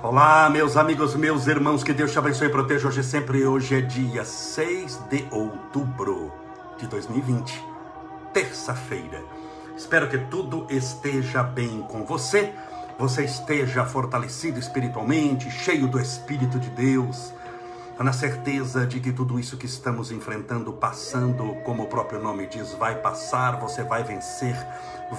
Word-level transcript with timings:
Olá, 0.00 0.48
meus 0.48 0.76
amigos, 0.76 1.16
meus 1.16 1.48
irmãos, 1.48 1.82
que 1.82 1.92
Deus 1.92 2.12
te 2.12 2.18
abençoe 2.20 2.46
e 2.46 2.50
proteja 2.50 2.86
hoje 2.86 3.00
e 3.00 3.02
sempre. 3.02 3.44
Hoje 3.44 3.74
é 3.74 3.80
dia 3.80 4.24
6 4.24 5.00
de 5.10 5.26
outubro 5.28 6.32
de 6.78 6.86
2020, 6.86 7.60
terça-feira. 8.32 9.20
Espero 9.76 10.08
que 10.08 10.16
tudo 10.16 10.68
esteja 10.70 11.42
bem 11.42 11.82
com 11.82 12.04
você, 12.04 12.54
você 12.96 13.24
esteja 13.24 13.84
fortalecido 13.84 14.60
espiritualmente, 14.60 15.50
cheio 15.50 15.88
do 15.88 16.00
Espírito 16.00 16.60
de 16.60 16.70
Deus, 16.70 17.34
na 17.98 18.12
certeza 18.12 18.86
de 18.86 19.00
que 19.00 19.12
tudo 19.12 19.40
isso 19.40 19.56
que 19.56 19.66
estamos 19.66 20.12
enfrentando, 20.12 20.72
passando, 20.72 21.56
como 21.64 21.82
o 21.82 21.88
próprio 21.88 22.22
nome 22.22 22.46
diz, 22.46 22.72
vai 22.74 22.94
passar, 22.94 23.58
você 23.58 23.82
vai 23.82 24.04
vencer, 24.04 24.56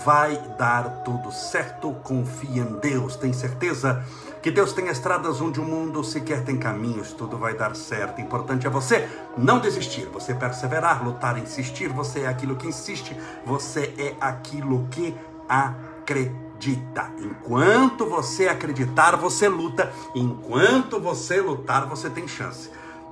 vai 0.05 0.37
dar 0.57 1.03
tudo 1.03 1.33
certo. 1.33 1.93
Confia 2.01 2.61
em 2.61 2.79
Deus, 2.79 3.17
tem 3.17 3.33
certeza 3.33 4.01
que 4.41 4.49
Deus 4.49 4.71
tem 4.71 4.87
estradas 4.87 5.41
onde 5.41 5.59
o 5.59 5.65
mundo 5.65 6.03
sequer 6.03 6.43
tem 6.43 6.57
caminhos, 6.57 7.11
tudo 7.13 7.37
vai 7.37 7.53
dar 7.53 7.75
certo. 7.75 8.21
Importante 8.21 8.65
é 8.65 8.69
você 8.69 9.07
não 9.37 9.59
desistir, 9.59 10.05
você 10.05 10.33
perseverar, 10.33 11.03
lutar, 11.03 11.37
insistir. 11.37 11.89
Você 11.89 12.21
é 12.21 12.27
aquilo 12.27 12.55
que 12.55 12.67
insiste, 12.67 13.15
você 13.45 13.93
é 13.97 14.15
aquilo 14.21 14.87
que 14.91 15.15
acredita. 15.47 17.11
Enquanto 17.19 18.05
você 18.05 18.47
acreditar, 18.47 19.17
você 19.17 19.49
luta. 19.49 19.91
Enquanto 20.15 20.99
você 20.99 21.41
lutar, 21.41 21.85
você 21.87 22.09
tem 22.09 22.27
chance. 22.27 22.69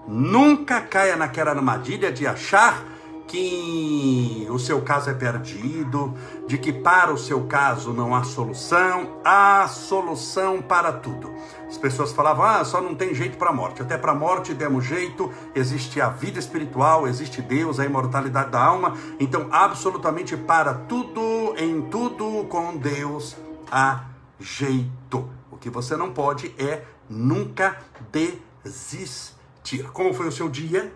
Nunca 0.07 0.79
caia 0.79 1.17
naquela 1.17 1.51
armadilha 1.51 2.11
de 2.11 2.25
achar 2.25 2.83
que 3.27 4.47
o 4.49 4.57
seu 4.57 4.81
caso 4.81 5.09
é 5.09 5.13
perdido, 5.13 6.13
de 6.47 6.57
que 6.57 6.71
para 6.71 7.13
o 7.13 7.17
seu 7.17 7.43
caso 7.45 7.91
não 7.91 8.15
há 8.15 8.23
solução, 8.23 9.17
há 9.23 9.67
solução 9.67 10.61
para 10.61 10.93
tudo. 10.93 11.33
As 11.67 11.77
pessoas 11.77 12.13
falavam: 12.13 12.45
"Ah, 12.45 12.63
só 12.63 12.81
não 12.81 12.95
tem 12.95 13.13
jeito 13.13 13.37
para 13.37 13.49
a 13.49 13.53
morte". 13.53 13.81
Até 13.81 13.97
para 13.97 14.13
a 14.13 14.15
morte 14.15 14.53
demos 14.53 14.85
jeito, 14.85 15.31
existe 15.53 15.99
a 15.99 16.09
vida 16.09 16.39
espiritual, 16.39 17.07
existe 17.07 17.41
Deus, 17.41 17.79
a 17.79 17.85
imortalidade 17.85 18.49
da 18.49 18.63
alma. 18.63 18.95
Então, 19.19 19.47
absolutamente 19.51 20.37
para 20.37 20.73
tudo, 20.73 21.53
em 21.57 21.81
tudo 21.81 22.45
com 22.45 22.77
Deus 22.77 23.35
há 23.69 24.05
jeito. 24.39 25.29
O 25.51 25.57
que 25.57 25.69
você 25.69 25.97
não 25.97 26.11
pode 26.11 26.53
é 26.57 26.83
nunca 27.09 27.77
desistir. 28.11 29.83
Como 29.91 30.13
foi 30.13 30.27
o 30.27 30.31
seu 30.31 30.47
dia? 30.47 30.93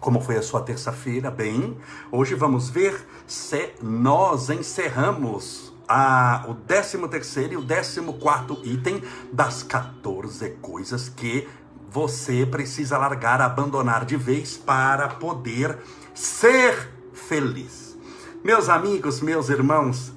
Como 0.00 0.18
foi 0.18 0.38
a 0.38 0.42
sua 0.42 0.62
terça-feira? 0.62 1.30
Bem, 1.30 1.76
hoje 2.10 2.34
vamos 2.34 2.70
ver 2.70 3.06
se 3.26 3.74
nós 3.82 4.48
encerramos 4.48 5.74
a, 5.86 6.46
o 6.48 6.54
13 6.54 7.06
terceiro 7.08 7.52
e 7.52 7.56
o 7.58 7.66
14 7.66 8.00
quarto 8.14 8.58
item 8.64 9.02
das 9.30 9.62
14 9.62 10.56
coisas 10.62 11.10
que 11.10 11.46
você 11.90 12.46
precisa 12.46 12.96
largar, 12.96 13.42
abandonar 13.42 14.06
de 14.06 14.16
vez 14.16 14.56
para 14.56 15.06
poder 15.06 15.76
ser 16.14 16.88
feliz. 17.12 17.98
Meus 18.42 18.70
amigos, 18.70 19.20
meus 19.20 19.50
irmãos, 19.50 20.14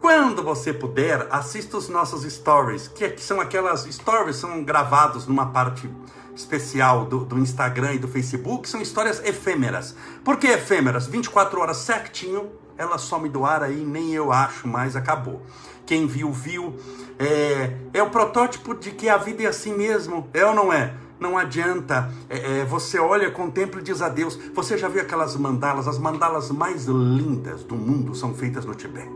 quando 0.00 0.42
você 0.42 0.72
puder, 0.72 1.28
assista 1.30 1.76
os 1.76 1.90
nossos 1.90 2.22
stories, 2.22 2.88
que 2.88 3.18
são 3.18 3.42
aquelas 3.42 3.82
stories, 3.82 4.36
são 4.36 4.64
gravados 4.64 5.26
numa 5.26 5.50
parte 5.50 5.90
especial 6.38 7.04
do, 7.04 7.24
do 7.24 7.38
Instagram 7.38 7.94
e 7.94 7.98
do 7.98 8.06
Facebook 8.06 8.68
são 8.68 8.80
histórias 8.80 9.20
efêmeras. 9.24 9.94
Por 10.24 10.36
que 10.36 10.46
efêmeras? 10.46 11.06
24 11.06 11.60
horas 11.60 11.78
certinho, 11.78 12.52
ela 12.76 12.96
some 12.96 13.28
do 13.28 13.44
ar 13.44 13.62
aí, 13.62 13.84
nem 13.84 14.14
eu 14.14 14.32
acho 14.32 14.68
mais, 14.68 14.94
acabou. 14.94 15.42
Quem 15.84 16.06
viu, 16.06 16.32
viu. 16.32 16.76
É, 17.18 17.76
é 17.92 18.02
o 18.02 18.10
protótipo 18.10 18.72
de 18.72 18.92
que 18.92 19.08
a 19.08 19.16
vida 19.16 19.42
é 19.42 19.46
assim 19.46 19.74
mesmo, 19.74 20.28
é 20.32 20.44
ou 20.44 20.54
não 20.54 20.72
é? 20.72 20.94
Não 21.18 21.36
adianta, 21.36 22.12
é, 22.30 22.60
é, 22.60 22.64
você 22.64 23.00
olha, 23.00 23.28
contempla 23.32 23.80
e 23.80 23.82
diz 23.82 24.00
a 24.00 24.08
Deus. 24.08 24.38
Você 24.54 24.78
já 24.78 24.88
viu 24.88 25.02
aquelas 25.02 25.34
mandalas? 25.34 25.88
As 25.88 25.98
mandalas 25.98 26.52
mais 26.52 26.84
lindas 26.84 27.64
do 27.64 27.74
mundo 27.74 28.14
são 28.14 28.32
feitas 28.32 28.64
no 28.64 28.76
Tibete. 28.76 29.10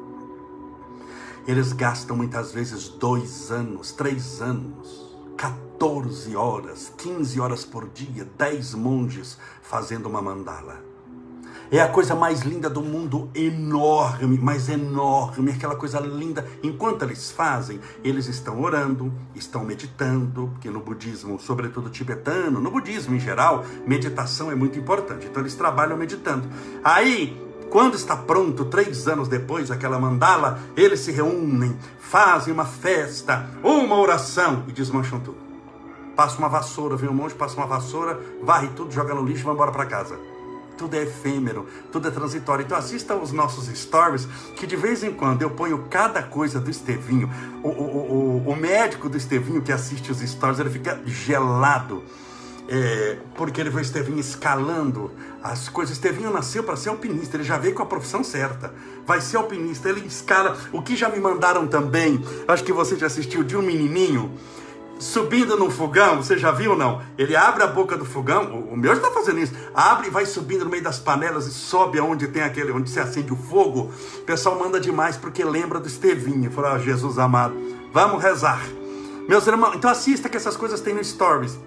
Eles 1.47 1.73
gastam 1.73 2.17
muitas 2.17 2.51
vezes 2.51 2.89
dois 2.89 3.53
anos, 3.53 3.93
três 3.93 4.43
anos, 4.43 5.02
14 5.43 6.37
horas, 6.37 6.93
15 6.97 7.41
horas 7.41 7.65
por 7.65 7.89
dia, 7.89 8.25
10 8.39 8.75
monges 8.75 9.37
fazendo 9.61 10.07
uma 10.07 10.23
mandala. 10.23 10.81
É 11.69 11.81
a 11.81 11.89
coisa 11.89 12.15
mais 12.15 12.43
linda 12.43 12.71
do 12.71 12.81
mundo, 12.81 13.29
enorme, 13.35 14.39
mas 14.41 14.69
enorme, 14.69 15.51
aquela 15.51 15.75
coisa 15.75 15.99
linda. 15.99 16.47
Enquanto 16.63 17.03
eles 17.03 17.33
fazem, 17.33 17.81
eles 18.05 18.29
estão 18.29 18.63
orando, 18.63 19.13
estão 19.35 19.65
meditando, 19.65 20.49
porque 20.53 20.71
no 20.71 20.79
budismo, 20.79 21.41
sobretudo 21.41 21.91
tibetano, 21.91 22.61
no 22.61 22.71
budismo 22.71 23.17
em 23.17 23.21
geral, 23.21 23.65
meditação 23.85 24.53
é 24.53 24.55
muito 24.55 24.79
importante. 24.79 25.27
Então 25.27 25.43
eles 25.43 25.57
trabalham 25.57 25.97
meditando. 25.97 26.49
Aí 26.85 27.52
quando 27.73 27.95
está 27.95 28.15
pronto, 28.15 28.67
três 28.67 29.09
anos 29.09 29.29
depois, 29.29 29.71
aquela 29.71 29.99
mandala, 29.99 30.61
eles 30.77 31.01
se 31.01 31.11
reúnem, 31.11 31.75
fazem 31.99 32.53
uma 32.53 32.67
festa, 32.67 33.49
uma 33.63 33.99
oração 33.99 34.65
e 34.69 34.73
desmancham 34.73 35.19
tudo. 35.19 35.39
Passa 36.15 36.37
uma 36.37 36.51
vassoura, 36.51 36.97
vem 36.97 37.09
um 37.09 37.15
monte, 37.15 37.35
passa 37.35 37.57
uma 37.57 37.67
vassoura, 37.67 38.21
varre 38.43 38.69
tudo, 38.77 38.93
joga 38.93 39.15
no 39.15 39.25
lixo 39.25 39.41
e 39.41 39.45
vai 39.45 39.55
embora 39.55 39.73
para 39.73 39.87
casa. 39.87 40.21
Tudo 40.77 40.97
é 40.97 41.05
efêmero, 41.05 41.67
tudo 41.91 42.09
é 42.09 42.11
transitório. 42.11 42.63
Então 42.63 42.77
assista 42.77 43.17
os 43.17 43.33
nossos 43.33 43.67
stories, 43.69 44.29
que 44.55 44.67
de 44.67 44.77
vez 44.77 45.03
em 45.03 45.11
quando 45.11 45.41
eu 45.41 45.49
ponho 45.49 45.87
cada 45.89 46.23
coisa 46.23 46.61
do 46.61 46.71
Estevinho. 46.71 47.31
O, 47.63 47.69
o, 47.69 48.43
o, 48.45 48.51
o 48.51 48.55
médico 48.55 49.09
do 49.09 49.17
Estevinho 49.17 49.63
que 49.63 49.73
assiste 49.73 50.13
os 50.13 50.19
stories, 50.19 50.61
ele 50.61 50.69
fica 50.69 51.01
gelado. 51.07 52.03
É, 52.75 53.19
porque 53.35 53.61
ele 53.61 53.71
foi 53.71 53.83
Estevinho 53.83 54.19
escalando 54.19 55.11
as 55.43 55.69
coisas. 55.69 55.95
Estevinho 55.95 56.33
nasceu 56.33 56.65
para 56.65 56.75
ser 56.75 56.89
alpinista, 56.89 57.37
ele 57.37 57.45
já 57.45 57.59
veio 57.59 57.75
com 57.75 57.83
a 57.83 57.87
profissão 57.87 58.25
certa. 58.25 58.73
Vai 59.07 59.21
ser 59.21 59.37
alpinista, 59.37 59.91
ele 59.91 60.07
escala. 60.07 60.57
O 60.73 60.81
que 60.81 60.97
já 60.97 61.11
me 61.11 61.21
mandaram 61.21 61.67
também, 61.67 62.25
acho 62.49 62.65
que 62.65 62.73
você 62.73 62.97
já 62.97 63.09
assistiu, 63.09 63.45
de 63.45 63.55
um 63.59 63.61
menininho 63.61 64.33
subindo 64.99 65.55
num 65.55 65.71
fogão, 65.71 66.23
você 66.23 66.39
já 66.39 66.51
viu 66.51 66.71
ou 66.71 66.79
não? 66.79 67.03
Ele 67.19 67.37
abre 67.37 67.63
a 67.63 67.67
boca 67.67 67.95
do 67.95 68.07
fogão, 68.07 68.67
o, 68.71 68.75
meu 68.75 68.95
está 68.95 69.11
fazendo 69.11 69.41
isso, 69.41 69.53
abre 69.75 70.07
e 70.07 70.11
vai 70.11 70.25
subindo 70.25 70.65
no 70.65 70.71
meio 70.71 70.83
das 70.83 70.99
panelas 70.99 71.47
e 71.47 71.51
sobe 71.51 71.99
aonde 71.99 72.29
tem 72.29 72.43
aquele, 72.43 72.73
onde 72.73 72.89
se 72.89 72.99
acende 72.99 73.35
o 73.35 73.37
fogo. 73.37 73.91
O 74.17 74.21
pessoal 74.21 74.59
manda 74.59 74.81
demais 74.81 75.19
porque 75.19 75.45
lembra 75.45 75.79
do 75.79 75.89
Estevinho. 75.89 76.51
Fala, 76.51 76.73
ah, 76.73 76.79
Jesus 76.79 77.19
amado, 77.19 77.55
vamos 77.93 78.23
rezar. 78.23 78.63
Meus 79.29 79.47
irmãos, 79.47 79.75
então 79.75 79.91
assista 79.91 80.27
que 80.27 80.39
essas 80.39 80.57
coisas 80.57 80.81
tem 80.81 80.95
no 80.95 81.05
Stories 81.05 81.59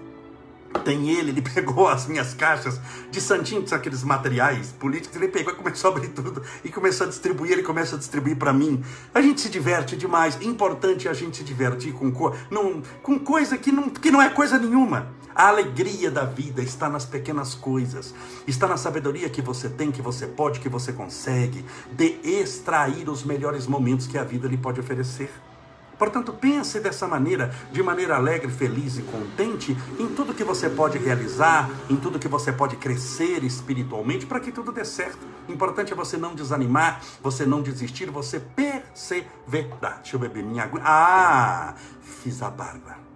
tem 0.84 1.10
ele, 1.10 1.30
ele 1.30 1.42
pegou 1.54 1.88
as 1.88 2.06
minhas 2.06 2.34
caixas 2.34 2.80
de 3.10 3.20
santinho, 3.20 3.62
que 3.62 3.68
são 3.68 3.78
aqueles 3.78 4.02
materiais 4.02 4.72
políticos, 4.72 5.16
ele 5.16 5.28
pegou 5.28 5.52
e 5.52 5.56
começou 5.56 5.90
a 5.90 5.94
abrir 5.94 6.08
tudo 6.08 6.42
e 6.64 6.70
começou 6.70 7.06
a 7.06 7.10
distribuir, 7.10 7.52
ele 7.52 7.62
começa 7.62 7.96
a 7.96 7.98
distribuir 7.98 8.36
para 8.36 8.52
mim. 8.52 8.82
A 9.14 9.20
gente 9.20 9.40
se 9.40 9.48
diverte 9.48 9.96
demais, 9.96 10.38
é 10.40 10.44
importante 10.44 11.08
a 11.08 11.12
gente 11.12 11.38
se 11.38 11.44
divertir 11.44 11.92
com, 11.92 12.10
co 12.10 12.34
não, 12.50 12.82
com 13.02 13.18
coisa 13.18 13.56
que 13.56 13.72
não, 13.72 13.88
que 13.88 14.10
não 14.10 14.20
é 14.20 14.28
coisa 14.28 14.58
nenhuma. 14.58 15.14
A 15.34 15.48
alegria 15.48 16.10
da 16.10 16.24
vida 16.24 16.62
está 16.62 16.88
nas 16.88 17.04
pequenas 17.04 17.54
coisas, 17.54 18.14
está 18.46 18.66
na 18.66 18.78
sabedoria 18.78 19.28
que 19.28 19.42
você 19.42 19.68
tem, 19.68 19.92
que 19.92 20.00
você 20.00 20.26
pode, 20.26 20.60
que 20.60 20.68
você 20.68 20.94
consegue, 20.94 21.62
de 21.92 22.18
extrair 22.24 23.06
os 23.10 23.22
melhores 23.22 23.66
momentos 23.66 24.06
que 24.06 24.16
a 24.16 24.24
vida 24.24 24.48
lhe 24.48 24.56
pode 24.56 24.80
oferecer. 24.80 25.30
Portanto, 25.98 26.32
pense 26.32 26.78
dessa 26.80 27.06
maneira, 27.06 27.54
de 27.72 27.82
maneira 27.82 28.16
alegre, 28.16 28.50
feliz 28.50 28.98
e 28.98 29.02
contente 29.02 29.76
em 29.98 30.08
tudo 30.08 30.34
que 30.34 30.44
você 30.44 30.68
pode 30.68 30.98
realizar, 30.98 31.70
em 31.88 31.96
tudo 31.96 32.18
que 32.18 32.28
você 32.28 32.52
pode 32.52 32.76
crescer 32.76 33.42
espiritualmente, 33.44 34.26
para 34.26 34.40
que 34.40 34.52
tudo 34.52 34.72
dê 34.72 34.84
certo. 34.84 35.26
Importante 35.48 35.92
é 35.92 35.96
você 35.96 36.16
não 36.16 36.34
desanimar, 36.34 37.00
você 37.22 37.46
não 37.46 37.62
desistir, 37.62 38.10
você 38.10 38.40
perseverar. 38.40 40.00
Deixa 40.02 40.16
eu 40.16 40.20
beber 40.20 40.44
minha 40.44 40.64
água. 40.64 40.80
Ah, 40.84 41.74
fiz 42.02 42.42
a 42.42 42.50
barba. 42.50 43.06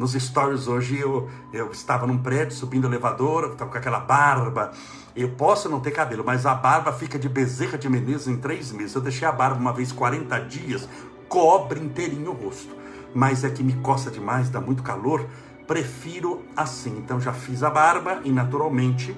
Nos 0.00 0.12
stories 0.12 0.66
hoje 0.66 0.98
eu, 0.98 1.28
eu 1.52 1.70
estava 1.70 2.06
num 2.06 2.16
prédio 2.16 2.56
subindo 2.56 2.84
o 2.84 2.88
elevador, 2.88 3.50
estava 3.52 3.70
com 3.70 3.76
aquela 3.76 4.00
barba. 4.00 4.72
Eu 5.14 5.28
posso 5.32 5.68
não 5.68 5.78
ter 5.78 5.90
cabelo, 5.90 6.24
mas 6.24 6.46
a 6.46 6.54
barba 6.54 6.90
fica 6.90 7.18
de 7.18 7.28
Bezerra 7.28 7.76
de 7.76 7.86
Menezes 7.86 8.26
em 8.26 8.38
três 8.38 8.72
meses. 8.72 8.94
Eu 8.94 9.02
deixei 9.02 9.28
a 9.28 9.32
barba 9.32 9.60
uma 9.60 9.74
vez 9.74 9.92
40 9.92 10.38
dias, 10.40 10.88
cobre 11.30 11.80
inteirinho 11.80 12.32
o 12.32 12.34
rosto. 12.34 12.76
Mas 13.14 13.44
é 13.44 13.50
que 13.50 13.62
me 13.62 13.74
coça 13.74 14.10
demais, 14.10 14.50
dá 14.50 14.60
muito 14.60 14.82
calor, 14.82 15.24
prefiro 15.66 16.44
assim. 16.56 16.98
Então 16.98 17.20
já 17.20 17.32
fiz 17.32 17.62
a 17.62 17.70
barba 17.70 18.20
e 18.24 18.30
naturalmente 18.30 19.16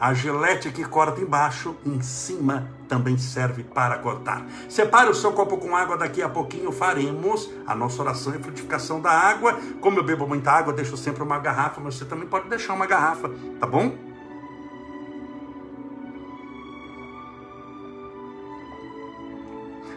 a 0.00 0.12
gilete 0.12 0.70
que 0.70 0.84
corta 0.84 1.20
embaixo, 1.20 1.76
em 1.84 2.00
cima 2.02 2.70
também 2.86 3.16
serve 3.16 3.62
para 3.62 3.98
cortar. 3.98 4.46
Separe 4.68 5.10
o 5.10 5.14
seu 5.14 5.32
copo 5.32 5.56
com 5.56 5.74
água, 5.74 5.96
daqui 5.96 6.22
a 6.22 6.28
pouquinho 6.28 6.70
faremos 6.70 7.50
a 7.66 7.74
nossa 7.74 8.02
oração 8.02 8.34
e 8.34 8.38
frutificação 8.38 9.00
da 9.00 9.10
água. 9.10 9.58
Como 9.80 9.98
eu 9.98 10.04
bebo 10.04 10.26
muita 10.26 10.52
água, 10.52 10.72
deixo 10.72 10.96
sempre 10.96 11.22
uma 11.22 11.38
garrafa, 11.38 11.80
mas 11.80 11.94
você 11.94 12.04
também 12.04 12.28
pode 12.28 12.48
deixar 12.48 12.74
uma 12.74 12.86
garrafa, 12.86 13.30
tá 13.58 13.66
bom? 13.66 14.05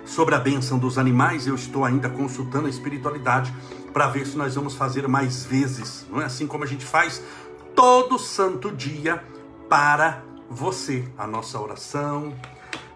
Sobre 0.10 0.34
a 0.34 0.40
bênção 0.40 0.80
dos 0.80 0.98
animais, 0.98 1.46
eu 1.46 1.54
estou 1.54 1.86
ainda 1.86 2.10
consultando 2.10 2.66
a 2.66 2.70
espiritualidade 2.70 3.54
para 3.94 4.08
ver 4.08 4.26
se 4.26 4.36
nós 4.36 4.56
vamos 4.56 4.74
fazer 4.74 5.08
mais 5.08 5.46
vezes, 5.46 6.06
não 6.10 6.20
é 6.20 6.26
assim 6.26 6.48
como 6.48 6.64
a 6.64 6.68
gente 6.68 6.84
faz 6.84 7.24
todo 7.76 8.18
santo 8.18 8.72
dia 8.72 9.24
para 9.70 10.24
você, 10.50 11.08
a 11.16 11.28
nossa 11.28 11.60
oração. 11.60 12.34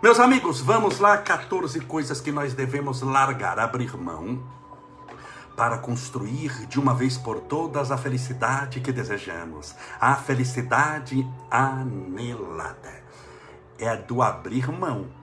Meus 0.01 0.19
amigos, 0.19 0.60
vamos 0.60 1.00
lá, 1.00 1.15
14 1.18 1.80
coisas 1.81 2.19
que 2.19 2.31
nós 2.31 2.56
devemos 2.56 3.01
largar, 3.01 3.60
abrir 3.60 3.95
mão 3.95 4.42
para 5.56 5.77
construir 5.77 6.65
de 6.65 6.80
uma 6.80 6.95
vez 6.95 7.15
por 7.15 7.42
todas 7.42 7.92
a 7.92 7.98
felicidade 7.98 8.81
que 8.81 8.92
desejamos, 8.92 9.75
a 10.01 10.15
felicidade 10.15 11.25
anelada. 11.50 13.04
É 13.77 13.95
do 13.95 14.24
abrir 14.24 14.71
mão. 14.71 15.23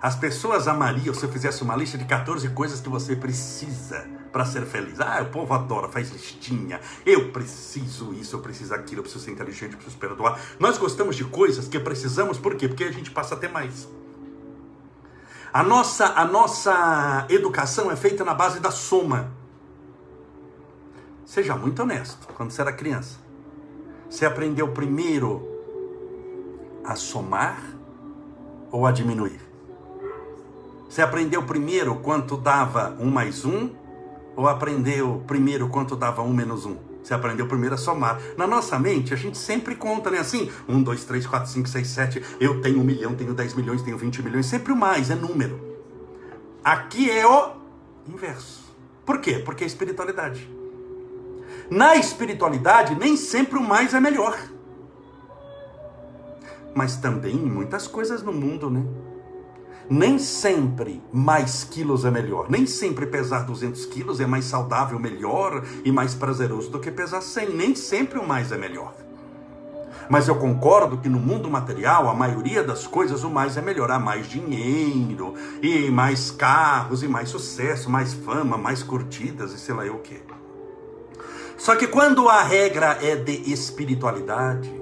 As 0.00 0.14
pessoas 0.14 0.68
amariam 0.68 1.12
se 1.12 1.24
eu 1.24 1.28
fizesse 1.28 1.62
uma 1.62 1.74
lista 1.74 1.98
de 1.98 2.04
14 2.04 2.48
coisas 2.50 2.80
que 2.80 2.88
você 2.88 3.16
precisa 3.16 4.06
para 4.30 4.44
ser 4.44 4.64
feliz. 4.64 5.00
Ah, 5.00 5.20
o 5.22 5.26
povo 5.26 5.52
adora, 5.52 5.88
faz 5.88 6.10
listinha. 6.10 6.80
Eu 7.04 7.32
preciso 7.32 8.12
isso, 8.12 8.36
eu 8.36 8.40
preciso 8.40 8.74
aquilo, 8.74 9.00
eu 9.00 9.02
preciso 9.02 9.24
ser 9.24 9.32
inteligente, 9.32 9.72
eu 9.72 9.78
preciso 9.78 9.98
perdoar. 9.98 10.40
Nós 10.60 10.78
gostamos 10.78 11.16
de 11.16 11.24
coisas 11.24 11.66
que 11.66 11.80
precisamos, 11.80 12.38
por 12.38 12.54
quê? 12.54 12.68
Porque 12.68 12.84
a 12.84 12.92
gente 12.92 13.10
passa 13.10 13.34
a 13.34 13.38
ter 13.38 13.48
mais. 13.48 13.88
A 15.52 15.62
nossa, 15.62 16.06
a 16.06 16.24
nossa 16.24 17.26
educação 17.28 17.90
é 17.90 17.96
feita 17.96 18.24
na 18.24 18.34
base 18.34 18.60
da 18.60 18.70
soma. 18.70 19.32
Seja 21.24 21.56
muito 21.56 21.82
honesto. 21.82 22.28
Quando 22.34 22.50
você 22.50 22.60
era 22.60 22.72
criança, 22.72 23.18
você 24.08 24.24
aprendeu 24.24 24.68
primeiro 24.68 25.46
a 26.84 26.94
somar 26.94 27.60
ou 28.70 28.86
a 28.86 28.92
diminuir? 28.92 29.47
Você 30.88 31.02
aprendeu 31.02 31.42
primeiro 31.42 31.96
quanto 31.96 32.36
dava 32.36 32.96
um 32.98 33.10
mais 33.10 33.44
um 33.44 33.70
ou 34.34 34.48
aprendeu 34.48 35.22
primeiro 35.26 35.68
quanto 35.68 35.94
dava 35.94 36.22
um 36.22 36.32
menos 36.32 36.64
um? 36.64 36.76
Você 37.02 37.12
aprendeu 37.12 37.46
primeiro 37.46 37.74
a 37.74 37.78
somar. 37.78 38.20
Na 38.36 38.46
nossa 38.46 38.78
mente, 38.78 39.12
a 39.12 39.16
gente 39.16 39.36
sempre 39.36 39.74
conta, 39.76 40.10
né? 40.10 40.18
Assim, 40.18 40.50
um, 40.68 40.82
dois, 40.82 41.04
três, 41.04 41.26
quatro, 41.26 41.50
cinco, 41.50 41.68
seis, 41.68 41.88
sete. 41.88 42.22
Eu 42.40 42.60
tenho 42.60 42.80
um 42.80 42.84
milhão, 42.84 43.14
tenho 43.14 43.34
dez 43.34 43.54
milhões, 43.54 43.82
tenho 43.82 43.98
vinte 43.98 44.22
milhões. 44.22 44.46
Sempre 44.46 44.72
o 44.72 44.76
mais, 44.76 45.10
é 45.10 45.14
número. 45.14 45.60
Aqui 46.64 47.10
é 47.10 47.26
o 47.26 47.52
inverso. 48.06 48.64
Por 49.04 49.20
quê? 49.20 49.38
Porque 49.38 49.64
é 49.64 49.66
espiritualidade. 49.66 50.50
Na 51.70 51.96
espiritualidade, 51.96 52.94
nem 52.94 53.16
sempre 53.16 53.58
o 53.58 53.62
mais 53.62 53.92
é 53.94 54.00
melhor. 54.00 54.38
Mas 56.74 56.96
também 56.96 57.36
muitas 57.36 57.86
coisas 57.86 58.22
no 58.22 58.32
mundo, 58.32 58.70
né? 58.70 58.84
Nem 59.90 60.18
sempre 60.18 61.02
mais 61.12 61.64
quilos 61.64 62.04
é 62.04 62.10
melhor. 62.10 62.50
Nem 62.50 62.66
sempre 62.66 63.06
pesar 63.06 63.44
200 63.44 63.86
quilos 63.86 64.20
é 64.20 64.26
mais 64.26 64.44
saudável, 64.44 64.98
melhor 64.98 65.64
e 65.84 65.90
mais 65.90 66.14
prazeroso 66.14 66.70
do 66.70 66.78
que 66.78 66.90
pesar 66.90 67.22
100. 67.22 67.54
Nem 67.54 67.74
sempre 67.74 68.18
o 68.18 68.26
mais 68.26 68.52
é 68.52 68.58
melhor. 68.58 68.94
Mas 70.10 70.26
eu 70.26 70.36
concordo 70.36 70.98
que 70.98 71.08
no 71.08 71.18
mundo 71.18 71.50
material, 71.50 72.08
a 72.08 72.14
maioria 72.14 72.62
das 72.62 72.86
coisas, 72.86 73.24
o 73.24 73.30
mais 73.30 73.56
é 73.56 73.62
melhor. 73.62 73.90
Há 73.90 73.98
mais 73.98 74.26
dinheiro, 74.26 75.34
e 75.62 75.90
mais 75.90 76.30
carros, 76.30 77.02
e 77.02 77.08
mais 77.08 77.28
sucesso, 77.28 77.90
mais 77.90 78.14
fama, 78.14 78.56
mais 78.56 78.82
curtidas, 78.82 79.52
e 79.52 79.58
sei 79.58 79.74
lá 79.74 79.84
eu 79.84 79.96
o 79.96 80.00
quê. 80.00 80.20
Só 81.58 81.76
que 81.76 81.88
quando 81.88 82.28
a 82.28 82.42
regra 82.42 82.98
é 83.02 83.16
de 83.16 83.52
espiritualidade, 83.52 84.72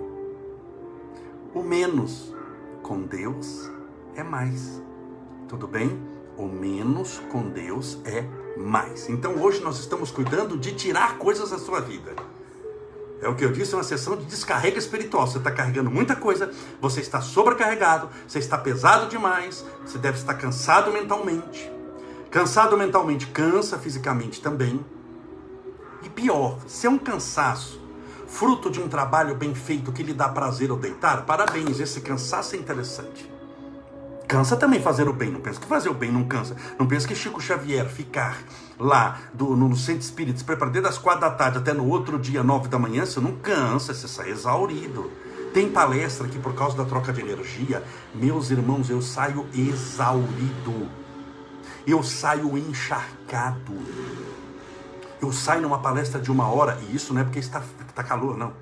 o 1.55 1.63
menos 1.63 2.35
com 2.83 3.03
Deus 3.03 3.71
é 4.15 4.23
mais. 4.23 4.86
Tudo 5.49 5.69
bem? 5.69 5.97
O 6.37 6.47
menos 6.47 7.21
com 7.31 7.49
Deus 7.49 7.99
é 8.05 8.25
mais. 8.57 9.09
Então 9.09 9.37
hoje 9.37 9.61
nós 9.63 9.79
estamos 9.79 10.11
cuidando 10.11 10.59
de 10.59 10.75
tirar 10.75 11.19
coisas 11.19 11.51
da 11.51 11.59
sua 11.59 11.81
vida. 11.81 12.15
É 13.23 13.29
o 13.29 13.35
que 13.35 13.45
eu 13.45 13.53
disse, 13.53 13.73
é 13.73 13.77
uma 13.77 13.85
sessão 13.85 14.17
de 14.17 14.25
descarrega 14.25 14.79
espiritual. 14.79 15.27
Você 15.27 15.39
está 15.39 15.51
carregando 15.51 15.91
muita 15.91 16.17
coisa, 16.17 16.51
você 16.81 17.01
está 17.01 17.21
sobrecarregado, 17.21 18.11
você 18.27 18.41
está 18.41 18.59
pesado 18.59 19.09
demais, 19.09 19.65
você 19.85 19.99
deve 19.99 20.19
estar 20.19 20.35
cansado 20.35 20.93
mentalmente. 20.93 21.71
Cansado 22.31 22.77
mentalmente 22.77 23.29
cansa 23.29 23.79
fisicamente 23.79 24.43
também. 24.43 24.85
E 26.03 26.11
pior, 26.11 26.59
se 26.67 26.89
é 26.89 26.91
um 26.91 26.99
cansaço 26.99 27.81
fruto 28.27 28.69
de 28.69 28.81
um 28.81 28.89
trabalho 28.89 29.37
bem 29.37 29.55
feito 29.55 29.93
que 29.93 30.03
lhe 30.03 30.13
dá 30.13 30.29
prazer 30.29 30.71
ao 30.71 30.77
deitar, 30.77 31.25
parabéns, 31.25 31.79
esse 31.79 32.01
cansaço 32.01 32.57
é 32.57 32.59
interessante. 32.59 33.36
Cansa 34.27 34.57
também 34.57 34.83
fazer 34.83 35.09
o 35.09 35.13
bem, 35.13 35.31
não 35.31 35.41
pensa 35.41 35.61
que 35.61 35.67
fazer 35.67 35.89
o 35.89 35.95
bem 35.95 36.11
não 36.11 36.25
cansa. 36.25 36.57
Não 36.79 36.87
pensa 36.87 37.07
que 37.07 37.15
Chico 37.15 37.41
Xavier 37.41 37.87
ficar 37.89 38.43
lá 38.79 39.21
do, 39.33 39.55
no, 39.55 39.77
centro 39.77 40.03
espírita, 40.03 40.39
se 40.39 40.45
preparar 40.45 40.73
desde 40.73 40.89
as 40.91 40.99
quatro 40.99 41.21
da 41.21 41.31
tarde 41.31 41.59
até 41.59 41.73
no 41.73 41.87
outro 41.89 42.19
dia, 42.19 42.43
nove 42.43 42.69
da 42.69 42.79
manhã, 42.79 43.07
você 43.07 43.21
não 43.21 43.37
cansa, 43.37 43.95
você 43.95 44.09
sai 44.09 44.31
exaurido. 44.31 45.11
Tem 45.55 45.71
palestra 45.71 46.27
que 46.27 46.39
por 46.39 46.55
causa 46.55 46.77
da 46.77 46.85
troca 46.85 47.13
de 47.13 47.21
energia, 47.21 47.83
meus 48.15 48.51
irmãos, 48.51 48.91
eu 48.91 49.01
saio 49.01 49.47
exaurido. 49.55 50.91
Eu 51.87 52.03
saio 52.03 52.59
encharcado. 52.59 53.75
Eu 55.23 55.33
saio 55.33 55.63
numa 55.63 55.79
palestra 55.79 56.21
de 56.21 56.33
uma 56.33 56.49
hora, 56.49 56.79
e 56.83 56.97
isso 56.97 57.15
não 57.15 57.21
é 57.21 57.25
porque 57.25 57.39
está, 57.39 57.63
está 57.89 58.03
calor, 58.03 58.37
não. 58.37 58.53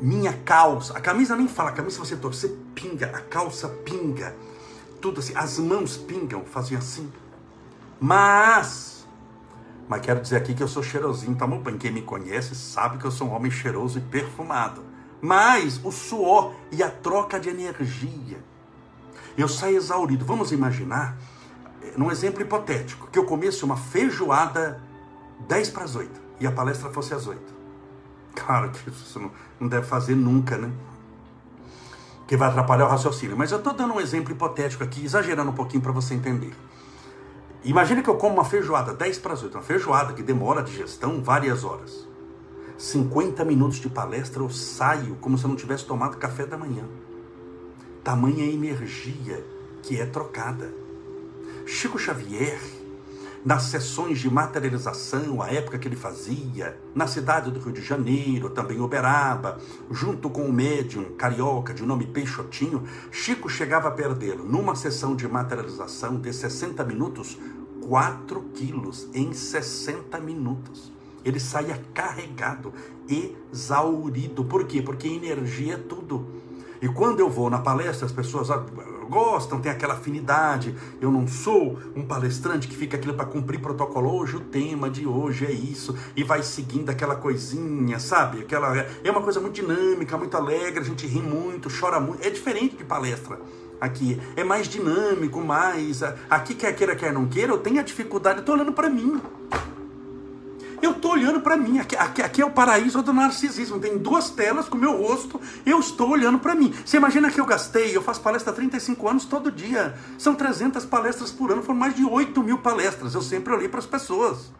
Minha 0.00 0.32
calça, 0.32 0.96
a 0.96 1.00
camisa 1.00 1.34
nem 1.34 1.48
fala, 1.48 1.70
a 1.70 1.72
camisa 1.72 1.98
você 1.98 2.14
torcer, 2.14 2.50
pinga, 2.74 3.06
a 3.06 3.20
calça 3.20 3.68
pinga, 3.68 4.34
tudo 5.02 5.18
assim, 5.18 5.34
as 5.36 5.58
mãos 5.58 5.96
pingam, 5.96 6.44
fazem 6.44 6.78
assim. 6.78 7.12
Mas, 8.00 9.06
mas 9.88 10.00
quero 10.00 10.20
dizer 10.20 10.36
aqui 10.36 10.54
que 10.54 10.62
eu 10.62 10.68
sou 10.68 10.82
cheirosinho, 10.82 11.34
tá 11.34 11.46
bom? 11.46 11.60
Quem 11.78 11.90
me 11.90 12.00
conhece 12.00 12.54
sabe 12.54 12.96
que 12.96 13.04
eu 13.04 13.10
sou 13.10 13.28
um 13.28 13.32
homem 13.32 13.50
cheiroso 13.50 13.98
e 13.98 14.00
perfumado. 14.00 14.82
Mas 15.20 15.80
o 15.84 15.90
suor 15.90 16.54
e 16.70 16.82
a 16.82 16.90
troca 16.90 17.38
de 17.38 17.48
energia. 17.48 18.42
Eu 19.36 19.48
saio 19.48 19.76
exaurido. 19.76 20.24
Vamos 20.24 20.52
imaginar, 20.52 21.16
eh, 21.82 21.92
num 21.96 22.10
exemplo 22.10 22.40
hipotético, 22.40 23.08
que 23.10 23.18
eu 23.18 23.24
comesse 23.24 23.64
uma 23.64 23.76
feijoada 23.76 24.80
10 25.48 25.70
para 25.70 25.84
as 25.84 25.96
8 25.96 26.20
e 26.40 26.46
a 26.46 26.52
palestra 26.52 26.90
fosse 26.90 27.14
às 27.14 27.26
8. 27.26 27.40
Claro 28.34 28.70
que 28.70 28.88
isso 28.88 29.18
não, 29.18 29.30
não 29.60 29.68
deve 29.68 29.86
fazer 29.86 30.14
nunca, 30.14 30.56
né? 30.56 30.72
Que 32.32 32.36
vai 32.38 32.48
atrapalhar 32.48 32.86
o 32.86 32.88
raciocínio. 32.88 33.36
Mas 33.36 33.52
eu 33.52 33.58
estou 33.58 33.74
dando 33.74 33.92
um 33.92 34.00
exemplo 34.00 34.32
hipotético 34.32 34.82
aqui, 34.82 35.04
exagerando 35.04 35.50
um 35.50 35.54
pouquinho 35.54 35.82
para 35.82 35.92
você 35.92 36.14
entender. 36.14 36.54
Imagina 37.62 38.02
que 38.02 38.08
eu 38.08 38.16
como 38.16 38.36
uma 38.36 38.44
feijoada 38.46 38.94
10 38.94 39.18
para 39.18 39.34
as 39.34 39.42
8, 39.42 39.54
uma 39.54 39.62
feijoada 39.62 40.14
que 40.14 40.22
demora 40.22 40.60
a 40.60 40.62
digestão 40.62 41.22
várias 41.22 41.62
horas. 41.62 42.08
50 42.78 43.44
minutos 43.44 43.76
de 43.76 43.90
palestra 43.90 44.42
eu 44.42 44.48
saio 44.48 45.14
como 45.16 45.36
se 45.36 45.44
eu 45.44 45.48
não 45.48 45.56
tivesse 45.56 45.84
tomado 45.84 46.16
café 46.16 46.46
da 46.46 46.56
manhã. 46.56 46.84
Tamanha 48.02 48.46
energia 48.46 49.44
que 49.82 50.00
é 50.00 50.06
trocada. 50.06 50.72
Chico 51.66 51.98
Xavier 51.98 52.58
nas 53.44 53.64
sessões 53.64 54.20
de 54.20 54.30
materialização, 54.30 55.42
a 55.42 55.52
época 55.52 55.78
que 55.78 55.88
ele 55.88 55.96
fazia, 55.96 56.78
na 56.94 57.06
cidade 57.06 57.50
do 57.50 57.58
Rio 57.58 57.72
de 57.72 57.82
Janeiro, 57.82 58.50
também 58.50 58.80
Uberaba, 58.80 59.58
junto 59.90 60.30
com 60.30 60.42
o 60.42 60.52
médium 60.52 61.16
carioca 61.16 61.74
de 61.74 61.82
nome 61.82 62.06
Peixotinho, 62.06 62.84
Chico 63.10 63.48
chegava 63.48 63.88
a 63.88 63.92
perder, 63.92 64.36
numa 64.36 64.76
sessão 64.76 65.16
de 65.16 65.26
materialização 65.26 66.20
de 66.20 66.32
60 66.32 66.84
minutos, 66.84 67.36
4 67.88 68.40
quilos 68.54 69.08
em 69.12 69.32
60 69.32 70.20
minutos. 70.20 70.92
Ele 71.24 71.40
saía 71.40 71.80
carregado, 71.92 72.72
exaurido. 73.08 74.44
Por 74.44 74.66
quê? 74.66 74.82
Porque 74.82 75.08
energia 75.08 75.74
é 75.74 75.76
tudo. 75.76 76.26
E 76.80 76.88
quando 76.88 77.20
eu 77.20 77.30
vou 77.30 77.48
na 77.48 77.58
palestra, 77.58 78.06
as 78.06 78.12
pessoas 78.12 78.50
gostam, 79.12 79.60
tem 79.60 79.70
aquela 79.70 79.92
afinidade. 79.92 80.74
Eu 80.98 81.12
não 81.12 81.28
sou 81.28 81.78
um 81.94 82.02
palestrante 82.02 82.66
que 82.66 82.74
fica 82.74 82.96
aquilo 82.96 83.12
para 83.12 83.26
cumprir 83.26 83.60
protocolo. 83.60 84.10
Hoje 84.10 84.36
o 84.36 84.40
tema 84.40 84.88
de 84.88 85.06
hoje 85.06 85.44
é 85.44 85.52
isso 85.52 85.94
e 86.16 86.24
vai 86.24 86.42
seguindo 86.42 86.88
aquela 86.88 87.14
coisinha, 87.14 87.98
sabe? 87.98 88.40
Aquela 88.40 88.74
é 88.74 89.10
uma 89.10 89.20
coisa 89.20 89.38
muito 89.38 89.54
dinâmica, 89.54 90.16
muito 90.16 90.34
alegre, 90.34 90.80
a 90.80 90.84
gente 90.84 91.06
ri 91.06 91.20
muito, 91.20 91.68
chora 91.68 92.00
muito. 92.00 92.26
É 92.26 92.30
diferente 92.30 92.74
de 92.74 92.84
palestra 92.84 93.38
aqui. 93.78 94.18
É 94.34 94.42
mais 94.42 94.66
dinâmico, 94.66 95.40
mais 95.42 96.02
aqui 96.30 96.54
quer 96.54 96.72
queira 96.74 96.96
quer 96.96 97.12
não 97.12 97.26
queira, 97.26 97.52
eu 97.52 97.58
tenho 97.58 97.80
a 97.80 97.82
dificuldade, 97.82 98.38
eu 98.38 98.44
tô 98.44 98.52
olhando 98.52 98.72
para 98.72 98.88
mim. 98.88 99.20
Eu 100.82 100.90
estou 100.90 101.12
olhando 101.12 101.40
para 101.40 101.56
mim. 101.56 101.78
Aqui, 101.78 101.94
aqui, 101.94 102.20
aqui, 102.20 102.42
é 102.42 102.44
o 102.44 102.50
paraíso 102.50 103.00
do 103.02 103.12
narcisismo. 103.12 103.78
Tem 103.78 103.96
duas 103.96 104.30
telas 104.30 104.68
com 104.68 104.76
o 104.76 104.80
meu 104.80 105.00
rosto. 105.00 105.40
Eu 105.64 105.78
estou 105.78 106.10
olhando 106.10 106.40
para 106.40 106.56
mim. 106.56 106.74
Você 106.84 106.96
imagina 106.96 107.30
que 107.30 107.40
eu 107.40 107.46
gastei? 107.46 107.96
Eu 107.96 108.02
faço 108.02 108.20
palestra 108.20 108.52
há 108.52 108.56
35 108.56 109.08
anos 109.08 109.24
todo 109.24 109.52
dia. 109.52 109.94
São 110.18 110.34
300 110.34 110.84
palestras 110.84 111.30
por 111.30 111.52
ano. 111.52 111.62
Foram 111.62 111.78
mais 111.78 111.94
de 111.94 112.04
8 112.04 112.42
mil 112.42 112.58
palestras. 112.58 113.14
Eu 113.14 113.22
sempre 113.22 113.54
olhei 113.54 113.68
para 113.68 113.78
as 113.78 113.86
pessoas. 113.86 114.50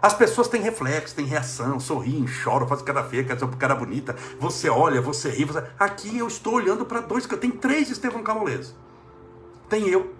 As 0.00 0.14
pessoas 0.14 0.46
têm 0.46 0.62
reflexo, 0.62 1.16
têm 1.16 1.24
reação, 1.26 1.80
sorriem, 1.80 2.24
choram, 2.28 2.68
fazem 2.68 2.84
cara 2.84 3.02
feia, 3.02 3.24
cara, 3.24 3.48
cara 3.48 3.74
bonita. 3.74 4.14
Você 4.38 4.70
olha, 4.70 5.02
você 5.02 5.30
ri. 5.30 5.44
Você... 5.44 5.64
Aqui 5.76 6.16
eu 6.16 6.28
estou 6.28 6.54
olhando 6.54 6.84
para 6.84 7.00
dois. 7.00 7.26
Tem 7.26 7.50
três 7.50 7.90
Estevão 7.90 8.22
Camolese. 8.22 8.72
Tem 9.68 9.88
eu. 9.88 10.14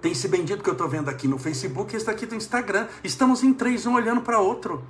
Tem 0.00 0.12
esse 0.12 0.28
bendito 0.28 0.62
que 0.62 0.68
eu 0.68 0.72
estou 0.74 0.88
vendo 0.88 1.08
aqui 1.08 1.26
no 1.26 1.38
Facebook 1.38 1.92
e 1.92 1.96
esse 1.96 2.06
daqui 2.06 2.26
do 2.26 2.34
Instagram. 2.34 2.86
Estamos 3.02 3.42
em 3.42 3.52
três, 3.52 3.86
um 3.86 3.94
olhando 3.94 4.20
para 4.20 4.38
outro. 4.38 4.82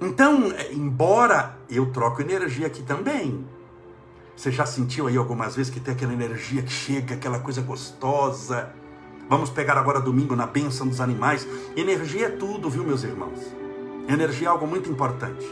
Então, 0.00 0.52
é, 0.52 0.72
embora 0.72 1.56
eu 1.68 1.90
troco 1.90 2.20
energia 2.20 2.66
aqui 2.66 2.82
também. 2.82 3.46
Você 4.36 4.50
já 4.52 4.66
sentiu 4.66 5.06
aí 5.06 5.16
algumas 5.16 5.56
vezes 5.56 5.72
que 5.72 5.80
tem 5.80 5.94
aquela 5.94 6.12
energia 6.12 6.62
que 6.62 6.70
chega, 6.70 7.14
aquela 7.14 7.38
coisa 7.38 7.62
gostosa? 7.62 8.70
Vamos 9.28 9.48
pegar 9.50 9.78
agora 9.78 9.98
domingo 9.98 10.36
na 10.36 10.46
bênção 10.46 10.86
dos 10.86 11.00
animais. 11.00 11.46
Energia 11.74 12.26
é 12.26 12.30
tudo, 12.30 12.68
viu, 12.68 12.84
meus 12.84 13.02
irmãos? 13.02 13.40
Energia 14.06 14.48
é 14.48 14.50
algo 14.50 14.66
muito 14.66 14.90
importante. 14.90 15.46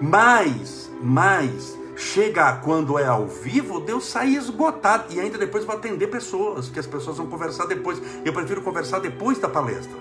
Mas, 0.00 0.90
mas, 1.00 1.78
chega 2.00 2.56
quando 2.56 2.98
é 2.98 3.06
ao 3.06 3.26
vivo, 3.26 3.80
Deus 3.80 4.06
sai 4.06 4.34
esgotado. 4.34 5.12
E 5.12 5.20
ainda 5.20 5.38
depois 5.38 5.64
vai 5.64 5.76
atender 5.76 6.06
pessoas, 6.08 6.68
que 6.68 6.78
as 6.78 6.86
pessoas 6.86 7.18
vão 7.18 7.26
conversar 7.26 7.66
depois. 7.66 8.00
Eu 8.24 8.32
prefiro 8.32 8.62
conversar 8.62 8.98
depois 8.98 9.38
da 9.38 9.48
palestra. 9.48 9.96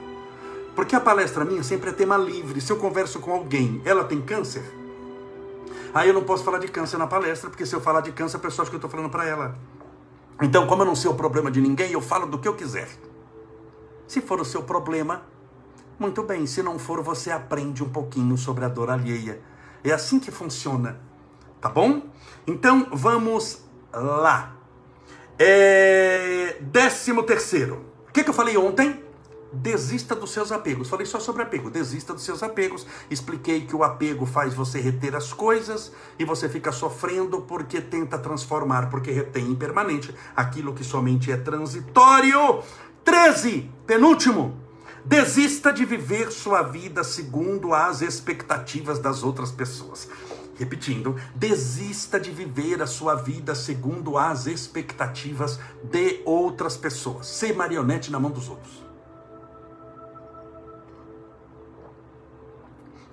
Porque 0.75 0.95
a 0.95 0.99
palestra 0.99 1.43
minha 1.43 1.61
sempre 1.61 1.89
é 1.89 1.93
tema 1.93 2.17
livre. 2.17 2.61
Se 2.61 2.71
eu 2.71 2.77
converso 2.77 3.19
com 3.19 3.31
alguém, 3.31 3.81
ela 3.83 4.05
tem 4.05 4.21
câncer? 4.21 4.63
Aí 5.93 6.07
eu 6.07 6.13
não 6.13 6.23
posso 6.23 6.43
falar 6.43 6.59
de 6.59 6.67
câncer 6.67 6.97
na 6.97 7.07
palestra, 7.07 7.49
porque 7.49 7.65
se 7.65 7.75
eu 7.75 7.81
falar 7.81 8.01
de 8.01 8.11
câncer, 8.11 8.37
a 8.37 8.39
pessoa 8.39 8.63
acha 8.63 8.69
que 8.69 8.75
eu 8.75 8.77
estou 8.77 8.89
falando 8.89 9.09
para 9.09 9.25
ela. 9.27 9.57
Então, 10.41 10.65
como 10.67 10.83
eu 10.83 10.85
não 10.85 10.95
sei 10.95 11.11
o 11.11 11.15
problema 11.15 11.51
de 11.51 11.59
ninguém, 11.59 11.91
eu 11.91 11.99
falo 11.99 12.25
do 12.25 12.39
que 12.39 12.47
eu 12.47 12.53
quiser. 12.53 12.87
Se 14.07 14.21
for 14.21 14.39
o 14.39 14.45
seu 14.45 14.63
problema, 14.63 15.23
muito 15.99 16.23
bem. 16.23 16.45
Se 16.45 16.63
não 16.63 16.79
for, 16.79 17.03
você 17.03 17.29
aprende 17.29 17.83
um 17.83 17.89
pouquinho 17.89 18.37
sobre 18.37 18.63
a 18.63 18.69
dor 18.69 18.89
alheia. 18.89 19.41
É 19.83 19.91
assim 19.91 20.19
que 20.19 20.31
funciona. 20.31 21.08
Tá 21.61 21.69
bom? 21.69 22.01
Então, 22.47 22.87
vamos 22.91 23.63
lá. 23.93 24.55
É... 25.37 26.57
Décimo 26.61 27.23
terceiro. 27.23 27.85
O 28.07 28.11
que, 28.11 28.23
que 28.23 28.29
eu 28.29 28.33
falei 28.33 28.57
ontem? 28.57 29.03
Desista 29.51 30.15
dos 30.15 30.31
seus 30.31 30.51
apegos. 30.51 30.89
Falei 30.89 31.05
só 31.05 31.19
sobre 31.19 31.41
apego. 31.41 31.69
Desista 31.69 32.13
dos 32.13 32.23
seus 32.23 32.43
apegos. 32.43 32.85
Expliquei 33.09 33.65
que 33.65 33.75
o 33.75 33.83
apego 33.83 34.25
faz 34.25 34.53
você 34.53 34.79
reter 34.79 35.15
as 35.15 35.33
coisas 35.33 35.91
e 36.17 36.25
você 36.25 36.47
fica 36.47 36.71
sofrendo 36.71 37.41
porque 37.41 37.81
tenta 37.81 38.17
transformar, 38.17 38.89
porque 38.89 39.11
retém 39.11 39.47
impermanente 39.47 40.13
aquilo 40.35 40.73
que 40.73 40.83
somente 40.83 41.31
é 41.31 41.37
transitório. 41.37 42.63
13. 43.03 43.69
Penúltimo. 43.87 44.55
Desista 45.03 45.73
de 45.73 45.85
viver 45.85 46.31
sua 46.31 46.61
vida 46.61 47.03
segundo 47.03 47.73
as 47.73 48.01
expectativas 48.01 48.99
das 48.99 49.23
outras 49.23 49.51
pessoas. 49.51 50.07
Repetindo, 50.59 51.15
desista 51.33 52.19
de 52.19 52.31
viver 52.31 52.81
a 52.81 52.85
sua 52.85 53.15
vida 53.15 53.55
segundo 53.55 54.17
as 54.17 54.45
expectativas 54.45 55.57
de 55.81 56.21
outras 56.25 56.75
pessoas. 56.75 57.27
Ser 57.27 57.55
marionete 57.55 58.11
na 58.11 58.19
mão 58.19 58.29
dos 58.29 58.49
outros. 58.49 58.83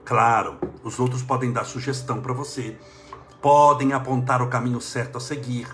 Claro, 0.04 0.58
os 0.82 0.98
outros 0.98 1.22
podem 1.22 1.52
dar 1.52 1.64
sugestão 1.64 2.20
para 2.20 2.32
você, 2.32 2.76
podem 3.40 3.92
apontar 3.92 4.42
o 4.42 4.48
caminho 4.48 4.80
certo 4.80 5.18
a 5.18 5.20
seguir, 5.20 5.68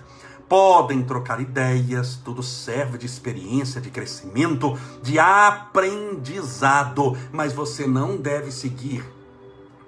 podem 0.47 1.03
trocar 1.03 1.41
ideias, 1.41 2.19
tudo 2.23 2.43
serve 2.43 2.99
de 2.99 3.07
experiência, 3.07 3.81
de 3.81 3.89
crescimento, 3.89 4.77
de 5.01 5.17
aprendizado, 5.17 7.17
mas 7.31 7.51
você 7.51 7.87
não 7.87 8.15
deve 8.15 8.51
seguir 8.51 9.03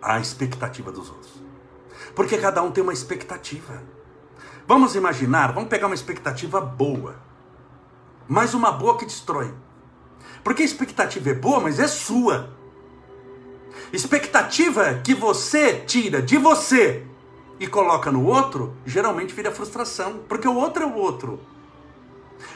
a 0.01 0.19
expectativa 0.19 0.91
dos 0.91 1.09
outros. 1.09 1.44
Porque 2.15 2.37
cada 2.37 2.63
um 2.63 2.71
tem 2.71 2.81
uma 2.81 2.93
expectativa. 2.93 3.83
Vamos 4.65 4.95
imaginar, 4.95 5.51
vamos 5.51 5.69
pegar 5.69 5.87
uma 5.87 5.95
expectativa 5.95 6.59
boa, 6.59 7.15
mas 8.27 8.53
uma 8.53 8.71
boa 8.71 8.97
que 8.97 9.05
destrói. 9.05 9.53
Porque 10.43 10.63
a 10.63 10.65
expectativa 10.65 11.29
é 11.29 11.33
boa, 11.33 11.59
mas 11.59 11.79
é 11.79 11.87
sua. 11.87 12.49
Expectativa 13.93 14.95
que 15.03 15.13
você 15.13 15.81
tira 15.81 16.21
de 16.21 16.37
você 16.37 17.05
e 17.59 17.67
coloca 17.67 18.11
no 18.11 18.25
outro, 18.25 18.75
geralmente 18.85 19.33
vira 19.33 19.51
frustração, 19.51 20.21
porque 20.27 20.47
o 20.47 20.55
outro 20.55 20.83
é 20.83 20.85
o 20.85 20.95
outro. 20.95 21.39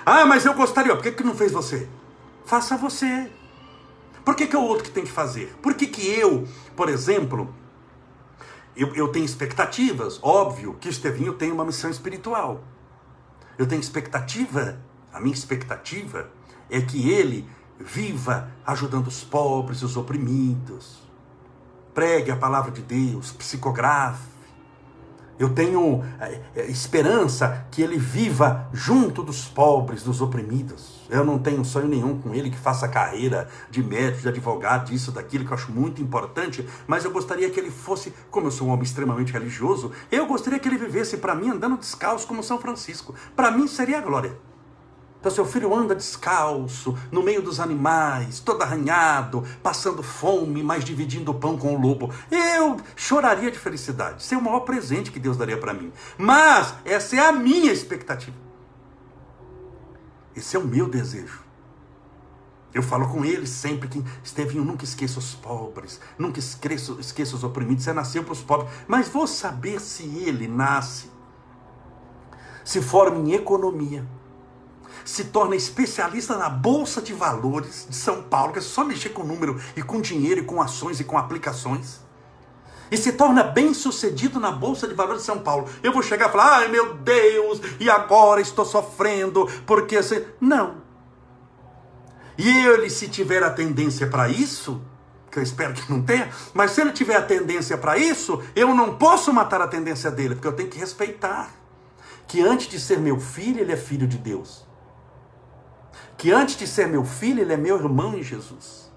Ah, 0.06 0.26
mas 0.26 0.46
eu 0.46 0.54
gostaria, 0.54 0.96
por 0.96 1.04
que, 1.04 1.12
que 1.12 1.24
não 1.24 1.36
fez 1.36 1.52
você? 1.52 1.88
Faça 2.46 2.76
você. 2.76 3.30
Por 4.26 4.36
que, 4.36 4.48
que 4.48 4.56
é 4.56 4.60
o 4.60 4.64
outro 4.64 4.84
que 4.84 4.92
tem 4.92 5.04
que 5.04 5.12
fazer? 5.12 5.56
Por 5.62 5.74
que, 5.74 5.88
que 5.88 6.08
eu, 6.08 6.48
por 6.76 6.90
exemplo, 6.90 7.54
eu, 8.76 8.94
eu 8.96 9.08
tenho 9.10 9.26
expectativas? 9.26 10.20
Óbvio 10.22 10.76
que 10.80 10.90
Estevinho 10.90 11.34
tem 11.34 11.52
uma 11.52 11.66
missão 11.66 11.90
espiritual. 11.90 12.64
Eu 13.58 13.68
tenho 13.68 13.82
expectativa, 13.82 14.80
a 15.12 15.20
minha 15.20 15.34
expectativa 15.34 16.30
é 16.70 16.80
que 16.82 17.10
ele 17.10 17.50
viva 17.80 18.52
ajudando 18.66 19.08
os 19.08 19.24
pobres, 19.24 19.82
os 19.82 19.98
oprimidos 19.98 21.10
pregue 22.00 22.32
a 22.32 22.36
palavra 22.38 22.72
de 22.72 22.82
Deus, 22.82 23.32
psicografe. 23.34 24.39
Eu 25.40 25.50
tenho 25.50 26.04
é, 26.20 26.42
é, 26.54 26.66
esperança 26.66 27.66
que 27.72 27.82
ele 27.82 27.98
viva 27.98 28.68
junto 28.74 29.24
dos 29.24 29.46
pobres, 29.46 30.04
dos 30.04 30.22
oprimidos. 30.22 31.08
Eu 31.10 31.24
não 31.24 31.40
tenho 31.40 31.64
sonho 31.64 31.88
nenhum 31.88 32.20
com 32.20 32.36
ele 32.36 32.50
que 32.50 32.58
faça 32.58 32.90
carreira 32.90 33.48
de 33.72 33.82
médico, 33.82 34.24
de 34.24 34.28
advogado, 34.28 34.90
disso, 34.90 35.14
daquilo, 35.14 35.46
que 35.46 35.52
eu 35.52 35.56
acho 35.56 35.72
muito 35.72 36.02
importante, 36.02 36.68
mas 36.86 37.06
eu 37.06 37.12
gostaria 37.12 37.50
que 37.50 37.58
ele 37.58 37.72
fosse, 37.72 38.14
como 38.30 38.48
eu 38.48 38.52
sou 38.52 38.68
um 38.68 38.72
homem 38.72 38.84
extremamente 38.84 39.32
religioso, 39.32 39.94
eu 40.12 40.28
gostaria 40.28 40.60
que 40.60 40.68
ele 40.68 40.78
vivesse 40.78 41.16
para 41.16 41.34
mim 41.34 41.50
andando 41.50 41.78
descalço 41.78 42.28
como 42.28 42.44
São 42.44 42.60
Francisco. 42.60 43.16
Para 43.34 43.50
mim 43.50 43.66
seria 43.66 44.00
a 44.00 44.02
glória. 44.02 44.49
Então, 45.20 45.30
seu 45.30 45.46
filho 45.46 45.76
anda 45.76 45.94
descalço, 45.94 46.98
no 47.12 47.22
meio 47.22 47.42
dos 47.42 47.60
animais, 47.60 48.40
todo 48.40 48.62
arranhado, 48.62 49.44
passando 49.62 50.02
fome, 50.02 50.64
mas 50.64 50.86
dividindo 50.86 51.32
o 51.32 51.34
pão 51.34 51.58
com 51.58 51.76
o 51.76 51.82
lobo. 51.82 52.10
Eu 52.32 52.78
choraria 52.96 53.52
de 53.52 53.60
felicidade. 53.60 54.24
Esse 54.24 54.34
é 54.34 54.38
o 54.38 54.42
maior 54.42 54.62
presente 54.62 55.12
que 55.12 55.20
Deus 55.20 55.36
daria 55.36 55.58
para 55.58 55.74
mim. 55.74 55.92
Mas 56.18 56.74
essa 56.86 57.18
é 57.18 57.20
a 57.20 57.34
minha 57.34 57.72
expectativa. 57.72 58.38
Esse 60.34 60.56
é 60.56 60.60
o 60.60 60.66
meu 60.66 60.88
desejo. 60.88 61.42
Eu 62.74 62.82
falo 62.82 63.10
com 63.10 63.26
ele 63.26 63.46
sempre 63.46 63.90
que 63.90 64.02
Estevinho, 64.24 64.64
nunca 64.64 64.86
esqueça 64.86 65.20
os 65.20 65.36
pobres, 65.36 66.00
nunca 66.18 66.40
esqueça 66.40 67.36
os 67.36 67.44
oprimidos. 67.44 67.84
Você 67.84 67.92
nasceu 67.92 68.24
para 68.24 68.32
os 68.32 68.42
pobres, 68.42 68.72
mas 68.88 69.10
vou 69.10 69.28
saber 69.28 69.82
se 69.82 70.04
ele 70.04 70.48
nasce, 70.48 71.12
se 72.64 72.82
forma 72.82 73.18
em 73.18 73.34
economia 73.34 74.08
se 75.04 75.26
torna 75.26 75.56
especialista 75.56 76.38
na 76.38 76.50
Bolsa 76.50 77.02
de 77.02 77.14
Valores 77.14 77.88
de 77.90 77.96
São 77.96 78.24
Paulo, 78.24 78.54
que 78.54 78.60
é 78.60 78.62
só 78.62 78.84
mexer 78.84 79.10
com 79.10 79.24
número 79.24 79.60
e 79.76 79.82
com 79.82 80.02
dinheiro 80.02 80.42
e 80.42 80.46
com 80.46 80.62
ações 80.62 81.00
e 81.00 81.04
com 81.04 81.18
aplicações. 81.18 82.02
E 82.92 82.98
se 82.98 83.14
torna 83.14 83.44
bem 83.44 83.74
sucedido 83.74 84.40
na 84.40 84.52
Bolsa 84.52 84.88
de 84.88 84.96
Valores 84.96 85.22
de 85.22 85.26
São 85.28 85.40
Paulo. 85.40 85.70
Eu 85.84 85.94
vou 85.94 86.02
chegar 86.02 86.30
e 86.30 86.32
falar, 86.32 86.58
ai 86.58 86.68
meu 86.70 86.96
Deus, 86.96 87.62
e 87.80 87.90
agora 87.90 88.42
estou 88.42 88.66
sofrendo, 88.66 89.48
porque 89.66 89.98
assim. 89.98 90.24
Não. 90.42 90.78
E 92.38 92.50
ele, 92.50 92.90
se 92.90 93.08
tiver 93.08 93.44
a 93.44 93.50
tendência 93.50 94.08
para 94.08 94.30
isso, 94.30 94.82
que 95.30 95.38
eu 95.38 95.44
espero 95.44 95.74
que 95.74 95.92
não 95.92 96.02
tenha, 96.02 96.30
mas 96.54 96.72
se 96.72 96.82
ele 96.82 96.92
tiver 96.92 97.16
a 97.16 97.22
tendência 97.22 97.78
para 97.78 97.98
isso, 97.98 98.42
eu 98.56 98.74
não 98.74 98.96
posso 98.96 99.32
matar 99.32 99.62
a 99.62 99.68
tendência 99.68 100.10
dele, 100.10 100.36
porque 100.36 100.48
eu 100.48 100.54
tenho 100.54 100.70
que 100.70 100.80
respeitar. 100.80 101.52
Que 102.28 102.42
antes 102.42 102.68
de 102.68 102.80
ser 102.80 103.00
meu 103.00 103.20
filho, 103.20 103.60
ele 103.60 103.72
é 103.72 103.78
filho 103.78 104.08
de 104.08 104.18
Deus 104.18 104.69
que 106.20 106.34
antes 106.34 106.58
de 106.58 106.68
ser 106.68 106.86
meu 106.86 107.06
filho, 107.06 107.42
ele 107.42 107.54
é 107.54 107.58
meu 107.58 107.78
irmão 107.78 108.14
em 108.14 108.22
Jesus. 108.22 108.92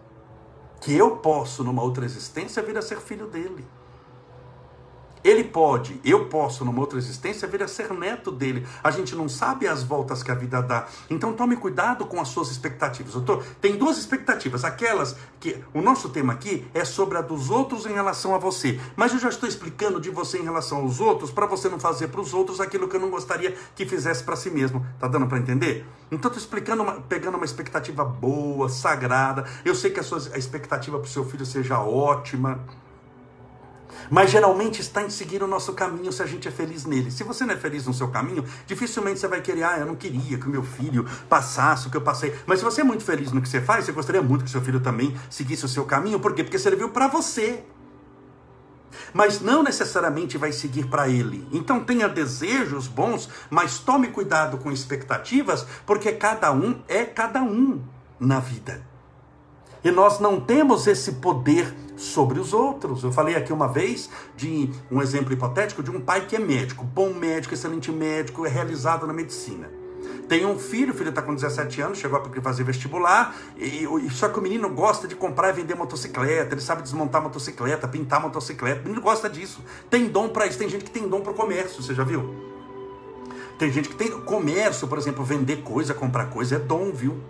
Que 0.80 0.92
eu 0.92 1.18
posso, 1.18 1.62
numa 1.62 1.80
outra 1.80 2.04
existência, 2.04 2.60
vir 2.64 2.76
a 2.76 2.82
ser 2.82 3.00
filho 3.00 3.28
dele. 3.28 3.64
Ele 5.24 5.44
pode, 5.44 6.00
eu 6.04 6.26
posso, 6.26 6.64
numa 6.64 6.80
outra 6.80 6.98
existência, 6.98 7.46
vir 7.46 7.62
a 7.62 7.68
ser 7.68 7.92
neto 7.92 8.30
dele. 8.30 8.66
A 8.82 8.90
gente 8.90 9.14
não 9.14 9.28
sabe 9.28 9.68
as 9.68 9.82
voltas 9.82 10.22
que 10.22 10.30
a 10.30 10.34
vida 10.34 10.60
dá. 10.60 10.86
Então 11.08 11.32
tome 11.32 11.56
cuidado 11.56 12.06
com 12.06 12.20
as 12.20 12.28
suas 12.28 12.50
expectativas. 12.50 13.14
Tô, 13.24 13.38
tem 13.60 13.76
duas 13.76 13.98
expectativas. 13.98 14.64
Aquelas 14.64 15.16
que. 15.38 15.62
O 15.72 15.80
nosso 15.80 16.08
tema 16.08 16.32
aqui 16.32 16.66
é 16.74 16.84
sobre 16.84 17.18
a 17.18 17.20
dos 17.20 17.50
outros 17.50 17.86
em 17.86 17.92
relação 17.92 18.34
a 18.34 18.38
você. 18.38 18.80
Mas 18.96 19.12
eu 19.12 19.18
já 19.18 19.28
estou 19.28 19.48
explicando 19.48 20.00
de 20.00 20.10
você 20.10 20.38
em 20.38 20.42
relação 20.42 20.78
aos 20.78 21.00
outros 21.00 21.30
para 21.30 21.46
você 21.46 21.68
não 21.68 21.78
fazer 21.78 22.08
para 22.08 22.20
os 22.20 22.34
outros 22.34 22.60
aquilo 22.60 22.88
que 22.88 22.96
eu 22.96 23.00
não 23.00 23.10
gostaria 23.10 23.54
que 23.74 23.86
fizesse 23.86 24.24
para 24.24 24.36
si 24.36 24.50
mesmo. 24.50 24.84
Tá 24.98 25.06
dando 25.06 25.26
para 25.26 25.38
entender? 25.38 25.86
Então 26.10 26.30
estou 26.30 26.42
explicando, 26.42 26.82
uma, 26.82 27.00
pegando 27.00 27.36
uma 27.36 27.44
expectativa 27.44 28.04
boa, 28.04 28.68
sagrada. 28.68 29.44
Eu 29.64 29.74
sei 29.74 29.90
que 29.90 30.00
a 30.00 30.02
sua 30.02 30.18
a 30.32 30.38
expectativa 30.38 30.98
para 30.98 31.06
o 31.06 31.10
seu 31.10 31.24
filho 31.24 31.44
seja 31.44 31.80
ótima 31.80 32.60
mas 34.11 34.30
geralmente 34.30 34.80
está 34.80 35.02
em 35.02 35.11
seguir 35.11 35.42
o 35.42 35.46
nosso 35.46 35.72
caminho 35.72 36.12
se 36.12 36.22
a 36.22 36.26
gente 36.26 36.46
é 36.49 36.50
feliz 36.50 36.84
nele. 36.84 37.11
Se 37.11 37.25
você 37.25 37.44
não 37.44 37.54
é 37.54 37.56
feliz 37.56 37.87
no 37.87 37.94
seu 37.94 38.08
caminho, 38.08 38.44
dificilmente 38.66 39.18
você 39.20 39.28
vai 39.28 39.40
querer, 39.40 39.64
ah, 39.64 39.78
eu 39.78 39.87
não 39.87 39.96
queria 39.96 40.38
que 40.38 40.46
o 40.46 40.50
meu 40.50 40.62
filho 40.62 41.06
passasse 41.28 41.87
o 41.87 41.90
que 41.90 41.96
eu 41.96 42.02
passei. 42.02 42.34
Mas 42.46 42.58
se 42.58 42.64
você 42.64 42.80
é 42.82 42.84
muito 42.84 43.04
feliz 43.04 43.32
no 43.32 43.40
que 43.40 43.49
você 43.49 43.61
faz, 43.61 43.84
você 43.84 43.92
gostaria 43.92 44.22
muito 44.22 44.44
que 44.44 44.50
seu 44.50 44.61
filho 44.61 44.80
também 44.80 45.16
seguisse 45.30 45.64
o 45.64 45.68
seu 45.68 45.84
caminho. 45.84 46.20
Por 46.20 46.34
quê? 46.34 46.42
Porque 46.44 46.58
serviu 46.58 46.90
para 46.90 47.08
você. 47.08 47.64
mas 49.12 49.40
não 49.40 49.62
necessariamente 49.62 50.38
vai 50.38 50.52
seguir 50.52 50.87
para 50.87 51.08
ele. 51.08 51.46
Então 51.52 51.80
tenha 51.80 52.08
desejos 52.08 52.87
bons, 52.87 53.28
mas 53.50 53.78
tome 53.78 54.08
cuidado 54.08 54.58
com 54.58 54.70
expectativas, 54.72 55.66
porque 55.87 56.12
cada 56.12 56.52
um 56.52 56.80
é 56.88 57.04
cada 57.04 57.42
um 57.42 57.82
na 58.18 58.40
vida. 58.40 58.87
E 59.84 59.90
nós 59.90 60.20
não 60.20 60.40
temos 60.40 60.87
esse 60.87 61.12
poder 61.12 61.75
sobre 62.02 62.40
os 62.40 62.52
outros. 62.52 63.04
Eu 63.04 63.12
falei 63.12 63.37
aqui 63.37 63.52
uma 63.52 63.68
vez 63.68 64.11
de 64.37 64.71
um 64.90 65.00
exemplo 65.00 65.32
hipotético 65.32 65.82
de 65.82 65.90
um 65.90 66.00
pai 66.00 66.26
que 66.26 66.37
é 66.37 66.38
médico, 66.38 66.85
bom 66.85 67.14
médico, 67.14 67.54
excelente 67.54 67.90
médico, 67.90 68.44
é 68.44 68.49
realizado 68.49 69.06
na 69.06 69.12
medicina. 69.12 69.71
Tem 70.28 70.44
um 70.47 70.59
filho, 70.59 70.92
o 70.92 70.97
filho 70.97 71.11
está 71.11 71.23
com 71.23 71.35
17 71.35 71.80
anos, 71.80 71.99
chegou 71.99 72.18
a 72.18 72.40
fazer 72.42 72.64
vestibular, 72.64 73.37
e, 73.56 73.85
e, 73.85 74.11
só 74.11 74.28
que 74.28 74.38
o 74.38 74.42
menino 74.42 74.68
gosta 74.71 75.06
de 75.06 75.14
comprar 75.14 75.50
e 75.50 75.52
vender 75.52 75.75
motocicleta, 75.75 76.54
ele 76.54 76.61
sabe 76.61 76.82
desmontar 76.82 77.23
motocicleta, 77.23 77.87
pintar 77.87 78.21
motocicleta, 78.21 78.80
o 78.80 78.85
menino 78.85 79.02
gosta 79.02 79.28
disso. 79.28 79.62
Tem 79.90 80.09
dom 80.09 80.28
para 80.28 80.47
isso, 80.47 80.59
tem 80.59 80.68
gente 80.68 80.85
que 80.85 80.90
tem 80.90 81.09
dom 81.09 81.21
para 81.21 81.32
o 81.32 81.35
comércio, 81.35 81.82
você 81.82 81.94
já 81.94 82.02
viu? 82.02 82.35
Tem 83.59 83.71
gente 83.71 83.88
que 83.88 83.94
tem 83.94 84.11
comércio, 84.23 84.88
por 84.88 84.99
exemplo, 84.99 85.23
vender 85.25 85.62
coisa, 85.62 85.92
comprar 85.92 86.26
coisa, 86.26 86.56
é 86.56 86.59
dom, 86.59 86.90
viu? 86.92 87.21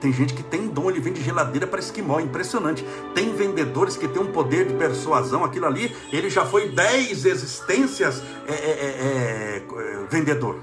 Tem 0.00 0.12
gente 0.12 0.32
que 0.32 0.42
tem 0.42 0.68
dom, 0.68 0.90
ele 0.90 1.00
vende 1.00 1.22
geladeira 1.22 1.66
para 1.66 1.80
esquimó, 1.80 2.20
impressionante. 2.20 2.84
Tem 3.14 3.34
vendedores 3.34 3.96
que 3.96 4.06
têm 4.06 4.22
um 4.22 4.30
poder 4.30 4.66
de 4.66 4.74
persuasão, 4.74 5.44
aquilo 5.44 5.66
ali, 5.66 5.94
ele 6.12 6.30
já 6.30 6.46
foi 6.46 6.68
10 6.68 7.24
existências 7.24 8.22
é, 8.46 8.52
é, 8.52 8.70
é, 8.70 9.64
é, 9.66 10.06
vendedor. 10.08 10.60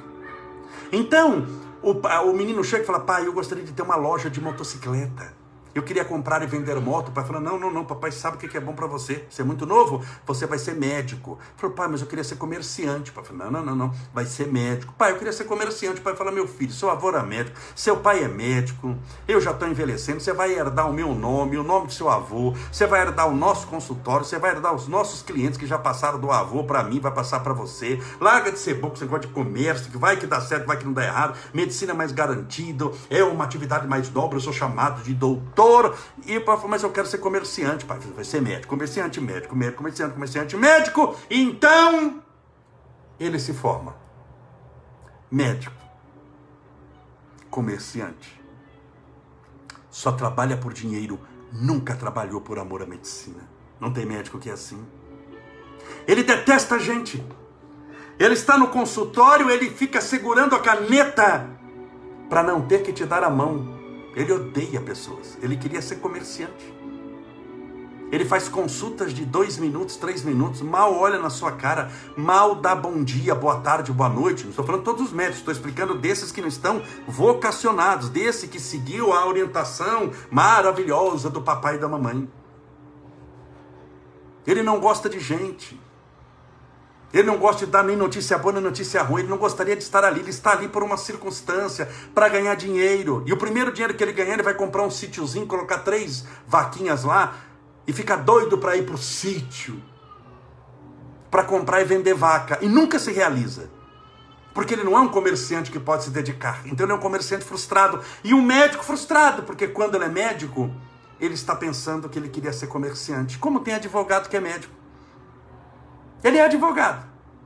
Então, 0.92 1.46
o, 1.82 1.92
o 1.92 2.34
menino 2.34 2.64
chega 2.64 2.84
e 2.84 2.86
fala: 2.86 3.00
pai, 3.00 3.28
eu 3.28 3.34
gostaria 3.34 3.64
de 3.64 3.74
ter 3.74 3.82
uma 3.82 3.96
loja 3.96 4.30
de 4.30 4.40
motocicleta. 4.40 5.45
Eu 5.76 5.84
queria 5.84 6.06
comprar 6.06 6.42
e 6.42 6.48
vender 6.48 6.80
moto. 6.80 7.10
O 7.10 7.12
pai 7.12 7.26
falou: 7.26 7.42
Não, 7.42 7.60
não, 7.60 7.70
não, 7.70 7.84
papai 7.84 8.10
sabe 8.10 8.38
o 8.38 8.40
que 8.40 8.56
é 8.56 8.62
bom 8.62 8.74
para 8.74 8.88
você. 8.88 9.26
Você 9.30 9.42
é 9.42 9.46
muito 9.46 9.66
novo, 9.66 10.02
você 10.26 10.48
vai 10.48 10.58
ser 10.58 10.74
médico. 10.74 11.38
Falou: 11.58 11.76
Pai, 11.76 11.90
mas 11.90 12.00
eu 12.00 12.08
queria 12.08 12.24
ser 12.24 12.38
comerciante. 12.38 13.12
O 13.12 13.14
pai 13.14 13.26
falou: 13.26 13.44
Não, 13.44 13.52
não, 13.52 13.66
não, 13.66 13.76
não, 13.76 13.96
vai 14.14 14.26
ser 14.26 14.48
médico. 14.48 14.94
Pai, 14.94 15.12
eu 15.12 15.18
queria 15.18 15.34
ser 15.34 15.44
comerciante. 15.44 16.00
O 16.00 16.02
pai 16.02 16.16
falou: 16.16 16.32
Meu 16.32 16.48
filho, 16.48 16.72
seu 16.72 16.90
avô 16.90 17.10
era 17.10 17.22
médico, 17.24 17.60
seu 17.76 17.98
pai 17.98 18.24
é 18.24 18.28
médico, 18.30 18.96
eu 19.28 19.42
já 19.42 19.52
estou 19.52 19.68
envelhecendo. 19.68 20.22
Você 20.22 20.32
vai 20.32 20.54
herdar 20.54 20.90
o 20.90 20.94
meu 20.94 21.14
nome, 21.14 21.58
o 21.58 21.64
nome 21.64 21.88
do 21.88 21.94
seu 21.94 22.10
avô, 22.10 22.54
você 22.72 22.88
vai 22.88 23.02
herdar 23.02 23.28
o 23.28 23.36
nosso 23.36 23.68
consultório, 23.68 24.26
você 24.26 24.40
vai 24.40 24.52
herdar 24.52 24.74
os 24.74 24.88
nossos 24.88 25.22
clientes 25.22 25.58
que 25.58 25.68
já 25.68 25.78
passaram 25.78 26.18
do 26.18 26.32
avô 26.32 26.64
para 26.64 26.84
mim, 26.84 27.02
vai 27.02 27.12
passar 27.12 27.42
para 27.42 27.52
você. 27.52 28.00
Larga 28.22 28.50
de 28.50 28.60
ser 28.60 28.76
bom, 28.76 28.92
você 28.92 29.06
gosta 29.06 29.28
de 29.28 29.34
comércio, 29.34 29.92
que 29.92 29.98
vai 29.98 30.16
que 30.16 30.26
dá 30.26 30.40
certo, 30.40 30.66
vai 30.66 30.78
que 30.78 30.86
não 30.86 30.94
dá 30.94 31.04
errado. 31.04 31.38
Medicina 31.54 31.92
é 31.92 31.96
mais 31.96 32.14
garantido, 32.14 32.94
é 33.10 33.22
uma 33.26 33.44
atividade 33.44 33.86
mais 33.86 34.10
nobre. 34.10 34.38
Eu 34.38 34.42
sou 34.42 34.54
chamado 34.54 35.04
de 35.04 35.14
doutor 35.14 35.65
E 36.26 36.40
falou, 36.42 36.68
mas 36.68 36.84
eu 36.84 36.92
quero 36.92 37.08
ser 37.08 37.18
comerciante, 37.20 37.86
pai. 37.86 38.00
Vai 38.00 38.24
ser 38.24 38.42
médico, 38.42 38.68
comerciante, 38.68 39.22
médico, 39.22 39.56
médico, 39.56 39.78
comerciante, 39.78 40.14
comerciante, 40.14 40.58
médico. 40.58 41.16
Então, 41.30 42.24
ele 43.20 43.40
se 43.40 43.54
forma. 43.54 43.96
Médico. 45.32 45.76
Comerciante. 47.50 48.42
Só 49.90 50.12
trabalha 50.12 50.58
por 50.58 50.74
dinheiro, 50.74 51.20
nunca 51.52 51.96
trabalhou 51.96 52.42
por 52.42 52.60
amor 52.60 52.82
à 52.82 52.86
medicina. 52.86 53.50
Não 53.80 53.92
tem 53.92 54.06
médico 54.06 54.40
que 54.40 54.50
é 54.50 54.54
assim. 54.54 54.86
Ele 56.08 56.24
detesta 56.24 56.76
a 56.76 56.80
gente. 56.80 57.24
Ele 58.18 58.34
está 58.34 58.58
no 58.58 58.70
consultório, 58.70 59.50
ele 59.50 59.70
fica 59.70 60.00
segurando 60.02 60.56
a 60.56 60.60
caneta 60.60 61.50
para 62.30 62.42
não 62.42 62.62
ter 62.62 62.82
que 62.82 62.94
te 62.94 63.06
dar 63.06 63.24
a 63.24 63.30
mão. 63.30 63.75
Ele 64.16 64.32
odeia 64.32 64.80
pessoas. 64.80 65.38
Ele 65.42 65.58
queria 65.58 65.82
ser 65.82 65.98
comerciante. 65.98 66.74
Ele 68.12 68.24
faz 68.24 68.48
consultas 68.48 69.14
de 69.14 69.26
dois 69.26 69.58
minutos, 69.58 69.98
três 69.98 70.24
minutos, 70.24 70.62
mal 70.62 70.96
olha 70.96 71.20
na 71.20 71.30
sua 71.30 71.52
cara, 71.52 71.92
mal 72.16 72.56
dá 72.56 72.76
bom 72.76 73.04
dia, 73.04 73.34
boa 73.34 73.60
tarde, 73.60 73.92
boa 73.92 74.08
noite. 74.08 74.44
Não 74.44 74.52
estou 74.52 74.64
falando 74.64 74.84
todos 74.84 75.02
os 75.02 75.12
médicos, 75.12 75.40
estou 75.40 75.52
explicando 75.52 75.96
desses 75.96 76.32
que 76.32 76.40
não 76.40 76.48
estão 76.48 76.82
vocacionados, 77.08 78.10
desse 78.10 78.48
que 78.48 78.60
seguiu 78.60 79.12
a 79.12 79.26
orientação 79.26 80.12
maravilhosa 80.32 81.30
do 81.30 81.42
papai 81.42 81.76
e 81.76 81.80
da 81.80 81.90
mamãe. 81.90 82.30
Ele 84.46 84.62
não 84.62 84.80
gosta 84.80 85.10
de 85.10 85.20
gente. 85.20 85.80
Ele 87.14 87.28
não 87.28 87.38
gosta 87.38 87.66
de 87.66 87.72
dar 87.72 87.84
nem 87.84 87.96
notícia 87.96 88.38
boa 88.38 88.54
nem 88.54 88.62
notícia 88.62 89.02
ruim. 89.02 89.22
Ele 89.22 89.30
não 89.30 89.38
gostaria 89.38 89.76
de 89.76 89.84
estar 89.84 90.04
ali. 90.04 90.20
Ele 90.20 90.30
está 90.30 90.52
ali 90.52 90.68
por 90.68 90.84
uma 90.84 90.98
circunstância, 90.98 91.90
para 92.14 92.28
ganhar 92.28 92.56
dinheiro. 92.56 93.24
E 93.26 93.34
o 93.34 93.38
primeiro 93.38 93.72
dinheiro 93.72 93.94
que 93.94 94.04
ele 94.04 94.12
ganhar, 94.12 94.34
ele 94.34 94.44
vai 94.44 94.54
comprar 94.54 94.84
um 94.84 94.92
sítiozinho, 94.92 95.46
colocar 95.46 95.80
três 95.80 96.26
vaquinhas 96.48 97.04
lá 97.04 97.36
e 97.88 97.94
fica 97.94 98.16
doido 98.16 98.58
para 98.58 98.76
ir 98.76 98.86
para 98.86 98.96
o 98.96 98.98
sítio 98.98 99.82
para 101.36 101.44
comprar 101.44 101.82
e 101.82 101.84
vender 101.84 102.14
vaca. 102.14 102.58
E 102.62 102.68
nunca 102.70 102.98
se 102.98 103.12
realiza. 103.12 103.70
Porque 104.54 104.74
ele 104.74 104.86
não 104.86 104.98
é 104.98 105.02
um 105.02 105.10
comerciante 105.10 105.70
que 105.70 105.78
pode 105.78 106.06
se 106.06 106.10
dedicar. 106.10 106.62
Então 106.66 106.86
ele 106.86 106.94
é 106.94 106.96
um 106.96 107.00
comerciante 107.00 107.44
frustrado. 107.44 108.00
E 108.24 108.34
um 108.34 108.42
médico 108.42 108.86
frustrado, 108.86 109.44
porque 109.44 109.68
quando 109.68 109.96
ele 109.96 110.06
é 110.06 110.08
médico, 110.08 110.74
ele 111.20 111.34
está 111.34 111.54
pensando 111.54 112.08
que 112.08 112.18
ele 112.18 112.30
queria 112.30 112.54
ser 112.54 112.68
comerciante. 112.68 113.38
Como 113.38 113.60
tem 113.60 113.74
advogado 113.74 114.30
que 114.30 114.38
é 114.38 114.40
médico. 114.40 114.74
Ele 116.26 116.40
é 116.40 116.46
advogado, 116.46 117.06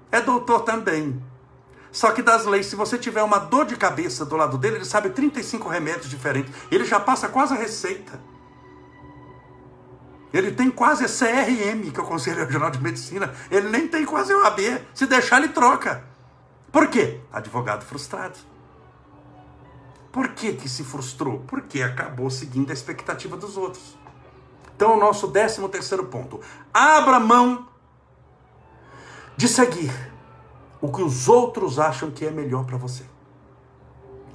é 0.10 0.22
doutor 0.22 0.62
também. 0.62 1.22
Só 1.92 2.12
que 2.12 2.22
das 2.22 2.46
leis, 2.46 2.68
se 2.68 2.78
você 2.78 2.98
tiver 2.98 3.22
uma 3.22 3.38
dor 3.38 3.66
de 3.66 3.76
cabeça 3.76 4.26
do 4.26 4.38
lado 4.38 4.58
dele, 4.58 4.78
ele 4.78 4.86
sabe 4.86 5.10
35 5.10 5.68
remédios 5.68 6.10
diferentes. 6.10 6.54
Ele 6.72 6.86
já 6.86 6.98
passa 6.98 7.28
quase 7.28 7.54
a 7.54 7.58
receita. 7.58 8.22
Ele 10.32 10.54
tem 10.54 10.72
quase 10.72 11.04
a 11.04 11.10
CRM, 11.10 11.92
que 11.92 12.00
é 12.00 12.04
o 12.04 12.06
Conselho 12.06 12.40
Regional 12.40 12.72
de 12.72 12.82
Medicina. 12.82 13.34
Ele 13.52 13.68
nem 13.68 13.86
tem 13.86 14.06
quase 14.06 14.34
o 14.34 14.46
AB. 14.46 14.82
Se 14.94 15.06
deixar, 15.06 15.44
ele 15.44 15.50
troca. 15.50 16.06
Por 16.72 16.88
quê? 16.88 17.20
Advogado 17.34 17.84
frustrado. 17.84 18.38
Por 20.10 20.30
que, 20.30 20.54
que 20.54 20.70
se 20.70 20.86
frustrou? 20.86 21.44
Porque 21.48 21.82
acabou 21.82 22.30
seguindo 22.30 22.70
a 22.70 22.74
expectativa 22.74 23.36
dos 23.36 23.58
outros. 23.58 23.98
Então, 24.74 24.96
o 24.96 25.00
nosso 25.00 25.28
décimo 25.28 25.68
terceiro 25.68 26.06
ponto. 26.06 26.40
Abra 26.74 27.20
mão 27.20 27.69
de 29.40 29.48
seguir 29.48 29.90
o 30.82 30.92
que 30.92 31.02
os 31.02 31.30
outros 31.30 31.80
acham 31.80 32.12
que 32.12 32.26
é 32.26 32.30
melhor 32.30 32.66
para 32.66 32.76
você. 32.76 33.06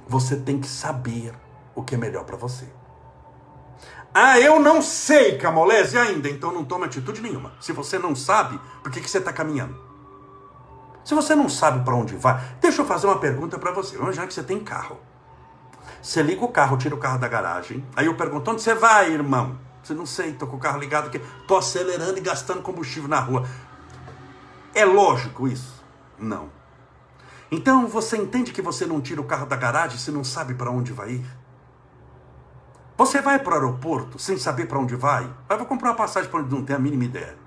Você 0.07 0.35
tem 0.35 0.59
que 0.59 0.67
saber 0.67 1.31
o 1.75 1.83
que 1.83 1.93
é 1.93 1.97
melhor 1.97 2.23
para 2.23 2.35
você. 2.35 2.67
Ah, 4.11 4.39
eu 4.39 4.59
não 4.59 4.81
sei, 4.81 5.37
Camolese, 5.37 5.95
ainda, 5.95 6.27
então 6.27 6.51
não 6.51 6.65
tome 6.65 6.85
atitude 6.85 7.21
nenhuma. 7.21 7.53
Se 7.61 7.71
você 7.71 7.99
não 7.99 8.15
sabe, 8.15 8.59
por 8.81 8.91
que, 8.91 8.99
que 8.99 9.07
você 9.07 9.19
está 9.19 9.31
caminhando? 9.31 9.79
Se 11.03 11.13
você 11.13 11.35
não 11.35 11.49
sabe 11.49 11.85
para 11.85 11.93
onde 11.93 12.15
vai, 12.15 12.41
deixa 12.59 12.81
eu 12.81 12.85
fazer 12.87 13.05
uma 13.05 13.19
pergunta 13.19 13.59
para 13.59 13.71
você. 13.71 13.95
Já 14.11 14.25
que 14.25 14.33
você 14.33 14.41
tem 14.41 14.59
carro, 14.59 14.97
você 16.01 16.23
liga 16.23 16.43
o 16.43 16.47
carro, 16.47 16.77
tira 16.77 16.95
o 16.95 16.97
carro 16.97 17.19
da 17.19 17.27
garagem, 17.27 17.85
aí 17.95 18.07
eu 18.07 18.15
pergunto: 18.15 18.49
onde 18.49 18.63
você 18.63 18.73
vai, 18.73 19.13
irmão? 19.13 19.59
Você 19.83 19.93
não 19.93 20.07
sei, 20.07 20.33
tô 20.33 20.47
com 20.47 20.55
o 20.55 20.59
carro 20.59 20.79
ligado 20.79 21.09
aqui, 21.09 21.21
tô 21.47 21.55
acelerando 21.55 22.17
e 22.17 22.21
gastando 22.21 22.63
combustível 22.63 23.07
na 23.07 23.19
rua. 23.19 23.45
É 24.75 24.83
lógico 24.83 25.47
isso? 25.47 25.81
Não. 26.19 26.49
Então 27.49 27.87
você 27.87 28.17
entende 28.17 28.51
que 28.51 28.61
você 28.61 28.85
não 28.85 28.99
tira 28.99 29.21
o 29.21 29.23
carro 29.23 29.45
da 29.45 29.55
garagem 29.55 29.97
se 29.97 30.11
não 30.11 30.21
sabe 30.21 30.53
para 30.53 30.69
onde 30.69 30.91
vai 30.91 31.11
ir? 31.11 31.25
Você 32.97 33.21
vai 33.21 33.39
para 33.39 33.51
o 33.51 33.53
aeroporto 33.53 34.19
sem 34.19 34.37
saber 34.37 34.67
para 34.67 34.77
onde 34.77 34.97
vai? 34.97 35.29
Vai 35.47 35.57
comprar 35.65 35.91
uma 35.91 35.95
passagem 35.95 36.29
para 36.29 36.41
onde 36.41 36.53
não 36.53 36.63
tem 36.63 36.75
a 36.75 36.79
mínima 36.79 37.05
ideia. 37.05 37.37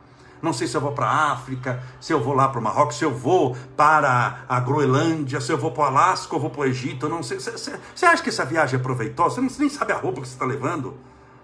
Não 0.41 0.55
sei 0.55 0.67
se 0.67 0.75
eu 0.77 0.81
vou 0.81 0.93
para 0.93 1.07
a 1.07 1.33
África, 1.33 1.83
se 2.01 2.13
eu 2.13 2.23
vou 2.23 2.33
lá 2.33 2.49
para 2.49 2.61
o 2.61 2.63
Marrocos, 2.63 2.97
se 2.97 3.05
eu 3.05 3.15
vou 3.15 3.55
para 3.77 4.45
a 4.49 4.61
Groenlândia, 4.61 5.41
se 5.41 5.53
eu 5.53 5.59
vou 5.59 5.73
para 5.73 5.83
o 5.83 5.87
Alasca 5.87 6.35
ou 6.35 6.41
vou 6.41 6.49
para 6.49 6.63
o 6.63 6.65
Egito. 6.65 7.11
Não 7.11 7.23
sei. 7.23 7.39
Você 7.41 8.07
acha 8.07 8.23
que 8.23 8.31
essa 8.31 8.45
viagem 8.47 8.81
é 8.81 8.83
proveitosa? 8.83 9.35
Você, 9.35 9.49
você 9.49 9.61
nem 9.61 9.69
sabe 9.69 9.93
a 9.93 9.97
roupa 9.97 10.23
que 10.23 10.29
você 10.29 10.35
está 10.35 10.47
levando. 10.47 10.97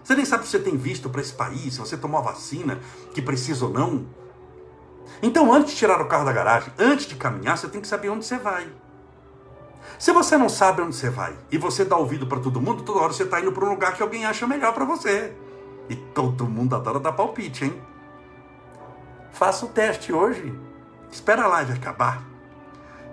Você 0.03 0.15
nem 0.15 0.25
sabe 0.25 0.45
se 0.45 0.51
você 0.51 0.59
tem 0.59 0.77
visto 0.77 1.09
para 1.09 1.21
esse 1.21 1.33
país, 1.33 1.73
se 1.73 1.79
você 1.79 1.95
tomou 1.95 2.19
a 2.19 2.23
vacina 2.23 2.79
que 3.13 3.21
precisa 3.21 3.65
ou 3.65 3.71
não. 3.71 4.05
Então, 5.21 5.51
antes 5.53 5.73
de 5.73 5.77
tirar 5.77 6.01
o 6.01 6.07
carro 6.07 6.25
da 6.25 6.33
garagem, 6.33 6.71
antes 6.77 7.05
de 7.05 7.15
caminhar, 7.15 7.57
você 7.57 7.67
tem 7.67 7.81
que 7.81 7.87
saber 7.87 8.09
onde 8.09 8.25
você 8.25 8.37
vai. 8.37 8.67
Se 9.97 10.11
você 10.11 10.37
não 10.37 10.49
sabe 10.49 10.81
onde 10.81 10.95
você 10.95 11.09
vai 11.09 11.35
e 11.51 11.57
você 11.57 11.85
dá 11.85 11.95
ouvido 11.95 12.27
para 12.27 12.39
todo 12.39 12.59
mundo, 12.59 12.83
toda 12.83 12.99
hora 12.99 13.13
você 13.13 13.23
está 13.23 13.39
indo 13.39 13.51
para 13.51 13.65
um 13.65 13.69
lugar 13.69 13.93
que 13.93 14.03
alguém 14.03 14.25
acha 14.25 14.45
melhor 14.45 14.73
para 14.73 14.83
você. 14.83 15.33
E 15.89 15.95
todo 15.95 16.45
mundo 16.45 16.75
adora 16.75 16.99
dar 16.99 17.13
palpite, 17.13 17.65
hein? 17.65 17.81
Faça 19.31 19.65
o 19.65 19.69
teste 19.69 20.11
hoje. 20.11 20.53
Espera 21.11 21.43
a 21.43 21.47
live 21.47 21.73
acabar. 21.73 22.23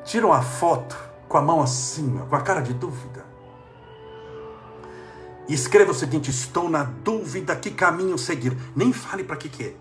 Tira 0.05 0.27
uma 0.27 0.43
foto 0.43 0.97
com 1.29 1.39
a 1.39 1.43
mão 1.43 1.63
assim, 1.63 2.19
com 2.29 2.37
a 2.37 2.41
cara 2.41 2.61
de 2.61 2.73
dúvida. 2.73 3.25
E 5.49 5.55
escreva 5.55 5.91
o 5.91 5.95
seguinte: 5.95 6.31
Estou 6.31 6.69
na 6.69 6.85
dúvida 6.85 7.55
que 7.55 7.71
caminho 7.71 8.17
seguir. 8.19 8.57
Nem 8.75 8.93
fale 8.93 9.23
para 9.23 9.37
que, 9.37 9.49
que 9.49 9.65
é. 9.65 9.75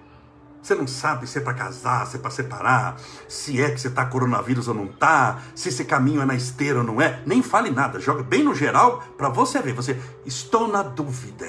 Você 0.61 0.75
não 0.75 0.85
sabe 0.85 1.25
se 1.25 1.39
é 1.39 1.41
para 1.41 1.55
casar, 1.55 2.05
se 2.05 2.17
é 2.17 2.19
para 2.19 2.29
separar, 2.29 3.01
se 3.27 3.59
é 3.59 3.71
que 3.71 3.81
você 3.81 3.87
está 3.87 4.05
coronavírus 4.05 4.67
ou 4.67 4.75
não 4.75 4.85
está, 4.85 5.41
se 5.55 5.69
esse 5.69 5.85
caminho 5.85 6.21
é 6.21 6.25
na 6.25 6.35
esteira 6.35 6.79
ou 6.79 6.83
não 6.83 7.01
é. 7.01 7.21
Nem 7.25 7.41
fale 7.41 7.71
nada, 7.71 7.99
joga 7.99 8.21
bem 8.21 8.43
no 8.43 8.53
geral 8.53 9.03
para 9.17 9.29
você 9.29 9.59
ver. 9.59 9.73
Você, 9.73 9.99
estou 10.23 10.67
na 10.67 10.83
dúvida. 10.83 11.47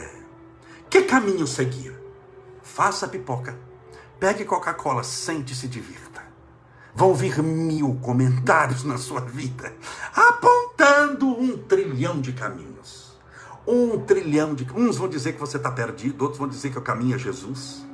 Que 0.89 1.03
caminho 1.03 1.47
seguir? 1.47 1.95
Faça 2.63 3.07
pipoca. 3.07 3.55
Pegue 4.19 4.45
Coca-Cola, 4.45 5.03
sente 5.03 5.53
e 5.53 5.57
se 5.57 5.69
divirta. 5.69 6.23
Vão 6.95 7.15
vir 7.15 7.43
mil 7.43 7.99
comentários 8.03 8.85
na 8.85 8.97
sua 8.99 9.21
vida, 9.21 9.73
apontando 10.15 11.27
um 11.27 11.57
trilhão 11.57 12.21
de 12.21 12.33
caminhos. 12.33 13.17
Um 13.67 13.99
trilhão 14.01 14.55
de. 14.55 14.67
Uns 14.75 14.97
vão 14.97 15.09
dizer 15.09 15.33
que 15.35 15.41
você 15.41 15.57
está 15.57 15.71
perdido, 15.71 16.23
outros 16.23 16.39
vão 16.39 16.49
dizer 16.49 16.71
que 16.71 16.79
o 16.79 16.83
caminho 16.83 17.15
é 17.15 17.19
Jesus. 17.19 17.85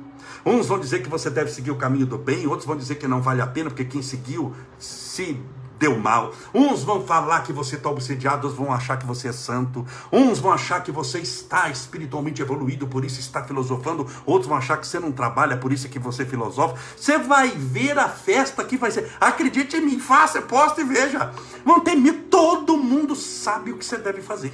Uns 0.45 0.67
vão 0.67 0.79
dizer 0.79 1.01
que 1.01 1.09
você 1.09 1.29
deve 1.29 1.51
seguir 1.51 1.71
o 1.71 1.75
caminho 1.75 2.05
do 2.05 2.17
bem, 2.17 2.47
outros 2.47 2.65
vão 2.65 2.75
dizer 2.75 2.95
que 2.95 3.07
não 3.07 3.21
vale 3.21 3.41
a 3.41 3.47
pena, 3.47 3.69
porque 3.69 3.85
quem 3.85 4.01
seguiu 4.01 4.53
se 4.77 5.39
deu 5.79 5.97
mal. 5.97 6.33
Uns 6.53 6.83
vão 6.83 7.05
falar 7.05 7.41
que 7.41 7.53
você 7.53 7.75
está 7.75 7.89
obsediado, 7.89 8.47
outros 8.47 8.65
vão 8.65 8.73
achar 8.73 8.97
que 8.97 9.05
você 9.05 9.29
é 9.29 9.31
santo. 9.31 9.85
Uns 10.11 10.39
vão 10.39 10.51
achar 10.51 10.83
que 10.83 10.91
você 10.91 11.19
está 11.19 11.69
espiritualmente 11.69 12.41
evoluído, 12.41 12.85
por 12.87 13.05
isso 13.05 13.19
está 13.19 13.43
filosofando. 13.43 14.05
Outros 14.25 14.47
vão 14.47 14.57
achar 14.57 14.77
que 14.77 14.85
você 14.85 14.99
não 14.99 15.11
trabalha, 15.11 15.57
por 15.57 15.71
isso 15.71 15.87
é 15.87 15.89
que 15.89 15.97
você 15.97 16.25
filosofa. 16.25 16.75
Você 16.97 17.17
vai 17.17 17.49
ver 17.49 17.97
a 17.97 18.09
festa 18.09 18.63
que 18.63 18.77
vai 18.77 18.91
ser. 18.91 19.09
Acredite 19.19 19.77
em 19.77 19.85
mim, 19.85 19.99
faça, 19.99 20.41
posta 20.41 20.81
e 20.81 20.83
veja. 20.83 21.31
Vão 21.65 21.79
ter 21.79 21.95
mil. 21.95 22.19
Todo 22.29 22.77
mundo 22.77 23.15
sabe 23.15 23.71
o 23.71 23.77
que 23.77 23.85
você 23.85 23.97
deve 23.97 24.21
fazer. 24.21 24.53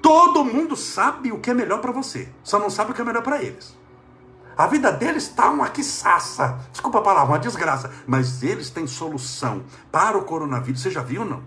Todo 0.00 0.44
mundo 0.44 0.76
sabe 0.76 1.30
o 1.30 1.38
que 1.38 1.50
é 1.50 1.54
melhor 1.54 1.80
para 1.80 1.92
você, 1.92 2.28
só 2.42 2.58
não 2.58 2.68
sabe 2.68 2.90
o 2.90 2.94
que 2.94 3.00
é 3.00 3.04
melhor 3.04 3.22
para 3.22 3.40
eles. 3.40 3.81
A 4.56 4.66
vida 4.66 4.92
deles 4.92 5.24
está 5.24 5.50
uma 5.50 5.68
quiçaça. 5.68 6.58
Desculpa 6.70 6.98
a 6.98 7.02
palavra, 7.02 7.32
uma 7.32 7.38
desgraça. 7.38 7.90
Mas 8.06 8.42
eles 8.42 8.70
têm 8.70 8.86
solução 8.86 9.64
para 9.90 10.16
o 10.18 10.24
coronavírus. 10.24 10.82
Você 10.82 10.90
já 10.90 11.02
viu, 11.02 11.24
não? 11.24 11.42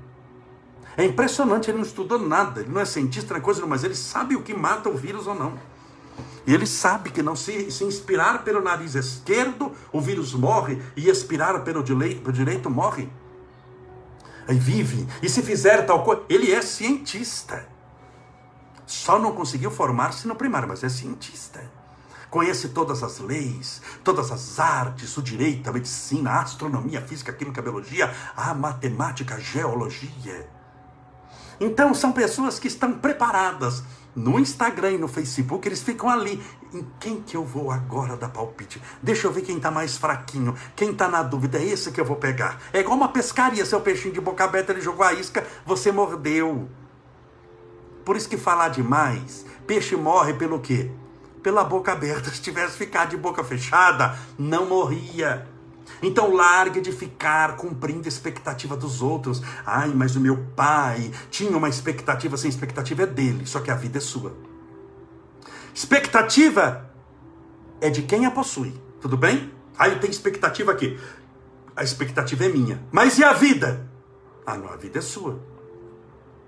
É 0.97 1.03
impressionante, 1.03 1.69
ele 1.69 1.77
não 1.77 1.85
estudou 1.85 2.17
nada, 2.17 2.61
ele 2.61 2.71
não 2.71 2.79
é 2.79 2.85
cientista, 2.85 3.33
não 3.33 3.41
é 3.41 3.43
coisa, 3.43 3.65
mas 3.65 3.83
ele 3.83 3.95
sabe 3.95 4.35
o 4.35 4.41
que 4.41 4.53
mata 4.53 4.87
o 4.87 4.95
vírus 4.95 5.27
ou 5.27 5.35
não. 5.35 5.59
E 6.47 6.53
ele 6.53 6.65
sabe 6.65 7.09
que 7.09 7.21
não 7.21 7.35
se, 7.35 7.69
se 7.69 7.83
inspirar 7.83 8.45
pelo 8.45 8.61
nariz 8.61 8.95
esquerdo, 8.95 9.73
o 9.91 9.99
vírus 9.99 10.33
morre, 10.33 10.81
e 10.95 11.09
expirar 11.09 11.61
pelo 11.63 11.83
direito, 11.83 12.21
pelo 12.21 12.31
direito 12.31 12.69
morre. 12.69 13.09
Aí 14.47 14.57
vive, 14.57 15.05
e 15.21 15.27
se 15.27 15.41
fizer 15.41 15.85
tal 15.85 16.01
coisa, 16.01 16.23
ele 16.29 16.53
é 16.53 16.61
cientista. 16.61 17.67
Só 18.85 19.19
não 19.19 19.33
conseguiu 19.33 19.71
formar-se 19.71 20.25
no 20.27 20.35
primário, 20.35 20.67
mas 20.67 20.81
é 20.81 20.87
cientista 20.87 21.74
conhece 22.35 22.67
todas 22.67 23.01
as 23.01 23.19
leis, 23.19 23.81
todas 24.03 24.29
as 24.29 24.59
artes, 24.59 25.15
o 25.15 25.21
direito, 25.21 25.69
a 25.69 25.71
medicina, 25.71 26.31
a 26.31 26.41
astronomia, 26.41 26.99
a 26.99 27.01
física, 27.01 27.31
a 27.31 27.33
química, 27.33 27.61
a 27.61 27.63
biologia, 27.63 28.13
a 28.35 28.53
matemática, 28.53 29.35
a 29.35 29.39
geologia. 29.39 30.45
Então 31.61 31.93
são 31.93 32.11
pessoas 32.11 32.59
que 32.59 32.67
estão 32.67 32.91
preparadas 32.91 33.83
no 34.13 34.37
Instagram 34.37 34.91
e 34.91 34.97
no 34.97 35.07
Facebook, 35.07 35.65
eles 35.65 35.81
ficam 35.81 36.09
ali. 36.09 36.43
Em 36.73 36.85
quem 36.99 37.21
que 37.21 37.37
eu 37.37 37.45
vou 37.45 37.71
agora 37.71 38.17
dar 38.17 38.27
palpite? 38.27 38.81
Deixa 39.01 39.27
eu 39.27 39.31
ver 39.31 39.43
quem 39.43 39.55
está 39.55 39.71
mais 39.71 39.95
fraquinho, 39.95 40.55
quem 40.75 40.91
está 40.91 41.07
na 41.07 41.23
dúvida, 41.23 41.57
é 41.57 41.63
esse 41.63 41.89
que 41.89 42.01
eu 42.01 42.05
vou 42.05 42.17
pegar. 42.17 42.59
É 42.73 42.81
igual 42.81 42.97
uma 42.97 43.07
pescaria, 43.07 43.65
seu 43.65 43.79
peixinho 43.79 44.13
de 44.13 44.19
boca 44.19 44.43
aberta, 44.43 44.73
ele 44.73 44.81
jogou 44.81 45.05
a 45.05 45.13
isca, 45.13 45.47
você 45.65 45.89
mordeu. 45.89 46.67
Por 48.03 48.17
isso 48.17 48.27
que 48.27 48.35
falar 48.35 48.67
demais, 48.67 49.45
peixe 49.65 49.95
morre 49.95 50.33
pelo 50.33 50.59
quê? 50.59 50.91
Pela 51.45 51.63
boca 51.63 51.91
aberta. 51.91 52.31
Se 52.33 52.41
tivesse 52.41 52.75
ficado 52.75 53.11
de 53.11 53.17
boca 53.17 53.43
fechada, 53.43 54.17
não 54.35 54.65
morria. 54.65 55.47
Então 56.01 56.33
largue 56.33 56.81
de 56.81 56.91
ficar 56.91 57.55
cumprindo 57.55 58.05
a 58.05 58.09
expectativa 58.09 58.75
dos 58.75 59.03
outros. 59.03 59.43
Ai, 59.63 59.93
mas 59.93 60.15
o 60.15 60.19
meu 60.19 60.43
pai 60.55 61.11
tinha 61.29 61.55
uma 61.55 61.69
expectativa, 61.69 62.35
sem 62.35 62.49
expectativa 62.49 63.03
é 63.03 63.05
dele, 63.05 63.45
só 63.45 63.59
que 63.59 63.69
a 63.69 63.75
vida 63.75 63.99
é 63.99 64.01
sua. 64.01 64.35
Expectativa 65.71 66.89
é 67.79 67.91
de 67.91 68.01
quem 68.01 68.25
a 68.25 68.31
possui, 68.31 68.73
tudo 68.99 69.15
bem? 69.15 69.53
Aí 69.77 69.99
tenho 69.99 70.09
expectativa 70.09 70.71
aqui. 70.71 70.99
A 71.75 71.83
expectativa 71.83 72.45
é 72.45 72.49
minha. 72.49 72.81
Mas 72.91 73.19
e 73.19 73.23
a 73.23 73.33
vida? 73.33 73.87
Ah, 74.47 74.57
não, 74.57 74.71
a 74.71 74.77
vida 74.77 74.97
é 74.97 75.01
sua. 75.01 75.39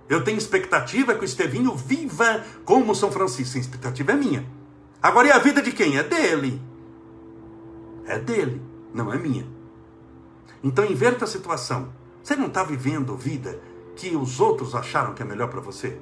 Eu 0.10 0.24
tenho 0.24 0.38
expectativa 0.38 1.14
que 1.14 1.22
o 1.22 1.26
Estevinho 1.26 1.76
viva 1.76 2.44
como 2.66 2.96
São 2.96 3.12
Francisco. 3.12 3.58
A 3.58 3.62
expectativa 3.62 4.14
é 4.14 4.16
minha. 4.16 4.57
Agora, 5.02 5.28
e 5.28 5.32
a 5.32 5.40
vida 5.40 5.62
de 5.62 5.72
quem? 5.72 5.98
É 5.98 6.04
dele. 6.04 6.62
É 8.06 8.18
dele, 8.18 8.62
não 8.94 9.12
é 9.14 9.18
minha. 9.18 9.48
Então, 10.64 10.86
inverta 10.86 11.26
a 11.26 11.28
situação. 11.28 11.90
Você 12.24 12.36
não 12.36 12.48
está 12.48 12.64
vivendo 12.64 13.16
vida 13.16 13.60
que 13.96 14.16
os 14.16 14.40
outros 14.40 14.76
acharam 14.76 15.14
que 15.14 15.22
é 15.22 15.26
melhor 15.26 15.50
para 15.50 15.62
você? 15.62 16.00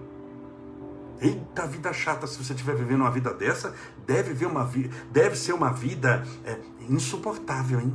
Eita, 1.21 1.65
vida 1.65 1.93
chata, 1.93 2.27
se 2.27 2.37
você 2.37 2.53
estiver 2.53 2.75
vivendo 2.75 3.01
uma 3.01 3.11
vida 3.11 3.33
dessa, 3.33 3.73
deve, 4.05 4.33
ver 4.33 4.47
uma 4.47 4.65
vi 4.65 4.91
deve 5.11 5.35
ser 5.37 5.53
uma 5.53 5.71
vida 5.71 6.25
é, 6.43 6.57
insuportável, 6.89 7.79
hein? 7.79 7.93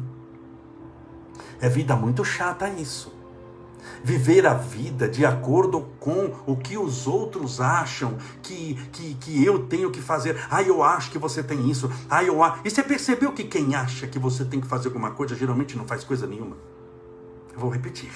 É 1.60 1.68
vida 1.68 1.94
muito 1.94 2.24
chata 2.24 2.68
isso 2.70 3.19
viver 4.02 4.46
a 4.46 4.54
vida 4.54 5.08
de 5.08 5.24
acordo 5.24 5.88
com 5.98 6.34
o 6.46 6.56
que 6.56 6.76
os 6.76 7.06
outros 7.06 7.60
acham 7.60 8.16
que, 8.42 8.74
que, 8.92 9.14
que 9.14 9.44
eu 9.44 9.66
tenho 9.66 9.90
que 9.90 10.00
fazer. 10.00 10.36
Ah, 10.50 10.62
eu 10.62 10.82
acho 10.82 11.10
que 11.10 11.18
você 11.18 11.42
tem 11.42 11.70
isso. 11.70 11.90
Ah, 12.08 12.22
eu 12.24 12.42
acho. 12.42 12.60
E 12.64 12.70
você 12.70 12.82
percebeu 12.82 13.32
que 13.32 13.44
quem 13.44 13.74
acha 13.74 14.06
que 14.06 14.18
você 14.18 14.44
tem 14.44 14.60
que 14.60 14.66
fazer 14.66 14.88
alguma 14.88 15.10
coisa 15.10 15.34
geralmente 15.34 15.76
não 15.76 15.86
faz 15.86 16.04
coisa 16.04 16.26
nenhuma? 16.26 16.56
Eu 17.52 17.60
vou 17.60 17.70
repetir. 17.70 18.10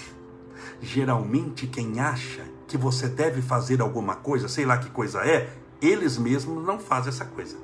Geralmente 0.81 1.67
quem 1.67 2.01
acha 2.01 2.43
que 2.67 2.77
você 2.77 3.09
deve 3.09 3.43
fazer 3.43 3.81
alguma 3.81 4.15
coisa, 4.17 4.49
sei 4.49 4.65
lá 4.65 4.79
que 4.79 4.91
coisa 4.91 5.21
é, 5.21 5.51
eles 5.81 6.19
mesmos 6.19 6.65
não 6.65 6.79
fazem 6.79 7.11
essa 7.11 7.25
coisa. 7.25 7.57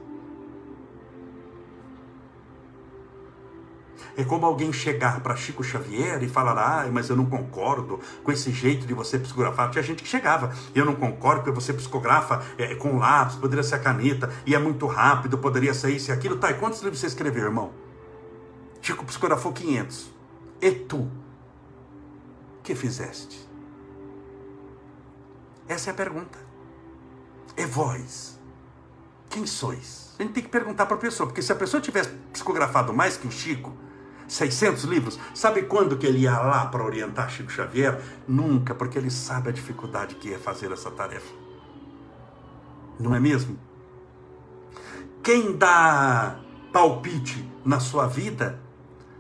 É 4.17 4.25
como 4.25 4.47
alguém 4.47 4.73
chegar 4.73 5.21
para 5.21 5.37
Chico 5.37 5.63
Xavier 5.63 6.23
e 6.23 6.29
falar: 6.29 6.59
ah, 6.59 6.89
mas 6.93 7.09
eu 7.09 7.17
não 7.17 7.27
concordo 7.27 8.01
com 8.23 8.33
esse 8.33 8.51
jeito 8.51 8.87
de 8.87 8.95
você 8.95 9.19
psicografar. 9.19 9.71
Tinha 9.71 9.83
gente 9.83 10.03
que 10.03 10.09
chegava, 10.09 10.53
eu 10.75 10.85
não 10.85 10.95
concordo 10.95 11.43
porque 11.43 11.61
você 11.61 11.73
psicografa 11.73 12.43
é, 12.59 12.75
com 12.75 12.99
lápis, 12.99 13.37
poderia 13.37 13.63
ser 13.63 13.77
a 13.77 13.79
caneta, 13.79 14.31
e 14.47 14.55
é 14.55 14.59
muito 14.59 14.87
rápido, 14.87 15.39
poderia 15.39 15.75
ser 15.75 15.91
isso 15.91 16.11
e 16.11 16.13
aquilo. 16.13 16.37
Tá, 16.37 16.51
e 16.51 16.55
quantos 16.55 16.81
livros 16.81 17.01
você 17.01 17.07
escreveu, 17.07 17.45
irmão? 17.45 17.73
Chico 18.81 19.05
psicografou 19.05 19.53
500. 19.53 20.11
E 20.63 20.71
tu? 20.73 21.11
que 22.63 22.75
fizeste? 22.75 23.49
Essa 25.69 25.91
é 25.91 25.93
a 25.93 25.95
pergunta. 25.95 26.39
E 27.57 27.65
vós? 27.67 28.39
Quem 29.29 29.47
sois? 29.47 30.15
A 30.19 30.23
gente 30.23 30.35
tem 30.35 30.43
que 30.43 30.49
perguntar 30.49 30.87
para 30.87 30.97
a 30.97 31.01
pessoa, 31.01 31.27
porque 31.27 31.43
se 31.43 31.53
a 31.53 31.57
pessoa 31.57 31.81
tivesse 31.81 32.11
psicografado 32.33 32.93
mais 32.93 33.17
que 33.17 33.27
o 33.27 33.31
Chico, 33.31 33.73
600 34.31 34.85
livros. 34.85 35.19
Sabe 35.35 35.63
quando 35.63 35.97
que 35.97 36.07
ele 36.07 36.21
ia 36.21 36.39
lá 36.39 36.67
para 36.67 36.85
orientar 36.85 37.29
Chico 37.29 37.51
Xavier? 37.51 38.01
Nunca, 38.29 38.75
porque 38.75 38.97
ele 38.97 39.11
sabe 39.11 39.49
a 39.49 39.53
dificuldade 39.53 40.15
que 40.15 40.33
é 40.33 40.39
fazer 40.39 40.71
essa 40.71 40.91
tarefa. 40.91 41.35
Não 42.99 43.13
é 43.15 43.19
mesmo? 43.19 43.59
Quem 45.23 45.57
dá 45.57 46.39
palpite 46.73 47.45
na 47.65 47.81
sua 47.81 48.07
vida 48.07 48.61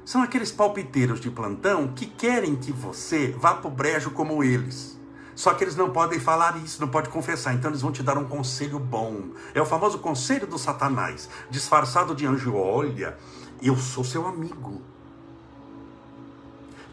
são 0.04 0.22
aqueles 0.22 0.52
palpiteiros 0.52 1.20
de 1.20 1.30
plantão 1.30 1.88
que 1.88 2.06
querem 2.06 2.54
que 2.54 2.72
você 2.72 3.34
vá 3.36 3.54
para 3.54 3.68
o 3.68 3.70
brejo 3.70 4.12
como 4.12 4.44
eles. 4.44 4.98
Só 5.34 5.54
que 5.54 5.64
eles 5.64 5.74
não 5.74 5.90
podem 5.90 6.20
falar 6.20 6.56
isso, 6.58 6.80
não 6.80 6.88
podem 6.88 7.10
confessar. 7.10 7.52
Então 7.54 7.70
eles 7.70 7.82
vão 7.82 7.90
te 7.90 8.02
dar 8.02 8.16
um 8.16 8.26
conselho 8.26 8.78
bom. 8.78 9.30
É 9.54 9.60
o 9.60 9.66
famoso 9.66 9.98
conselho 9.98 10.46
do 10.46 10.58
Satanás, 10.58 11.28
disfarçado 11.50 12.14
de 12.14 12.26
anjo. 12.26 12.54
Olha, 12.54 13.16
eu 13.60 13.76
sou 13.76 14.04
seu 14.04 14.26
amigo. 14.26 14.82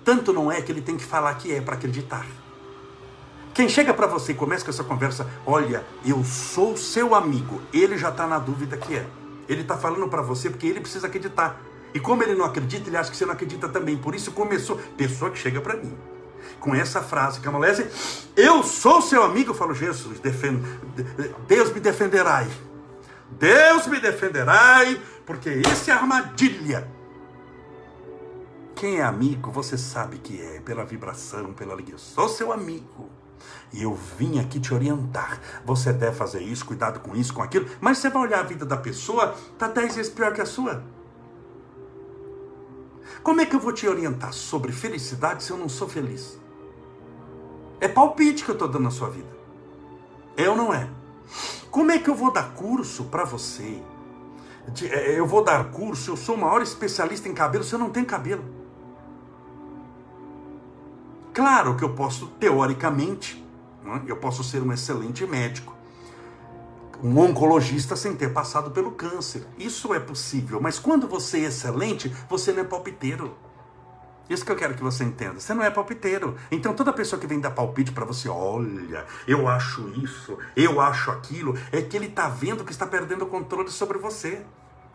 Tanto 0.08 0.32
não 0.32 0.50
é 0.50 0.62
que 0.62 0.72
ele 0.72 0.80
tem 0.80 0.96
que 0.96 1.04
falar 1.04 1.34
que 1.34 1.54
é 1.54 1.60
para 1.60 1.76
acreditar. 1.76 2.26
Quem 3.54 3.68
chega 3.68 3.94
para 3.94 4.08
você 4.08 4.32
e 4.32 4.36
começa 4.36 4.64
com 4.64 4.72
essa 4.72 4.82
conversa, 4.82 5.28
olha, 5.46 5.84
eu 6.06 6.24
sou 6.24 6.78
seu 6.78 7.14
amigo, 7.14 7.62
ele 7.74 7.98
já 7.98 8.08
está 8.08 8.26
na 8.26 8.40
dúvida 8.40 8.78
que 8.78 8.96
é. 8.96 9.06
Ele 9.50 9.64
está 9.64 9.76
falando 9.76 10.08
para 10.08 10.22
você 10.22 10.50
porque 10.50 10.66
ele 10.66 10.80
precisa 10.80 11.08
acreditar. 11.08 11.60
E 11.94 12.00
como 12.00 12.24
ele 12.24 12.36
não 12.36 12.46
acredita, 12.46 12.90
ele 12.90 12.96
acha 12.96 13.12
que 13.12 13.18
você 13.18 13.26
não 13.26 13.34
acredita 13.34 13.68
também. 13.68 13.98
Por 13.98 14.16
isso 14.16 14.32
começou. 14.32 14.78
Pessoa 14.96 15.30
que 15.30 15.38
chega 15.38 15.60
para 15.60 15.76
mim 15.76 15.94
com 16.62 16.74
essa 16.74 17.02
frase, 17.02 17.42
que 17.42 17.48
amolece, 17.50 17.90
eu 18.38 18.64
sou 18.64 19.02
seu 19.02 19.22
amigo, 19.24 19.52
eu 19.52 19.56
falo, 19.56 19.74
Jesus, 19.74 20.22
defend... 20.22 20.64
Deus 21.50 21.74
me 21.74 21.82
defenderai. 21.82 22.48
Deus 23.32 23.88
me 23.88 24.00
defenderai, 24.00 25.02
porque 25.26 25.50
isso 25.50 25.92
é 25.92 25.94
armadilha. 25.94 26.96
Quem 28.78 28.98
é 28.98 29.04
amigo, 29.04 29.50
você 29.50 29.76
sabe 29.76 30.20
que 30.20 30.40
é, 30.40 30.60
pela 30.60 30.86
vibração, 30.86 31.52
pela 31.52 31.74
alegria. 31.74 31.98
Sou 31.98 32.30
seu 32.30 32.54
amigo. 32.54 33.10
E 33.74 33.82
eu 33.82 33.96
vim 33.96 34.38
aqui 34.40 34.60
te 34.60 34.72
orientar. 34.72 35.42
Você 35.66 35.92
deve 35.92 36.16
fazer 36.16 36.44
isso, 36.44 36.64
cuidado 36.64 37.00
com 37.00 37.16
isso, 37.16 37.34
com 37.34 37.42
aquilo. 37.42 37.68
Mas 37.82 37.98
você 37.98 38.08
vai 38.08 38.22
olhar 38.22 38.42
a 38.42 38.44
vida 38.44 38.68
da 38.68 38.78
pessoa, 38.78 39.36
está 39.52 39.68
dez 39.68 39.96
vezes 39.96 40.12
pior 40.12 40.32
que 40.32 40.42
a 40.42 40.46
sua. 40.46 40.84
Como 43.24 43.42
é 43.42 43.48
que 43.48 43.56
eu 43.56 43.60
vou 43.60 43.74
te 43.74 43.88
orientar 43.88 44.32
sobre 44.32 44.72
felicidade 44.72 45.44
se 45.44 45.50
eu 45.50 45.58
não 45.58 45.68
sou 45.68 45.90
feliz? 45.90 46.40
É 47.82 47.88
palpite 47.88 48.46
que 48.46 48.52
eu 48.52 48.54
estou 48.54 48.68
dando 48.68 48.84
na 48.84 48.92
sua 48.92 49.10
vida. 49.10 49.36
É 50.38 50.48
ou 50.48 50.56
não 50.56 50.72
é? 50.72 50.88
Como 51.72 51.90
é 51.90 51.98
que 51.98 52.12
eu 52.12 52.16
vou 52.16 52.32
dar 52.32 52.54
curso 52.54 53.06
para 53.06 53.24
você 53.24 53.82
é, 54.92 55.18
eu 55.18 55.26
vou 55.26 55.44
dar 55.44 55.72
curso, 55.72 56.12
eu 56.12 56.18
sou 56.18 56.36
o 56.36 56.38
maior 56.38 56.62
especialista 56.62 57.30
em 57.30 57.34
cabelo, 57.34 57.64
você 57.64 57.78
não 57.78 57.90
tem 57.90 58.04
cabelo. 58.04 58.57
Claro 61.38 61.76
que 61.76 61.84
eu 61.84 61.94
posso, 61.94 62.26
teoricamente, 62.40 63.46
né, 63.84 64.02
eu 64.08 64.18
posso 64.18 64.44
ser 64.44 64.60
um 64.64 64.74
excelente 64.74 65.24
médico, 65.28 65.72
um 67.04 67.16
oncologista 67.20 67.96
sem 67.96 68.16
ter 68.16 68.34
passado 68.34 68.72
pelo 68.72 68.90
câncer. 68.94 69.46
Isso 69.56 69.94
é 69.94 70.00
possível, 70.00 70.60
mas 70.60 70.80
quando 70.80 71.08
você 71.08 71.42
é 71.42 71.44
excelente, 71.44 72.12
você 72.28 72.52
não 72.52 72.62
é 72.62 72.64
palpiteiro. 72.64 73.38
Isso 74.28 74.44
que 74.44 74.52
eu 74.52 74.56
quero 74.56 74.74
que 74.74 74.82
você 74.82 75.04
entenda. 75.04 75.40
Você 75.40 75.54
não 75.54 75.62
é 75.62 75.70
palpiteiro. 75.70 76.36
Então 76.50 76.74
toda 76.74 76.92
pessoa 76.92 77.20
que 77.20 77.28
vem 77.28 77.40
dar 77.40 77.52
palpite 77.52 77.92
para 77.92 78.04
você, 78.04 78.28
olha, 78.28 79.06
eu 79.28 79.48
acho 79.48 79.90
isso, 79.90 80.40
eu 80.56 80.82
acho 80.82 81.12
aquilo, 81.12 81.56
é 81.72 81.84
que 81.84 81.96
ele 81.96 82.08
está 82.08 82.28
vendo 82.28 82.66
que 82.66 82.72
está 82.72 82.88
perdendo 82.88 83.26
o 83.26 83.28
controle 83.28 83.70
sobre 83.70 84.00
você. 84.00 84.44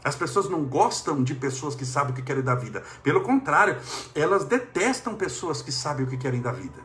As 0.04 0.16
pessoas 0.16 0.48
não 0.48 0.64
gostam 0.64 1.22
de 1.22 1.34
pessoas 1.34 1.74
que 1.74 1.86
sabem 1.86 2.12
o 2.12 2.14
que 2.14 2.22
querem 2.22 2.42
da 2.42 2.54
vida. 2.54 2.82
Pelo 3.02 3.20
contrário, 3.20 3.76
elas 4.14 4.44
detestam 4.44 5.14
pessoas 5.14 5.62
que 5.62 5.70
sabem 5.70 6.04
o 6.04 6.08
que 6.08 6.16
querem 6.16 6.40
da 6.40 6.50
vida. 6.50 6.80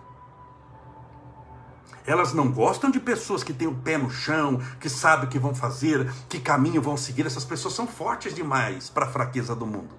Elas 2.05 2.31
não 2.31 2.49
gostam 2.49 2.89
de 2.89 2.99
pessoas 2.99 3.43
que 3.43 3.51
têm 3.51 3.67
o 3.67 3.75
pé 3.75 3.97
no 3.97 4.09
chão, 4.09 4.61
que 4.79 4.89
sabem 4.89 5.25
o 5.25 5.29
que 5.29 5.39
vão 5.39 5.53
fazer, 5.53 6.09
que 6.29 6.39
caminho 6.39 6.81
vão 6.81 6.95
seguir. 6.95 7.25
Essas 7.25 7.43
pessoas 7.43 7.73
são 7.73 7.87
fortes 7.87 8.33
demais 8.33 8.89
para 8.89 9.05
a 9.05 9.09
fraqueza 9.09 9.55
do 9.55 9.65
mundo. 9.65 9.93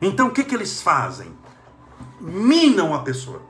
Então 0.00 0.28
o 0.28 0.30
que, 0.30 0.44
que 0.44 0.54
eles 0.54 0.80
fazem? 0.80 1.32
Minam 2.20 2.94
a 2.94 3.00
pessoa 3.00 3.42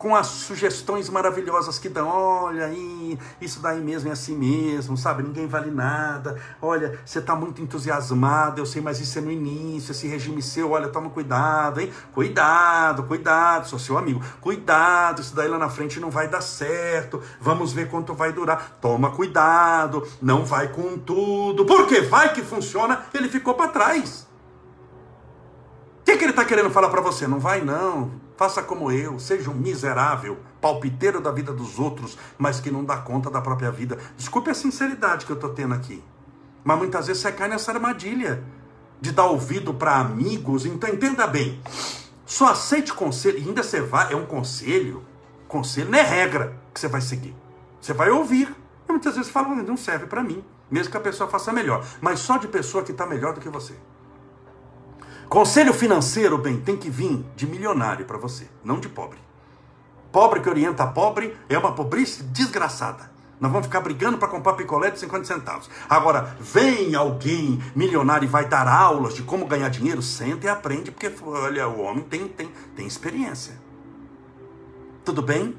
com 0.00 0.16
as 0.16 0.28
sugestões 0.28 1.10
maravilhosas 1.10 1.78
que 1.78 1.86
dão. 1.86 2.08
Olha 2.08 2.64
aí, 2.64 3.18
isso 3.38 3.60
daí 3.60 3.82
mesmo 3.82 4.08
é 4.08 4.12
assim 4.12 4.34
mesmo, 4.34 4.96
sabe? 4.96 5.22
Ninguém 5.22 5.46
vale 5.46 5.70
nada. 5.70 6.40
Olha, 6.60 6.98
você 7.04 7.18
está 7.18 7.36
muito 7.36 7.60
entusiasmado, 7.60 8.62
eu 8.62 8.64
sei, 8.64 8.80
mas 8.80 8.98
isso 8.98 9.18
é 9.18 9.20
no 9.20 9.30
início, 9.30 9.92
esse 9.92 10.08
regime 10.08 10.40
seu, 10.40 10.70
olha, 10.70 10.88
toma 10.88 11.10
cuidado, 11.10 11.82
hein? 11.82 11.92
Cuidado, 12.14 13.02
cuidado, 13.02 13.68
sou 13.68 13.78
seu 13.78 13.98
amigo. 13.98 14.22
Cuidado, 14.40 15.20
isso 15.20 15.36
daí 15.36 15.48
lá 15.48 15.58
na 15.58 15.68
frente 15.68 16.00
não 16.00 16.10
vai 16.10 16.28
dar 16.28 16.40
certo. 16.40 17.22
Vamos 17.38 17.74
ver 17.74 17.90
quanto 17.90 18.14
vai 18.14 18.32
durar. 18.32 18.78
Toma 18.80 19.10
cuidado, 19.10 20.08
não 20.22 20.46
vai 20.46 20.68
com 20.68 20.96
tudo. 20.96 21.66
Porque 21.66 22.00
vai 22.00 22.32
que 22.32 22.40
funciona, 22.40 23.04
ele 23.12 23.28
ficou 23.28 23.52
para 23.52 23.68
trás. 23.68 24.26
O 26.00 26.04
que, 26.04 26.16
que 26.16 26.24
ele 26.24 26.30
está 26.30 26.46
querendo 26.46 26.70
falar 26.70 26.88
para 26.88 27.02
você? 27.02 27.26
Não 27.26 27.38
vai 27.38 27.60
não 27.60 28.29
Faça 28.40 28.62
como 28.62 28.90
eu, 28.90 29.18
seja 29.18 29.50
um 29.50 29.54
miserável, 29.54 30.38
palpiteiro 30.62 31.20
da 31.20 31.30
vida 31.30 31.52
dos 31.52 31.78
outros, 31.78 32.16
mas 32.38 32.58
que 32.58 32.70
não 32.70 32.82
dá 32.82 32.96
conta 32.96 33.30
da 33.30 33.38
própria 33.38 33.70
vida. 33.70 33.98
Desculpe 34.16 34.48
a 34.48 34.54
sinceridade 34.54 35.26
que 35.26 35.32
eu 35.32 35.34
estou 35.34 35.50
tendo 35.50 35.74
aqui. 35.74 36.02
Mas 36.64 36.78
muitas 36.78 37.06
vezes 37.06 37.20
você 37.20 37.30
cai 37.32 37.50
nessa 37.50 37.70
armadilha 37.70 38.42
de 38.98 39.12
dar 39.12 39.26
ouvido 39.26 39.74
para 39.74 39.96
amigos. 39.96 40.64
Então 40.64 40.88
entenda 40.88 41.26
bem. 41.26 41.60
Só 42.24 42.46
aceite 42.46 42.94
conselho, 42.94 43.36
e 43.36 43.42
ainda 43.42 43.62
você 43.62 43.82
vai, 43.82 44.10
é 44.10 44.16
um 44.16 44.24
conselho. 44.24 45.04
Conselho 45.46 45.90
não 45.90 45.98
é 45.98 46.02
regra 46.02 46.58
que 46.72 46.80
você 46.80 46.88
vai 46.88 47.02
seguir. 47.02 47.36
Você 47.78 47.92
vai 47.92 48.08
ouvir. 48.08 48.56
E 48.88 48.90
muitas 48.90 49.16
vezes 49.16 49.30
fala, 49.30 49.54
não 49.54 49.76
serve 49.76 50.06
para 50.06 50.22
mim. 50.22 50.42
Mesmo 50.70 50.90
que 50.90 50.96
a 50.96 51.00
pessoa 51.00 51.28
faça 51.28 51.52
melhor. 51.52 51.84
Mas 52.00 52.20
só 52.20 52.38
de 52.38 52.48
pessoa 52.48 52.82
que 52.82 52.92
está 52.92 53.04
melhor 53.04 53.34
do 53.34 53.40
que 53.42 53.50
você. 53.50 53.74
Conselho 55.30 55.72
financeiro, 55.72 56.36
bem, 56.36 56.60
tem 56.60 56.76
que 56.76 56.90
vir 56.90 57.24
de 57.36 57.46
milionário 57.46 58.04
para 58.04 58.18
você, 58.18 58.48
não 58.64 58.80
de 58.80 58.88
pobre. 58.88 59.16
Pobre 60.10 60.40
que 60.40 60.48
orienta 60.48 60.84
pobre 60.88 61.38
é 61.48 61.56
uma 61.56 61.70
pobreza 61.70 62.24
desgraçada. 62.24 63.08
Nós 63.38 63.52
vamos 63.52 63.68
ficar 63.68 63.78
brigando 63.80 64.18
para 64.18 64.26
comprar 64.26 64.54
picolé 64.54 64.90
de 64.90 64.98
50 64.98 65.24
centavos. 65.24 65.70
Agora, 65.88 66.36
vem 66.40 66.96
alguém 66.96 67.62
milionário 67.76 68.26
e 68.26 68.28
vai 68.28 68.48
dar 68.48 68.66
aulas 68.66 69.14
de 69.14 69.22
como 69.22 69.46
ganhar 69.46 69.68
dinheiro, 69.68 70.02
senta 70.02 70.46
e 70.46 70.50
aprende, 70.50 70.90
porque 70.90 71.14
olha, 71.22 71.68
o 71.68 71.80
homem 71.80 72.02
tem, 72.02 72.26
tem, 72.26 72.50
tem 72.74 72.88
experiência. 72.88 73.54
Tudo 75.04 75.22
bem? 75.22 75.56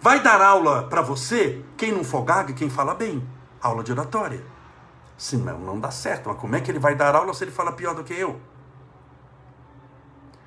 Vai 0.00 0.22
dar 0.22 0.40
aula 0.40 0.84
para 0.84 1.02
você 1.02 1.60
quem 1.76 1.90
não 1.90 2.04
fogaga 2.04 2.52
e 2.52 2.54
quem 2.54 2.70
fala 2.70 2.94
bem. 2.94 3.20
Aula 3.60 3.82
de 3.82 3.90
oratória. 3.90 4.44
Senão 5.18 5.58
não 5.58 5.80
dá 5.80 5.90
certo. 5.90 6.28
Mas 6.28 6.38
como 6.38 6.54
é 6.54 6.60
que 6.60 6.70
ele 6.70 6.78
vai 6.78 6.94
dar 6.94 7.16
aula 7.16 7.34
se 7.34 7.42
ele 7.42 7.50
fala 7.50 7.72
pior 7.72 7.96
do 7.96 8.04
que 8.04 8.14
eu? 8.14 8.40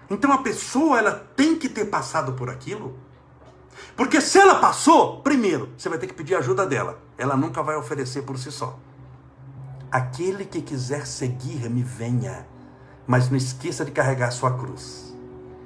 Então 0.10 0.32
a 0.32 0.39
pessoa 0.39 1.00
ela 1.00 1.12
tem 1.36 1.58
que 1.58 1.70
ter 1.70 1.86
passado 1.86 2.34
por 2.34 2.50
aquilo. 2.50 2.98
Porque 3.96 4.22
se 4.22 4.38
ela 4.38 4.56
passou, 4.56 5.22
primeiro, 5.22 5.70
você 5.78 5.89
vai 5.89 5.98
ter 5.98 6.08
que 6.08 6.13
pedir 6.13 6.36
ajuda 6.36 6.65
dela. 6.65 7.02
Ela 7.18 7.36
nunca 7.36 7.63
vai 7.63 7.76
oferecer 7.76 8.24
por 8.24 8.38
si 8.38 8.52
só. 8.52 8.78
Aquele 9.91 10.46
que 10.46 10.62
quiser 10.62 11.06
seguir-me, 11.06 11.84
venha. 11.84 12.48
Mas 13.08 13.30
não 13.30 13.38
esqueça 13.38 13.86
de 13.86 13.91
carregar 13.91 14.32
sua 14.32 14.58
cruz. 14.58 15.15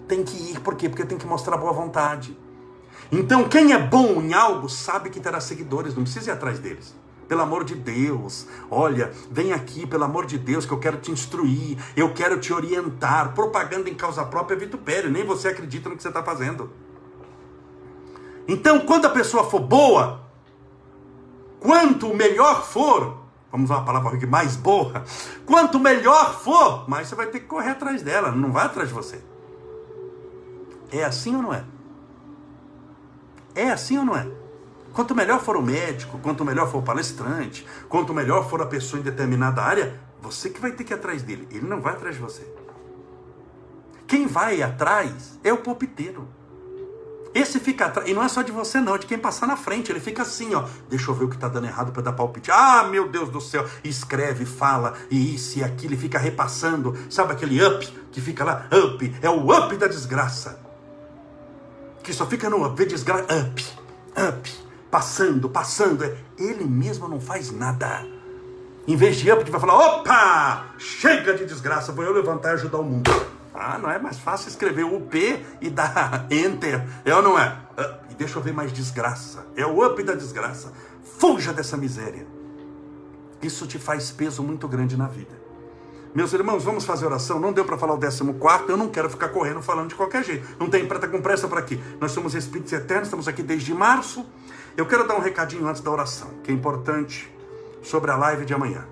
Tem 0.08 0.24
que 0.24 0.52
ir, 0.52 0.60
por 0.60 0.76
quê? 0.76 0.90
Porque 0.90 1.06
tem 1.06 1.18
que 1.18 1.26
mostrar 1.26 1.58
boa 1.58 1.74
vontade. 1.74 2.38
Então, 3.12 3.48
quem 3.48 3.74
é 3.74 3.80
bom 3.80 4.22
em 4.22 4.34
algo 4.34 4.70
sabe 4.70 5.10
que 5.10 5.20
terá 5.20 5.40
seguidores, 5.40 5.96
não 5.96 6.04
precisa 6.04 6.30
ir 6.30 6.34
atrás 6.34 6.60
deles 6.60 6.99
pelo 7.30 7.44
amor 7.44 7.64
de 7.64 7.76
Deus, 7.76 8.48
olha, 8.72 9.14
vem 9.30 9.54
aqui, 9.54 9.86
pelo 9.86 10.04
amor 10.04 10.26
de 10.26 10.40
Deus, 10.40 10.66
que 10.66 10.72
eu 10.72 10.80
quero 10.80 10.98
te 10.98 11.12
instruir, 11.12 11.78
eu 11.96 12.12
quero 12.12 12.40
te 12.40 12.52
orientar. 12.52 13.36
Propaganda 13.36 13.88
em 13.88 13.94
causa 13.94 14.26
própria 14.26 14.56
é 14.56 14.60
vitupério, 14.60 15.12
nem 15.12 15.24
você 15.24 15.50
acredita 15.50 15.88
no 15.88 15.96
que 15.96 16.02
você 16.02 16.08
está 16.08 16.24
fazendo. 16.24 16.72
Então, 18.48 18.80
quando 18.80 19.06
a 19.06 19.12
pessoa 19.12 19.44
for 19.44 19.60
boa, 19.60 20.22
quanto 21.60 22.12
melhor 22.16 22.66
for, 22.66 23.20
vamos 23.52 23.70
usar 23.70 23.78
uma 23.78 23.86
palavra 23.86 24.28
mais 24.28 24.56
boa, 24.56 25.04
quanto 25.46 25.80
melhor 25.80 26.34
for, 26.34 26.90
mais 26.90 27.08
você 27.08 27.14
vai 27.14 27.28
ter 27.28 27.42
que 27.42 27.46
correr 27.46 27.70
atrás 27.70 28.02
dela, 28.02 28.32
não 28.32 28.52
vai 28.52 28.66
atrás 28.66 28.90
de 28.90 28.96
você. 28.96 29.22
É 30.92 31.04
assim 31.04 31.36
ou 31.36 31.44
não 31.44 31.54
é? 31.54 31.64
É 33.54 33.70
assim 33.70 34.00
ou 34.00 34.06
não 34.06 34.18
é? 34.18 34.39
Quanto 35.00 35.16
melhor 35.16 35.40
for 35.40 35.56
o 35.56 35.62
médico, 35.62 36.20
quanto 36.20 36.44
melhor 36.44 36.70
for 36.70 36.80
o 36.80 36.82
palestrante, 36.82 37.66
quanto 37.88 38.14
melhor 38.14 38.50
for 38.50 38.62
a 38.62 38.66
pessoa 38.66 39.00
em 39.00 39.02
determinada 39.02 39.62
área, 39.62 39.98
você 40.22 40.50
que 40.50 40.60
vai 40.60 40.74
ter 40.74 40.84
que 40.84 40.92
ir 40.92 40.96
atrás 40.96 41.24
dele. 41.24 41.48
Ele 41.52 41.66
não 41.66 41.80
vai 41.80 41.94
atrás 41.94 42.16
de 42.18 42.22
você. 42.22 42.46
Quem 44.06 44.28
vai 44.28 44.62
atrás 44.62 45.40
é 45.42 45.54
o 45.54 45.60
palpiteiro. 45.60 46.28
Esse 47.34 47.62
fica 47.62 47.86
atrás, 47.86 48.10
e 48.10 48.14
não 48.14 48.22
é 48.22 48.28
só 48.28 48.42
de 48.42 48.52
você 48.52 48.82
não, 48.82 48.96
é 48.96 48.98
de 48.98 49.06
quem 49.06 49.18
passar 49.18 49.48
na 49.48 49.56
frente. 49.56 49.90
Ele 49.90 50.02
fica 50.02 50.24
assim, 50.24 50.54
ó. 50.54 50.68
Deixa 50.90 51.10
eu 51.10 51.16
ver 51.16 51.24
o 51.24 51.30
que 51.30 51.36
está 51.36 51.48
dando 51.48 51.68
errado 51.68 51.94
para 51.94 52.02
dar 52.02 52.12
palpite. 52.12 52.52
Ah, 52.52 52.84
meu 52.84 53.08
Deus 53.08 53.30
do 53.30 53.40
céu. 53.40 53.66
Escreve, 53.82 54.46
fala, 54.46 54.96
e 55.10 55.34
isso 55.34 55.60
e 55.60 55.64
aquilo, 55.64 55.94
e 55.94 55.98
fica 55.98 56.20
repassando. 56.20 56.94
Sabe 57.10 57.32
aquele 57.32 57.66
up 57.66 57.88
que 58.12 58.20
fica 58.20 58.44
lá? 58.44 58.68
Up. 58.70 59.16
É 59.22 59.30
o 59.30 59.50
up 59.50 59.78
da 59.78 59.88
desgraça. 59.88 60.60
Que 62.04 62.12
só 62.12 62.26
fica 62.26 62.50
no 62.50 62.66
up, 62.66 62.76
vê 62.78 62.86
desgraça. 62.86 63.24
Up, 63.24 63.66
up 64.28 64.69
passando, 64.90 65.50
passando. 65.50 66.04
É, 66.04 66.16
ele 66.38 66.66
mesmo 66.66 67.08
não 67.08 67.20
faz 67.20 67.52
nada. 67.52 68.06
Em 68.88 68.96
vez 68.96 69.18
de 69.18 69.32
up, 69.32 69.50
vai 69.50 69.60
falar: 69.60 69.78
opa, 69.78 70.68
chega 70.78 71.34
de 71.34 71.46
desgraça, 71.46 71.92
vou 71.92 72.04
eu 72.04 72.14
levantar 72.14 72.50
e 72.50 72.54
ajudar 72.54 72.80
o 72.80 72.84
mundo. 72.84 73.12
Ah, 73.54 73.78
não 73.78 73.92
é 73.92 74.00
mais 74.00 74.18
fácil 74.18 74.50
escrever 74.50 74.84
o 74.84 75.02
P 75.02 75.44
e 75.60 75.70
dar 75.70 76.28
enter, 76.32 76.84
é 77.04 77.14
ou 77.14 77.22
não 77.22 77.38
é? 77.38 77.58
E 78.10 78.16
deixa 78.16 78.38
eu 78.38 78.42
ver 78.42 78.54
mais 78.54 78.72
desgraça. 78.72 79.46
É 79.56 79.66
o 79.66 79.86
up 79.86 80.02
da 80.04 80.14
desgraça. 80.14 80.72
Fuja 81.18 81.52
dessa 81.52 81.76
miséria. 81.76 82.26
Isso 83.42 83.66
te 83.68 83.78
faz 83.78 84.12
peso 84.12 84.44
muito 84.44 84.68
grande 84.68 84.98
na 84.98 85.08
vida. 85.08 85.40
Meus 86.14 86.34
irmãos, 86.34 86.64
vamos 86.64 86.86
fazer 86.86 87.06
oração. 87.06 87.40
Não 87.40 87.54
deu 87.54 87.64
para 87.64 87.78
falar 87.78 87.94
o 87.94 88.00
14, 88.00 88.24
eu 88.68 88.78
não 88.78 88.88
quero 88.88 89.10
ficar 89.10 89.30
correndo 89.30 89.62
falando 89.62 89.90
de 89.90 89.96
qualquer 89.96 90.24
jeito. 90.24 90.48
Não 90.60 90.70
tem 90.70 90.88
preta 90.88 91.08
com 91.08 91.22
pressa 91.22 91.48
para 91.48 91.60
aqui. 91.60 91.80
Nós 92.00 92.12
somos 92.12 92.34
espíritos 92.34 92.74
eternos, 92.74 93.08
estamos 93.08 93.28
aqui 93.28 93.44
desde 93.44 93.74
março. 93.74 94.26
Eu 94.80 94.86
quero 94.86 95.06
dar 95.06 95.16
um 95.16 95.20
recadinho 95.20 95.68
antes 95.68 95.82
da 95.82 95.92
oração, 95.92 96.30
que 96.42 96.50
é 96.50 96.54
importante 96.54 97.30
sobre 97.84 98.12
a 98.12 98.16
live 98.16 98.46
de 98.46 98.54
amanhã. 98.54 98.88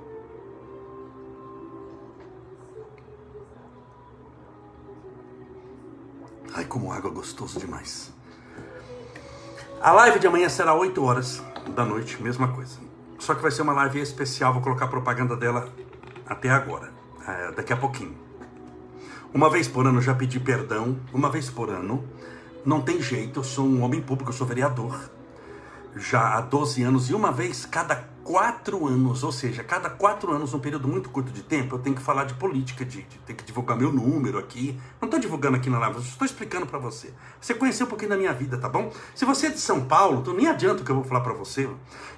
Ai, 6.53 6.65
como 6.65 6.91
água 6.91 7.09
gostoso 7.09 7.57
demais. 7.57 8.11
A 9.79 9.93
live 9.93 10.19
de 10.19 10.27
amanhã 10.27 10.49
será 10.49 10.73
8 10.73 11.01
horas 11.01 11.41
da 11.73 11.85
noite, 11.85 12.21
mesma 12.21 12.49
coisa. 12.49 12.79
Só 13.17 13.33
que 13.33 13.41
vai 13.41 13.49
ser 13.49 13.61
uma 13.61 13.71
live 13.71 14.01
especial, 14.01 14.51
vou 14.51 14.61
colocar 14.61 14.85
a 14.85 14.89
propaganda 14.89 15.37
dela 15.37 15.69
até 16.27 16.49
agora, 16.49 16.91
é, 17.25 17.51
daqui 17.53 17.71
a 17.71 17.77
pouquinho. 17.77 18.17
Uma 19.33 19.49
vez 19.49 19.69
por 19.69 19.87
ano 19.87 20.01
já 20.01 20.13
pedi 20.13 20.37
perdão, 20.37 20.99
uma 21.13 21.29
vez 21.29 21.49
por 21.49 21.69
ano. 21.69 22.03
Não 22.65 22.81
tem 22.81 23.01
jeito, 23.01 23.39
eu 23.39 23.43
sou 23.45 23.65
um 23.65 23.83
homem 23.83 24.01
público, 24.01 24.31
eu 24.31 24.35
sou 24.35 24.45
vereador 24.45 25.15
já 25.97 26.37
há 26.37 26.41
12 26.41 26.83
anos, 26.83 27.09
e 27.09 27.13
uma 27.13 27.31
vez 27.31 27.65
cada 27.65 28.17
quatro 28.27 28.85
anos, 28.85 29.23
ou 29.23 29.31
seja, 29.31 29.63
cada 29.63 29.89
quatro 29.89 30.33
anos, 30.33 30.51
num 30.51 30.59
período 30.59 30.85
muito 30.85 31.09
curto 31.09 31.31
de 31.31 31.41
tempo, 31.41 31.75
eu 31.75 31.79
tenho 31.79 31.95
que 31.95 32.01
falar 32.01 32.25
de 32.25 32.33
política, 32.33 32.83
de, 32.83 33.01
de 33.03 33.17
ter 33.19 33.33
que 33.33 33.45
divulgar 33.45 33.77
meu 33.77 33.89
número 33.89 34.37
aqui. 34.37 34.77
Não 34.99 35.07
estou 35.07 35.17
divulgando 35.17 35.55
aqui 35.55 35.69
na 35.69 35.79
live, 35.79 35.99
estou 35.99 36.25
explicando 36.25 36.65
para 36.65 36.77
você. 36.77 37.13
Você 37.39 37.53
conheceu 37.53 37.85
um 37.85 37.89
pouquinho 37.89 38.09
da 38.09 38.17
minha 38.17 38.33
vida, 38.33 38.57
tá 38.57 38.67
bom? 38.67 38.91
Se 39.15 39.23
você 39.23 39.47
é 39.47 39.49
de 39.49 39.61
São 39.61 39.85
Paulo, 39.85 40.19
então 40.19 40.33
nem 40.33 40.45
adianta 40.45 40.81
o 40.81 40.85
que 40.85 40.91
eu 40.91 40.95
vou 40.95 41.05
falar 41.05 41.21
para 41.21 41.31
você. 41.31 41.69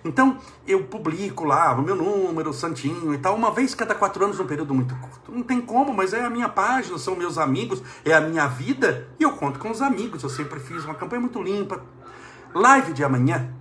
Então, 0.04 0.40
eu 0.66 0.84
publico 0.86 1.46
lá 1.46 1.76
o 1.76 1.82
meu 1.84 1.96
número, 1.96 2.50
o 2.50 2.54
santinho 2.54 3.14
e 3.14 3.18
tal, 3.20 3.36
uma 3.36 3.52
vez 3.52 3.76
cada 3.76 3.94
quatro 3.94 4.26
anos, 4.26 4.40
num 4.40 4.48
período 4.48 4.74
muito 4.74 4.96
curto. 4.96 5.32
Não 5.32 5.44
tem 5.44 5.62
como, 5.62 5.94
mas 5.94 6.12
é 6.12 6.26
a 6.26 6.30
minha 6.30 6.50
página, 6.50 6.98
são 6.98 7.16
meus 7.16 7.38
amigos, 7.38 7.84
é 8.04 8.16
a 8.16 8.22
minha 8.22 8.48
vida 8.48 9.08
e 9.20 9.24
eu 9.24 9.34
conto 9.34 9.60
com 9.60 9.70
os 9.70 9.80
amigos. 9.80 10.24
Eu 10.24 10.30
sempre 10.30 10.60
fiz 10.60 10.86
uma 10.86 10.96
campanha 10.96 11.22
muito 11.22 11.40
limpa. 11.40 11.84
Live 12.56 12.94
de 12.94 13.04
amanhã 13.04 13.59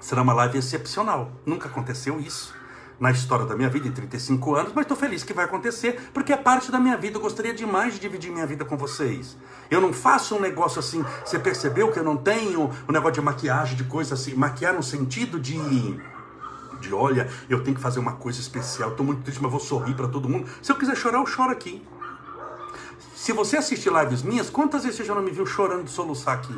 será 0.00 0.22
uma 0.22 0.32
live 0.32 0.58
excepcional. 0.58 1.32
Nunca 1.44 1.68
aconteceu 1.68 2.20
isso 2.20 2.54
na 2.98 3.10
história 3.10 3.44
da 3.44 3.54
minha 3.54 3.68
vida, 3.68 3.86
em 3.86 3.92
35 3.92 4.54
anos, 4.54 4.72
mas 4.74 4.84
estou 4.84 4.96
feliz 4.96 5.22
que 5.22 5.32
vai 5.32 5.44
acontecer, 5.44 6.10
porque 6.14 6.32
é 6.32 6.36
parte 6.36 6.70
da 6.70 6.78
minha 6.78 6.96
vida. 6.96 7.18
Eu 7.18 7.20
gostaria 7.20 7.52
demais 7.52 7.94
de 7.94 8.00
dividir 8.00 8.30
minha 8.30 8.46
vida 8.46 8.64
com 8.64 8.76
vocês. 8.76 9.36
Eu 9.70 9.80
não 9.80 9.92
faço 9.92 10.36
um 10.36 10.40
negócio 10.40 10.78
assim, 10.78 11.04
você 11.24 11.38
percebeu 11.38 11.90
que 11.92 11.98
eu 11.98 12.04
não 12.04 12.16
tenho 12.16 12.70
um 12.88 12.92
negócio 12.92 13.14
de 13.14 13.20
maquiagem, 13.20 13.76
de 13.76 13.84
coisa 13.84 14.14
assim, 14.14 14.34
maquiar 14.34 14.74
no 14.74 14.82
sentido 14.82 15.38
de. 15.38 15.56
De 16.80 16.92
olha, 16.92 17.28
eu 17.48 17.64
tenho 17.64 17.74
que 17.74 17.82
fazer 17.82 17.98
uma 17.98 18.12
coisa 18.12 18.38
especial, 18.38 18.90
estou 18.90 19.04
muito 19.04 19.22
triste, 19.22 19.42
mas 19.42 19.50
vou 19.50 19.58
sorrir 19.58 19.94
para 19.94 20.08
todo 20.08 20.28
mundo. 20.28 20.46
Se 20.60 20.70
eu 20.70 20.76
quiser 20.76 20.94
chorar, 20.94 21.18
eu 21.18 21.26
choro 21.26 21.50
aqui. 21.50 21.82
Se 23.14 23.32
você 23.32 23.56
assistir 23.56 23.90
lives 23.90 24.22
minhas, 24.22 24.50
quantas 24.50 24.82
vezes 24.84 24.98
você 24.98 25.04
já 25.04 25.14
não 25.14 25.22
me 25.22 25.30
viu 25.30 25.46
chorando 25.46 25.84
de 25.84 25.90
soluçar 25.90 26.34
aqui? 26.34 26.54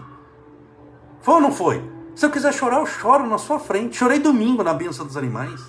Foi 1.22 1.34
ou 1.34 1.40
não 1.40 1.52
foi? 1.52 1.97
Se 2.18 2.26
eu 2.26 2.30
quiser 2.30 2.52
chorar, 2.52 2.80
eu 2.80 2.86
choro 2.86 3.28
na 3.28 3.38
sua 3.38 3.60
frente. 3.60 3.96
Chorei 3.96 4.18
domingo 4.18 4.64
na 4.64 4.74
benção 4.74 5.06
dos 5.06 5.16
animais. 5.16 5.60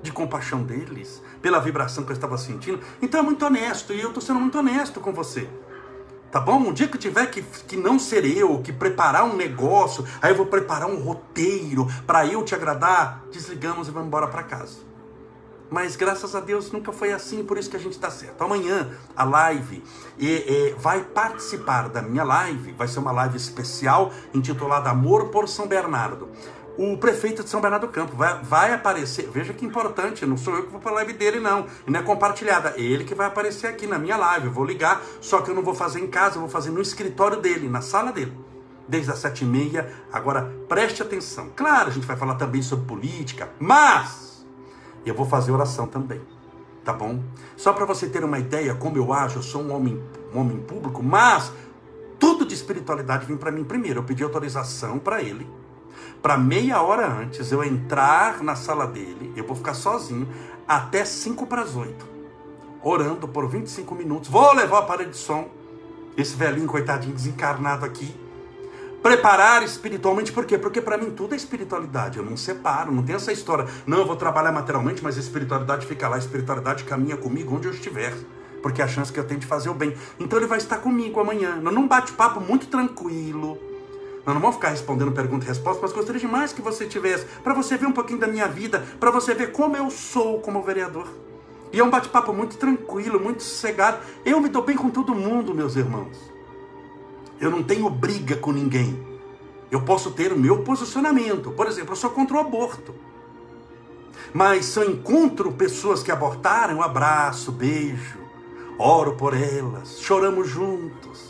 De 0.00 0.12
compaixão 0.12 0.62
deles, 0.62 1.20
pela 1.42 1.58
vibração 1.58 2.04
que 2.04 2.12
eu 2.12 2.14
estava 2.14 2.38
sentindo. 2.38 2.78
Então 3.02 3.18
é 3.18 3.22
muito 3.24 3.44
honesto, 3.44 3.92
e 3.92 4.00
eu 4.00 4.10
estou 4.10 4.22
sendo 4.22 4.38
muito 4.38 4.56
honesto 4.56 5.00
com 5.00 5.12
você. 5.12 5.50
Tá 6.30 6.38
bom? 6.38 6.58
Um 6.58 6.72
dia 6.72 6.86
que 6.86 6.96
tiver 6.96 7.26
que, 7.32 7.42
que 7.42 7.76
não 7.76 7.98
ser 7.98 8.24
eu, 8.24 8.62
que 8.62 8.72
preparar 8.72 9.24
um 9.24 9.34
negócio, 9.34 10.06
aí 10.22 10.30
eu 10.30 10.36
vou 10.36 10.46
preparar 10.46 10.88
um 10.88 11.00
roteiro 11.02 11.88
para 12.06 12.24
eu 12.24 12.44
te 12.44 12.54
agradar, 12.54 13.24
desligamos 13.32 13.88
e 13.88 13.90
vamos 13.90 14.06
embora 14.06 14.28
para 14.28 14.44
casa. 14.44 14.87
Mas 15.70 15.96
graças 15.96 16.34
a 16.34 16.40
Deus 16.40 16.72
nunca 16.72 16.92
foi 16.92 17.12
assim, 17.12 17.44
por 17.44 17.58
isso 17.58 17.68
que 17.68 17.76
a 17.76 17.80
gente 17.80 17.92
está 17.92 18.10
certo. 18.10 18.42
Amanhã 18.42 18.90
a 19.14 19.24
live 19.24 19.82
e, 20.18 20.26
e, 20.26 20.74
vai 20.78 21.02
participar 21.04 21.88
da 21.88 22.00
minha 22.00 22.24
live, 22.24 22.72
vai 22.72 22.88
ser 22.88 22.98
uma 22.98 23.12
live 23.12 23.36
especial 23.36 24.12
intitulada 24.32 24.90
Amor 24.90 25.28
por 25.28 25.48
São 25.48 25.66
Bernardo. 25.66 26.28
O 26.78 26.96
prefeito 26.96 27.42
de 27.42 27.50
São 27.50 27.60
Bernardo 27.60 27.88
do 27.88 27.92
Campo 27.92 28.16
vai, 28.16 28.40
vai 28.40 28.72
aparecer, 28.72 29.28
veja 29.28 29.52
que 29.52 29.66
importante, 29.66 30.24
não 30.24 30.36
sou 30.36 30.54
eu 30.54 30.62
que 30.62 30.70
vou 30.70 30.80
para 30.80 30.92
a 30.92 30.94
live 30.94 31.12
dele, 31.12 31.40
não, 31.40 31.66
e 31.84 31.90
não 31.90 31.98
é 31.98 32.02
compartilhada, 32.04 32.74
é 32.76 32.80
ele 32.80 33.02
que 33.02 33.16
vai 33.16 33.26
aparecer 33.26 33.66
aqui 33.66 33.86
na 33.86 33.98
minha 33.98 34.16
live. 34.16 34.46
Eu 34.46 34.52
vou 34.52 34.64
ligar, 34.64 35.02
só 35.20 35.40
que 35.40 35.50
eu 35.50 35.54
não 35.54 35.62
vou 35.62 35.74
fazer 35.74 35.98
em 36.00 36.06
casa, 36.06 36.36
eu 36.36 36.40
vou 36.40 36.48
fazer 36.48 36.70
no 36.70 36.80
escritório 36.80 37.40
dele, 37.40 37.68
na 37.68 37.80
sala 37.80 38.12
dele 38.12 38.32
desde 38.88 39.10
as 39.10 39.18
sete 39.18 39.44
e 39.44 39.46
meia. 39.46 39.92
Agora 40.10 40.50
preste 40.68 41.02
atenção. 41.02 41.50
Claro, 41.54 41.90
a 41.90 41.92
gente 41.92 42.06
vai 42.06 42.16
falar 42.16 42.36
também 42.36 42.62
sobre 42.62 42.86
política, 42.86 43.50
mas 43.60 44.27
eu 45.08 45.14
vou 45.14 45.26
fazer 45.26 45.52
oração 45.52 45.86
também. 45.86 46.20
Tá 46.84 46.92
bom? 46.92 47.20
Só 47.56 47.72
para 47.72 47.84
você 47.84 48.08
ter 48.08 48.24
uma 48.24 48.38
ideia 48.38 48.74
como 48.74 48.96
eu 48.96 49.12
acho, 49.12 49.38
eu 49.38 49.42
sou 49.42 49.62
um 49.62 49.74
homem, 49.74 50.02
um 50.34 50.40
homem 50.40 50.58
público, 50.58 51.02
mas 51.02 51.52
tudo 52.18 52.46
de 52.46 52.54
espiritualidade 52.54 53.26
vem 53.26 53.36
para 53.36 53.50
mim 53.50 53.64
primeiro. 53.64 54.00
Eu 54.00 54.04
pedi 54.04 54.22
autorização 54.22 54.98
para 54.98 55.22
ele, 55.22 55.46
para 56.22 56.38
meia 56.38 56.80
hora 56.82 57.06
antes 57.06 57.52
eu 57.52 57.62
entrar 57.62 58.42
na 58.42 58.56
sala 58.56 58.86
dele, 58.86 59.32
eu 59.36 59.46
vou 59.46 59.54
ficar 59.54 59.74
sozinho 59.74 60.28
até 60.66 61.04
5 61.04 61.46
para 61.46 61.62
as 61.62 61.76
8, 61.76 62.06
orando 62.82 63.28
por 63.28 63.48
25 63.48 63.94
minutos. 63.94 64.30
Vou 64.30 64.52
levar 64.54 64.80
a 64.80 64.82
parede 64.82 65.10
de 65.10 65.16
som, 65.16 65.48
esse 66.16 66.34
velhinho 66.36 66.66
coitadinho 66.66 67.14
desencarnado 67.14 67.84
aqui, 67.84 68.14
preparar 69.02 69.62
espiritualmente, 69.62 70.32
por 70.32 70.44
quê? 70.44 70.58
Porque 70.58 70.80
para 70.80 70.98
mim 70.98 71.10
tudo 71.10 71.34
é 71.34 71.36
espiritualidade, 71.36 72.18
eu 72.18 72.24
não 72.24 72.36
separo, 72.36 72.92
não 72.92 73.02
tem 73.02 73.16
essa 73.16 73.32
história, 73.32 73.66
não, 73.86 73.98
eu 73.98 74.06
vou 74.06 74.16
trabalhar 74.16 74.52
materialmente, 74.52 75.02
mas 75.02 75.16
a 75.16 75.20
espiritualidade 75.20 75.86
fica 75.86 76.08
lá, 76.08 76.16
a 76.16 76.18
espiritualidade 76.18 76.84
caminha 76.84 77.16
comigo 77.16 77.54
onde 77.54 77.68
eu 77.68 77.72
estiver, 77.72 78.14
porque 78.62 78.82
é 78.82 78.84
a 78.84 78.88
chance 78.88 79.12
que 79.12 79.20
eu 79.20 79.24
tenho 79.24 79.40
de 79.40 79.46
fazer 79.46 79.68
o 79.68 79.74
bem. 79.74 79.94
Então 80.18 80.38
ele 80.38 80.46
vai 80.46 80.58
estar 80.58 80.78
comigo 80.78 81.20
amanhã, 81.20 81.56
num 81.56 81.86
bate-papo 81.86 82.40
muito 82.40 82.66
tranquilo, 82.66 83.58
nós 84.26 84.34
não 84.34 84.42
vamos 84.42 84.56
ficar 84.56 84.68
respondendo 84.68 85.12
pergunta 85.12 85.46
e 85.46 85.48
resposta, 85.48 85.80
mas 85.80 85.92
gostaria 85.92 86.20
demais 86.20 86.52
que 86.52 86.60
você 86.60 86.86
tivesse, 86.86 87.24
para 87.42 87.54
você 87.54 87.76
ver 87.78 87.86
um 87.86 87.92
pouquinho 87.92 88.18
da 88.18 88.26
minha 88.26 88.46
vida, 88.46 88.84
para 89.00 89.10
você 89.10 89.32
ver 89.32 89.52
como 89.52 89.76
eu 89.76 89.90
sou 89.90 90.40
como 90.40 90.62
vereador. 90.62 91.08
E 91.72 91.80
é 91.80 91.84
um 91.84 91.90
bate-papo 91.90 92.32
muito 92.32 92.56
tranquilo, 92.56 93.20
muito 93.20 93.42
sossegado. 93.42 93.98
Eu 94.24 94.40
me 94.40 94.48
dou 94.48 94.62
bem 94.62 94.76
com 94.76 94.90
todo 94.90 95.14
mundo, 95.14 95.54
meus 95.54 95.76
irmãos. 95.76 96.37
Eu 97.40 97.50
não 97.50 97.62
tenho 97.62 97.88
briga 97.88 98.36
com 98.36 98.52
ninguém. 98.52 99.06
Eu 99.70 99.82
posso 99.82 100.10
ter 100.10 100.32
o 100.32 100.38
meu 100.38 100.62
posicionamento. 100.62 101.50
Por 101.52 101.66
exemplo, 101.66 101.92
eu 101.92 101.96
sou 101.96 102.10
contra 102.10 102.36
o 102.36 102.40
aborto. 102.40 102.94
Mas 104.32 104.66
se 104.66 104.78
eu 104.78 104.90
encontro 104.90 105.52
pessoas 105.52 106.02
que 106.02 106.10
abortaram, 106.10 106.74
eu 106.74 106.82
abraço, 106.82 107.52
beijo, 107.52 108.18
oro 108.78 109.14
por 109.14 109.34
elas, 109.34 110.00
choramos 110.00 110.48
juntos. 110.48 111.28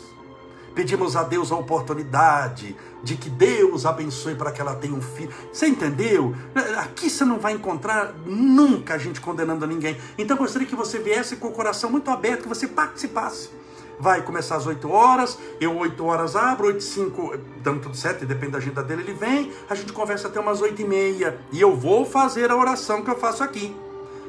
Pedimos 0.75 1.15
a 1.15 1.23
Deus 1.23 1.51
a 1.51 1.55
oportunidade 1.55 2.75
de 3.03 3.15
que 3.15 3.29
Deus 3.29 3.85
abençoe 3.85 4.35
para 4.35 4.51
que 4.51 4.61
ela 4.61 4.75
tenha 4.75 4.93
um 4.93 5.01
filho. 5.01 5.31
Você 5.51 5.67
entendeu? 5.67 6.35
Aqui 6.77 7.09
você 7.09 7.25
não 7.25 7.39
vai 7.39 7.53
encontrar 7.53 8.13
nunca 8.25 8.95
a 8.95 8.97
gente 8.97 9.19
condenando 9.19 9.65
ninguém. 9.65 9.97
Então 10.17 10.37
gostaria 10.37 10.67
que 10.67 10.75
você 10.75 10.99
viesse 10.99 11.37
com 11.37 11.47
o 11.47 11.51
coração 11.51 11.89
muito 11.89 12.09
aberto, 12.11 12.43
que 12.43 12.47
você 12.47 12.67
participasse 12.67 13.49
vai 13.99 14.21
começar 14.21 14.55
às 14.55 14.65
8 14.65 14.89
horas, 14.89 15.37
eu 15.59 15.77
8 15.77 16.05
horas 16.05 16.35
abro, 16.35 16.67
8 16.67 16.79
e 16.79 16.81
5, 16.81 17.37
dando 17.61 17.81
tudo 17.81 17.97
certo, 17.97 18.25
depende 18.25 18.53
da 18.53 18.57
agenda 18.57 18.81
dele, 18.81 19.01
ele 19.01 19.13
vem, 19.13 19.51
a 19.69 19.75
gente 19.75 19.91
conversa 19.91 20.29
até 20.29 20.39
umas 20.39 20.61
8 20.61 20.81
e 20.81 20.85
meia, 20.85 21.39
e 21.51 21.59
eu 21.59 21.75
vou 21.75 22.05
fazer 22.05 22.49
a 22.49 22.55
oração 22.55 23.01
que 23.01 23.11
eu 23.11 23.17
faço 23.17 23.43
aqui. 23.43 23.75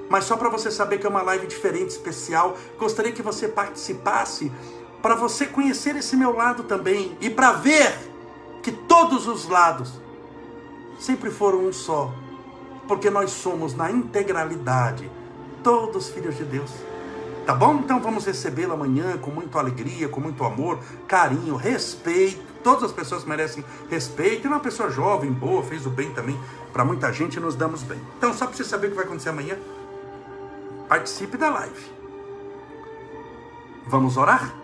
Mas 0.09 0.25
só 0.25 0.37
para 0.37 0.49
você 0.49 0.73
saber 0.73 0.99
que 0.99 1.07
é 1.07 1.09
uma 1.09 1.23
live 1.23 1.47
diferente, 1.47 1.91
especial, 1.91 2.57
gostaria 2.77 3.13
que 3.13 3.23
você 3.23 3.47
participasse, 3.47 4.51
para 5.01 5.15
você 5.15 5.47
conhecer 5.47 5.95
esse 5.95 6.17
meu 6.17 6.35
lado 6.35 6.65
também, 6.65 7.17
e 7.21 7.31
para 7.31 7.53
ver 7.53 7.97
que 8.63 8.73
todos 8.73 9.29
os 9.29 9.49
lados 9.49 9.93
sempre 10.99 11.31
foram 11.31 11.65
um 11.65 11.73
só, 11.73 12.13
porque 12.89 13.09
nós 13.09 13.31
somos 13.31 13.73
na 13.73 13.91
integralidade, 13.91 15.09
todos 15.63 16.09
filhos 16.09 16.37
de 16.37 16.45
Deus. 16.45 16.90
Tá 17.51 17.57
bom? 17.57 17.81
Então 17.81 17.99
vamos 17.99 18.25
recebê-lo 18.27 18.75
amanhã 18.75 19.19
com 19.19 19.33
muita 19.33 19.59
alegria, 19.59 20.09
com 20.09 20.21
muito 20.21 20.45
amor, 20.45 20.79
carinho, 21.09 21.57
respeito. 21.57 22.41
Todas 22.63 22.85
as 22.85 22.93
pessoas 22.93 23.25
merecem 23.25 23.65
respeito. 23.91 24.47
E 24.47 24.49
uma 24.49 24.61
pessoa 24.61 24.89
jovem, 24.89 25.33
boa, 25.33 25.61
fez 25.65 25.85
o 25.85 25.91
bem 25.91 26.15
também 26.15 26.39
para 26.73 26.85
muita 26.85 27.13
gente 27.13 27.39
e 27.39 27.41
nos 27.41 27.57
damos 27.57 27.83
bem. 27.83 28.01
Então, 28.17 28.33
só 28.33 28.47
para 28.47 28.57
você 28.57 28.63
saber 28.63 28.87
o 28.87 28.91
que 28.91 28.97
vai 28.97 29.05
acontecer 29.05 29.31
amanhã, 29.31 29.59
participe 30.89 31.37
da 31.37 31.51
live. 31.51 31.93
Vamos 33.89 34.17
orar? 34.17 34.55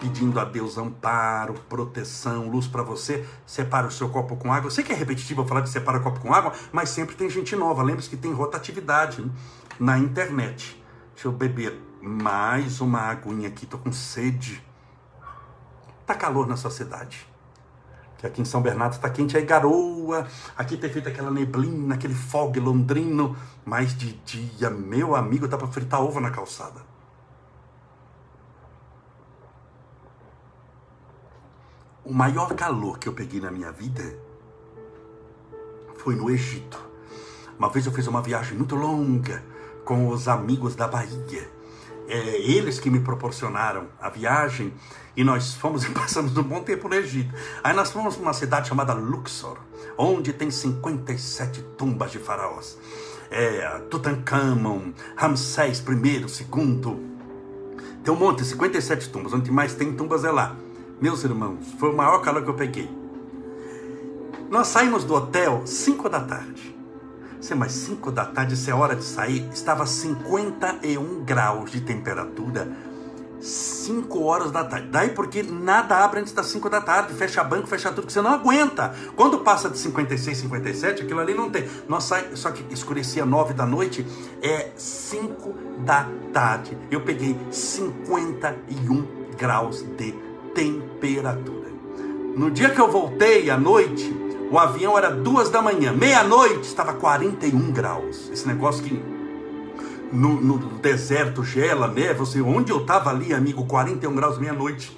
Pedindo 0.00 0.40
a 0.40 0.44
Deus 0.44 0.76
amparo, 0.76 1.54
proteção, 1.68 2.50
luz 2.50 2.66
para 2.66 2.82
você. 2.82 3.24
Separa 3.46 3.86
o 3.86 3.92
seu 3.92 4.08
copo 4.08 4.34
com 4.34 4.52
água. 4.52 4.66
Eu 4.66 4.72
sei 4.72 4.82
que 4.82 4.92
é 4.92 4.96
repetitivo 4.96 5.46
falar 5.46 5.60
de 5.60 5.70
separa 5.70 5.98
o 5.98 6.02
copo 6.02 6.18
com 6.18 6.34
água, 6.34 6.52
mas 6.72 6.88
sempre 6.88 7.14
tem 7.14 7.30
gente 7.30 7.54
nova. 7.54 7.80
Lembre-se 7.84 8.10
que 8.10 8.16
tem 8.16 8.32
rotatividade 8.32 9.22
hein? 9.22 9.30
na 9.78 9.96
internet. 9.96 10.82
Deixa 11.24 11.34
eu 11.34 11.38
beber 11.38 11.80
mais 12.02 12.82
uma 12.82 13.00
aguinha 13.00 13.48
aqui, 13.48 13.64
tô 13.64 13.78
com 13.78 13.90
sede. 13.90 14.62
Tá 16.04 16.14
calor 16.14 16.46
na 16.46 16.54
cidade. 16.54 17.26
Que 18.18 18.26
aqui 18.26 18.42
em 18.42 18.44
São 18.44 18.60
Bernardo 18.60 18.92
está 18.92 19.08
quente, 19.08 19.34
aí 19.34 19.42
garoa. 19.42 20.28
Aqui 20.54 20.76
tem 20.76 20.92
feito 20.92 21.08
aquela 21.08 21.30
neblina, 21.30 21.94
aquele 21.94 22.12
fog 22.12 22.60
londrino. 22.60 23.34
Mas 23.64 23.96
de 23.96 24.12
dia, 24.12 24.68
meu 24.68 25.16
amigo, 25.16 25.48
dá 25.48 25.56
para 25.56 25.66
fritar 25.66 26.02
ovo 26.02 26.20
na 26.20 26.30
calçada. 26.30 26.82
O 32.04 32.12
maior 32.12 32.54
calor 32.54 32.98
que 32.98 33.08
eu 33.08 33.14
peguei 33.14 33.40
na 33.40 33.50
minha 33.50 33.72
vida 33.72 34.14
foi 35.96 36.16
no 36.16 36.28
Egito. 36.28 36.78
Uma 37.58 37.70
vez 37.70 37.86
eu 37.86 37.92
fiz 37.92 38.06
uma 38.08 38.20
viagem 38.20 38.58
muito 38.58 38.76
longa 38.76 39.53
com 39.84 40.08
os 40.08 40.28
amigos 40.28 40.74
da 40.74 40.88
Bahia 40.88 41.54
é, 42.06 42.38
eles 42.40 42.78
que 42.78 42.90
me 42.90 43.00
proporcionaram 43.00 43.86
a 44.00 44.08
viagem 44.08 44.72
e 45.16 45.24
nós 45.24 45.54
fomos 45.54 45.84
e 45.84 45.90
passamos 45.92 46.36
um 46.36 46.42
bom 46.42 46.62
tempo 46.62 46.88
no 46.88 46.94
Egito. 46.94 47.34
Aí 47.62 47.74
nós 47.74 47.90
fomos 47.90 48.16
para 48.16 48.22
uma 48.22 48.32
cidade 48.32 48.68
chamada 48.68 48.92
Luxor, 48.92 49.58
onde 49.96 50.32
tem 50.32 50.50
57 50.50 51.62
tumbas 51.76 52.10
de 52.10 52.18
faraós. 52.18 52.78
É, 53.30 53.66
Tutankhamon, 53.90 54.92
Ramsés 55.16 55.80
I, 55.80 55.92
II. 55.92 57.14
Tem 58.04 58.12
um 58.12 58.16
monte, 58.16 58.44
57 58.44 59.08
tumbas. 59.08 59.32
Onde 59.32 59.50
mais 59.50 59.74
tem 59.74 59.92
tumbas 59.92 60.24
é 60.24 60.30
lá. 60.30 60.54
Meus 61.00 61.24
irmãos, 61.24 61.58
foi 61.80 61.90
o 61.90 61.96
maior 61.96 62.18
calor 62.20 62.44
que 62.44 62.50
eu 62.50 62.54
peguei. 62.54 62.88
Nós 64.50 64.68
saímos 64.68 65.04
do 65.04 65.14
hotel 65.14 65.62
5 65.64 66.08
da 66.08 66.20
tarde. 66.20 66.73
Sei, 67.44 67.54
mas 67.54 67.72
5 67.72 68.10
da 68.10 68.24
tarde, 68.24 68.54
isso 68.54 68.70
é 68.70 68.74
hora 68.74 68.96
de 68.96 69.04
sair. 69.04 69.46
Estava 69.52 69.84
51 69.84 71.24
graus 71.24 71.70
de 71.70 71.82
temperatura. 71.82 72.66
5 73.38 74.18
horas 74.22 74.50
da 74.50 74.64
tarde. 74.64 74.88
Daí 74.90 75.10
porque 75.10 75.42
nada 75.42 76.02
abre 76.02 76.20
antes 76.20 76.32
das 76.32 76.46
5 76.46 76.70
da 76.70 76.80
tarde. 76.80 77.12
Fecha 77.12 77.44
banco, 77.44 77.66
fecha 77.66 77.92
tudo, 77.92 78.06
que 78.06 78.14
você 78.14 78.22
não 78.22 78.30
aguenta. 78.30 78.94
Quando 79.14 79.40
passa 79.40 79.68
de 79.68 79.76
56, 79.76 80.38
57, 80.38 81.02
aquilo 81.02 81.20
ali 81.20 81.34
não 81.34 81.50
tem. 81.50 81.68
Nós 81.86 82.04
sai, 82.04 82.30
só 82.32 82.50
que 82.50 82.64
escurecia 82.72 83.26
9 83.26 83.52
da 83.52 83.66
noite, 83.66 84.06
é 84.42 84.70
5 84.74 85.54
da 85.84 86.08
tarde. 86.32 86.78
Eu 86.90 87.02
peguei 87.02 87.38
51 87.50 89.06
graus 89.36 89.84
de 89.98 90.12
temperatura. 90.54 91.68
No 92.34 92.50
dia 92.50 92.70
que 92.70 92.80
eu 92.80 92.90
voltei 92.90 93.50
à 93.50 93.58
noite, 93.58 94.23
o 94.54 94.58
avião 94.60 94.96
era 94.96 95.10
duas 95.10 95.50
da 95.50 95.60
manhã. 95.60 95.92
Meia-noite 95.92 96.68
estava 96.68 96.92
41 96.92 97.72
graus. 97.72 98.30
Esse 98.30 98.46
negócio 98.46 98.84
que 98.84 99.02
no, 100.12 100.40
no 100.40 100.58
deserto 100.78 101.42
gela, 101.42 101.88
neva, 101.88 102.24
você, 102.24 102.40
onde 102.40 102.70
eu 102.70 102.82
estava 102.82 103.10
ali, 103.10 103.34
amigo, 103.34 103.66
41 103.66 104.14
graus 104.14 104.38
meia-noite. 104.38 104.96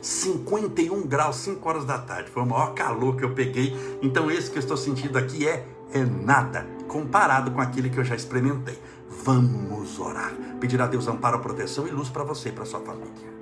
51 0.00 1.06
graus, 1.06 1.36
5 1.36 1.68
horas 1.68 1.84
da 1.84 1.98
tarde. 1.98 2.30
Foi 2.30 2.42
o 2.42 2.46
maior 2.46 2.72
calor 2.72 3.16
que 3.16 3.24
eu 3.26 3.34
peguei. 3.34 3.76
Então, 4.00 4.30
esse 4.30 4.50
que 4.50 4.56
eu 4.56 4.60
estou 4.60 4.78
sentindo 4.78 5.18
aqui 5.18 5.46
é, 5.46 5.66
é 5.92 6.02
nada 6.02 6.66
comparado 6.88 7.50
com 7.50 7.60
aquele 7.60 7.90
que 7.90 7.98
eu 7.98 8.04
já 8.04 8.14
experimentei. 8.14 8.78
Vamos 9.24 9.98
orar. 10.00 10.32
Pedir 10.58 10.80
a 10.80 10.86
Deus 10.86 11.06
amparo, 11.06 11.38
proteção 11.40 11.86
e 11.86 11.90
luz 11.90 12.08
para 12.08 12.24
você 12.24 12.48
e 12.48 12.52
para 12.52 12.64
sua 12.64 12.80
família. 12.80 13.33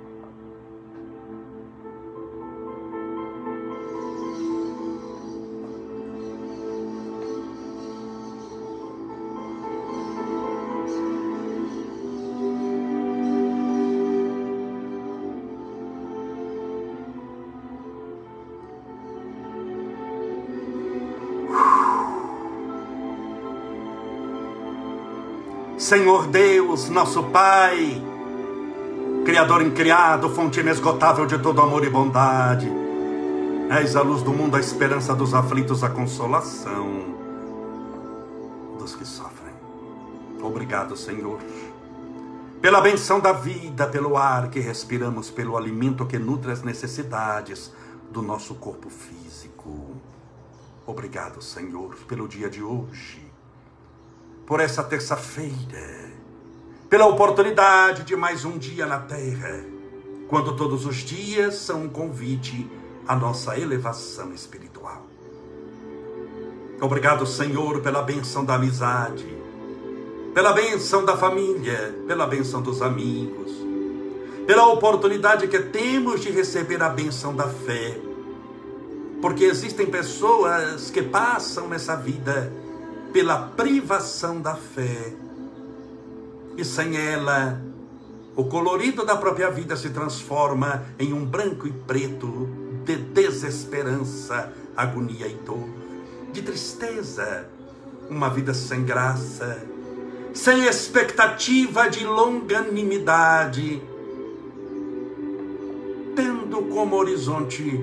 Senhor 25.83 26.27
Deus, 26.27 26.87
nosso 26.87 27.23
Pai, 27.23 28.01
Criador 29.25 29.61
incriado, 29.61 30.29
fonte 30.29 30.61
inesgotável 30.61 31.25
de 31.25 31.37
todo 31.37 31.61
amor 31.61 31.83
e 31.83 31.89
bondade, 31.89 32.71
és 33.69 33.93
a 33.93 34.01
luz 34.01 34.23
do 34.23 34.31
mundo, 34.31 34.55
a 34.55 34.61
esperança 34.61 35.13
dos 35.13 35.33
aflitos, 35.33 35.83
a 35.83 35.89
consolação 35.89 37.17
dos 38.79 38.95
que 38.95 39.03
sofrem. 39.03 39.53
Obrigado, 40.41 40.95
Senhor, 40.95 41.41
pela 42.61 42.79
benção 42.79 43.19
da 43.19 43.33
vida, 43.33 43.85
pelo 43.85 44.15
ar 44.15 44.49
que 44.49 44.61
respiramos, 44.61 45.29
pelo 45.29 45.57
alimento 45.57 46.05
que 46.05 46.17
nutre 46.17 46.53
as 46.53 46.63
necessidades 46.63 47.73
do 48.09 48.21
nosso 48.21 48.55
corpo 48.55 48.89
físico. 48.89 49.97
Obrigado, 50.87 51.41
Senhor, 51.41 51.93
pelo 52.07 52.25
dia 52.25 52.49
de 52.49 52.63
hoje 52.63 53.32
por 54.45 54.59
essa 54.59 54.83
terça-feira, 54.83 56.11
pela 56.89 57.07
oportunidade 57.07 58.03
de 58.03 58.15
mais 58.15 58.43
um 58.43 58.57
dia 58.57 58.85
na 58.85 58.99
terra, 58.99 59.63
quando 60.27 60.55
todos 60.55 60.85
os 60.85 60.97
dias 60.97 61.55
são 61.55 61.83
um 61.83 61.89
convite 61.89 62.69
à 63.07 63.15
nossa 63.15 63.57
elevação 63.57 64.33
espiritual. 64.33 65.03
Obrigado, 66.81 67.25
Senhor, 67.25 67.79
pela 67.79 68.01
benção 68.01 68.43
da 68.43 68.55
amizade, 68.55 69.25
pela 70.33 70.51
benção 70.51 71.05
da 71.05 71.15
família, 71.15 71.95
pela 72.05 72.27
benção 72.27 72.61
dos 72.61 72.81
amigos, 72.81 73.51
pela 74.45 74.67
oportunidade 74.67 75.47
que 75.47 75.59
temos 75.59 76.19
de 76.19 76.29
receber 76.29 76.83
a 76.83 76.89
benção 76.89 77.33
da 77.33 77.47
fé. 77.47 77.97
Porque 79.21 79.45
existem 79.45 79.85
pessoas 79.85 80.91
que 80.91 81.01
passam 81.01 81.69
nessa 81.69 81.95
vida 81.95 82.51
pela 83.13 83.37
privação 83.37 84.41
da 84.41 84.55
fé. 84.55 85.13
E 86.57 86.65
sem 86.65 86.97
ela, 86.97 87.61
o 88.35 88.43
colorido 88.45 89.05
da 89.05 89.15
própria 89.15 89.51
vida 89.51 89.77
se 89.77 89.91
transforma 89.91 90.83
em 90.97 91.13
um 91.13 91.23
branco 91.23 91.67
e 91.67 91.71
preto 91.71 92.49
de 92.83 92.95
desesperança, 92.95 94.51
agonia 94.75 95.27
e 95.27 95.35
dor, 95.35 95.69
de 96.31 96.41
tristeza, 96.41 97.47
uma 98.09 98.29
vida 98.29 98.53
sem 98.53 98.83
graça, 98.83 99.63
sem 100.33 100.65
expectativa 100.65 101.87
de 101.87 102.03
longanimidade, 102.03 103.81
tendo 106.15 106.63
como 106.63 106.95
horizonte 106.95 107.79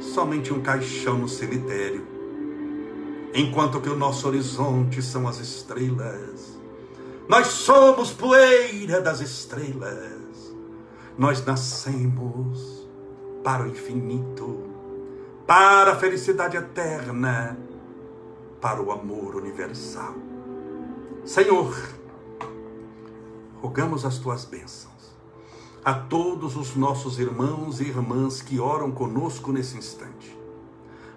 somente 0.00 0.52
um 0.52 0.60
caixão 0.60 1.18
no 1.18 1.28
cemitério 1.28 2.17
enquanto 3.34 3.80
que 3.80 3.88
o 3.88 3.96
nosso 3.96 4.26
horizonte 4.26 5.02
são 5.02 5.28
as 5.28 5.38
estrelas. 5.38 6.58
Nós 7.28 7.48
somos 7.48 8.10
poeira 8.10 9.00
das 9.00 9.20
estrelas. 9.20 10.54
Nós 11.16 11.44
nascemos 11.44 12.86
para 13.44 13.64
o 13.64 13.68
infinito, 13.68 14.64
para 15.46 15.92
a 15.92 15.96
felicidade 15.96 16.56
eterna, 16.56 17.58
para 18.60 18.80
o 18.80 18.90
amor 18.90 19.36
universal. 19.36 20.14
Senhor, 21.24 21.76
rogamos 23.60 24.04
as 24.04 24.18
tuas 24.18 24.44
bênçãos 24.44 24.88
a 25.84 25.94
todos 25.94 26.56
os 26.56 26.74
nossos 26.74 27.18
irmãos 27.18 27.80
e 27.80 27.84
irmãs 27.84 28.42
que 28.42 28.58
oram 28.58 28.90
conosco 28.90 29.52
nesse 29.52 29.76
instante 29.76 30.37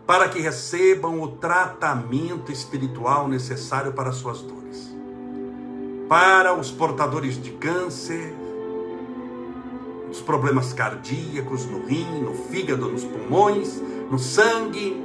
para 0.06 0.28
que 0.30 0.40
recebam 0.40 1.22
o 1.22 1.28
tratamento 1.28 2.52
espiritual 2.52 3.28
necessário 3.28 3.94
para 3.94 4.12
suas 4.12 4.42
dores. 4.42 4.96
Para 6.10 6.54
os 6.54 6.72
portadores 6.72 7.42
de 7.42 7.52
câncer, 7.52 8.34
os 10.10 10.22
problemas 10.22 10.74
cardíacos 10.74 11.66
no 11.66 11.86
rim, 11.86 12.22
no 12.22 12.34
fígado, 12.34 12.90
nos 12.90 13.04
pulmões, 13.06 13.82
no 14.10 14.20
sangue, 14.20 15.02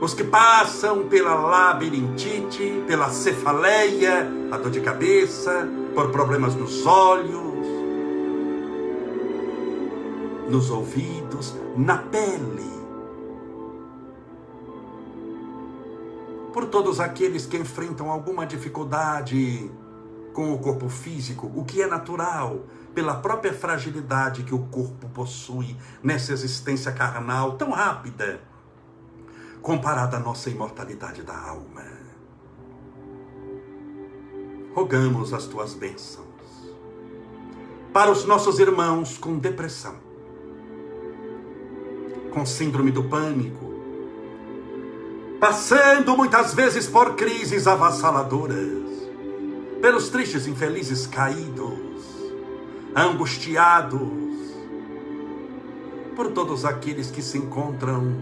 os 0.00 0.14
que 0.14 0.24
passam 0.24 1.04
pela 1.04 1.34
labirintite, 1.34 2.82
pela 2.86 3.10
cefaleia, 3.10 4.30
a 4.50 4.58
dor 4.58 4.70
de 4.70 4.80
cabeça, 4.80 5.68
por 5.94 6.10
problemas 6.10 6.54
nos 6.54 6.84
olhos, 6.86 7.55
nos 10.48 10.70
ouvidos, 10.70 11.54
na 11.76 11.98
pele. 11.98 12.76
por 16.56 16.64
todos 16.64 17.00
aqueles 17.00 17.44
que 17.44 17.58
enfrentam 17.58 18.10
alguma 18.10 18.46
dificuldade 18.46 19.70
com 20.32 20.54
o 20.54 20.58
corpo 20.58 20.88
físico, 20.88 21.52
o 21.54 21.66
que 21.66 21.82
é 21.82 21.86
natural, 21.86 22.64
pela 22.94 23.16
própria 23.16 23.52
fragilidade 23.52 24.42
que 24.42 24.54
o 24.54 24.60
corpo 24.60 25.06
possui 25.10 25.76
nessa 26.02 26.32
existência 26.32 26.90
carnal 26.92 27.58
tão 27.58 27.72
rápida, 27.72 28.40
comparada 29.60 30.16
à 30.16 30.20
nossa 30.20 30.48
imortalidade 30.48 31.22
da 31.22 31.38
alma. 31.38 31.84
Rogamos 34.74 35.34
as 35.34 35.44
tuas 35.44 35.74
bênçãos 35.74 36.24
para 37.92 38.10
os 38.10 38.24
nossos 38.24 38.58
irmãos 38.58 39.18
com 39.18 39.38
depressão, 39.38 39.96
com 42.36 42.44
síndrome 42.44 42.90
do 42.90 43.02
pânico, 43.02 43.72
passando 45.40 46.14
muitas 46.14 46.52
vezes 46.52 46.86
por 46.86 47.14
crises 47.14 47.66
avassaladoras, 47.66 49.08
pelos 49.80 50.10
tristes 50.10 50.46
infelizes 50.46 51.06
caídos, 51.06 51.78
angustiados, 52.94 54.02
por 56.14 56.30
todos 56.32 56.66
aqueles 56.66 57.10
que 57.10 57.22
se 57.22 57.38
encontram 57.38 58.14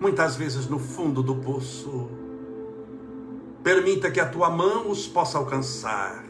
muitas 0.00 0.34
vezes 0.34 0.66
no 0.66 0.80
fundo 0.80 1.22
do 1.22 1.36
poço. 1.36 2.08
Permita 3.62 4.10
que 4.10 4.18
a 4.18 4.28
tua 4.28 4.50
mão 4.50 4.90
os 4.90 5.06
possa 5.06 5.38
alcançar, 5.38 6.24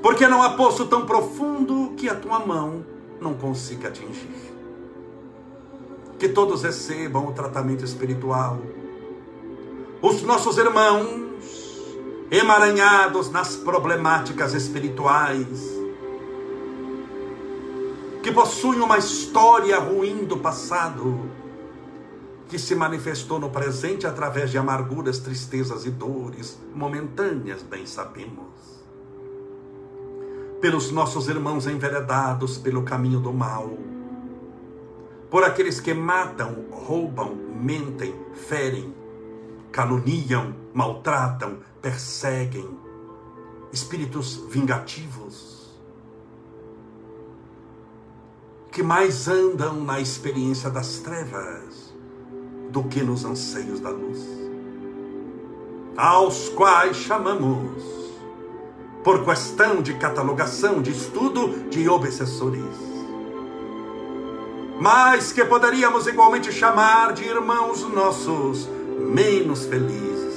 porque 0.00 0.28
não 0.28 0.44
há 0.44 0.50
poço 0.50 0.86
tão 0.86 1.04
profundo 1.04 1.92
que 1.96 2.08
a 2.08 2.14
tua 2.14 2.38
mão 2.38 2.86
não 3.20 3.34
consiga 3.34 3.88
atingir 3.88 4.53
que 6.18 6.28
todos 6.28 6.62
recebam 6.62 7.26
o 7.26 7.32
tratamento 7.32 7.84
espiritual. 7.84 8.60
Os 10.00 10.22
nossos 10.22 10.58
irmãos 10.58 11.24
emaranhados 12.30 13.30
nas 13.30 13.56
problemáticas 13.56 14.54
espirituais, 14.54 15.74
que 18.22 18.32
possuem 18.32 18.80
uma 18.80 18.98
história 18.98 19.78
ruim 19.78 20.24
do 20.24 20.38
passado, 20.38 21.30
que 22.48 22.58
se 22.58 22.74
manifestou 22.74 23.38
no 23.38 23.50
presente 23.50 24.06
através 24.06 24.50
de 24.50 24.58
amarguras, 24.58 25.18
tristezas 25.18 25.84
e 25.84 25.90
dores 25.90 26.58
momentâneas, 26.74 27.62
bem 27.62 27.86
sabemos. 27.86 28.82
Pelos 30.60 30.90
nossos 30.90 31.28
irmãos 31.28 31.66
enveredados 31.66 32.56
pelo 32.56 32.82
caminho 32.82 33.20
do 33.20 33.32
mal, 33.32 33.70
por 35.34 35.42
aqueles 35.42 35.80
que 35.80 35.92
matam, 35.92 36.66
roubam, 36.70 37.34
mentem, 37.34 38.14
ferem, 38.46 38.94
caluniam, 39.72 40.54
maltratam, 40.72 41.58
perseguem, 41.82 42.78
espíritos 43.72 44.36
vingativos, 44.48 45.76
que 48.70 48.80
mais 48.80 49.26
andam 49.26 49.80
na 49.80 49.98
experiência 49.98 50.70
das 50.70 51.00
trevas 51.00 51.92
do 52.70 52.84
que 52.84 53.02
nos 53.02 53.24
anseios 53.24 53.80
da 53.80 53.90
luz, 53.90 54.24
aos 55.96 56.48
quais 56.50 56.96
chamamos, 56.96 57.82
por 59.02 59.24
questão 59.24 59.82
de 59.82 59.94
catalogação, 59.94 60.80
de 60.80 60.92
estudo, 60.92 61.68
de 61.70 61.88
obsessores 61.88 62.93
mas 64.78 65.32
que 65.32 65.44
poderíamos 65.44 66.06
igualmente 66.06 66.52
chamar 66.52 67.12
de 67.12 67.24
irmãos 67.24 67.82
nossos 67.92 68.68
menos 68.98 69.64
felizes. 69.66 70.34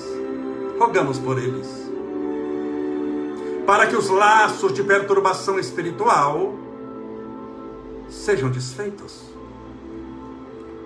Rogamos 0.79 1.17
por 1.17 1.39
eles, 1.39 1.67
para 3.65 3.87
que 3.87 3.95
os 3.95 4.09
laços 4.09 4.73
de 4.73 4.83
perturbação 4.83 5.57
espiritual 5.57 6.53
sejam 8.07 8.49
desfeitos 8.49 9.23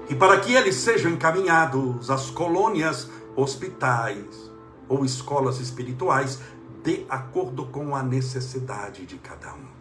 e 0.10 0.16
para 0.16 0.39
que 0.39 0.54
eles 0.54 0.76
sejam 0.76 1.12
encaminhados 1.12 2.10
às 2.10 2.30
colônias, 2.30 3.10
hospitais 3.36 4.52
ou 4.89 5.06
escolas 5.06 5.60
espirituais 5.60 6.39
de 6.84 7.06
acordo 7.10 7.66
com 7.66 7.95
a 7.95 8.04
necessidade 8.04 9.06
de 9.06 9.18
cada 9.18 9.54
um. 9.54 9.80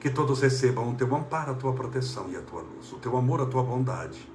Que 0.00 0.10
todos 0.10 0.40
recebam 0.40 0.90
o 0.90 0.94
teu 0.94 1.12
amparo, 1.14 1.52
a 1.52 1.54
tua 1.54 1.72
proteção 1.72 2.26
e 2.30 2.36
a 2.36 2.40
tua 2.40 2.62
luz, 2.62 2.92
o 2.92 2.96
teu 2.96 3.16
amor, 3.16 3.40
a 3.40 3.46
tua 3.46 3.62
bondade. 3.62 4.28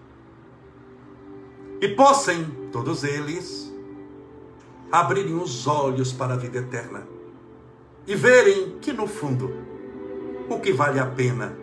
E 1.79 1.87
possam, 1.89 2.45
todos 2.71 3.03
eles, 3.03 3.73
abrirem 4.91 5.35
os 5.35 5.65
olhos 5.65 6.11
para 6.11 6.33
a 6.33 6.37
vida 6.37 6.59
eterna 6.59 7.07
e 8.05 8.15
verem 8.15 8.77
que, 8.81 8.93
no 8.93 9.07
fundo, 9.07 9.53
o 10.49 10.59
que 10.59 10.71
vale 10.71 10.99
a 10.99 11.05
pena 11.05 11.57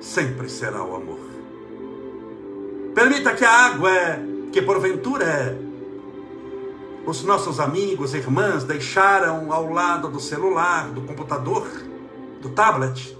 sempre 0.00 0.48
será 0.48 0.82
o 0.84 0.96
amor. 0.96 1.20
Permita 2.94 3.34
que 3.34 3.44
a 3.44 3.66
água, 3.66 3.90
que 4.52 4.60
porventura 4.62 5.58
os 7.06 7.22
nossos 7.22 7.60
amigos, 7.60 8.14
irmãs 8.14 8.64
deixaram 8.64 9.52
ao 9.52 9.70
lado 9.72 10.08
do 10.08 10.18
celular, 10.18 10.90
do 10.90 11.02
computador, 11.02 11.66
do 12.46 12.50
tablet, 12.50 13.18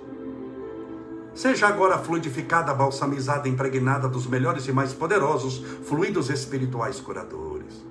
seja 1.35 1.67
agora 1.67 1.99
fluidificada, 1.99 2.73
balsamizada, 2.73 3.49
impregnada 3.49 4.09
dos 4.09 4.27
melhores 4.27 4.67
e 4.69 4.73
mais 4.73 4.93
poderosos 4.93 5.59
fluidos 5.85 6.31
espirituais 6.31 7.01
curadores. 7.01 7.85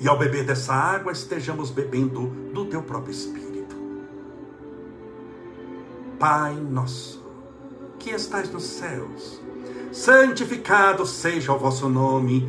E 0.00 0.08
ao 0.08 0.16
beber 0.16 0.44
dessa 0.44 0.72
água, 0.72 1.10
estejamos 1.10 1.70
bebendo 1.70 2.28
do 2.54 2.66
teu 2.66 2.80
próprio 2.80 3.10
Espírito. 3.10 3.76
Pai 6.18 6.54
nosso, 6.54 7.20
que 7.98 8.10
estais 8.10 8.52
nos 8.52 8.64
céus, 8.64 9.40
santificado 9.90 11.04
seja 11.04 11.52
o 11.52 11.58
vosso 11.58 11.88
nome 11.88 12.48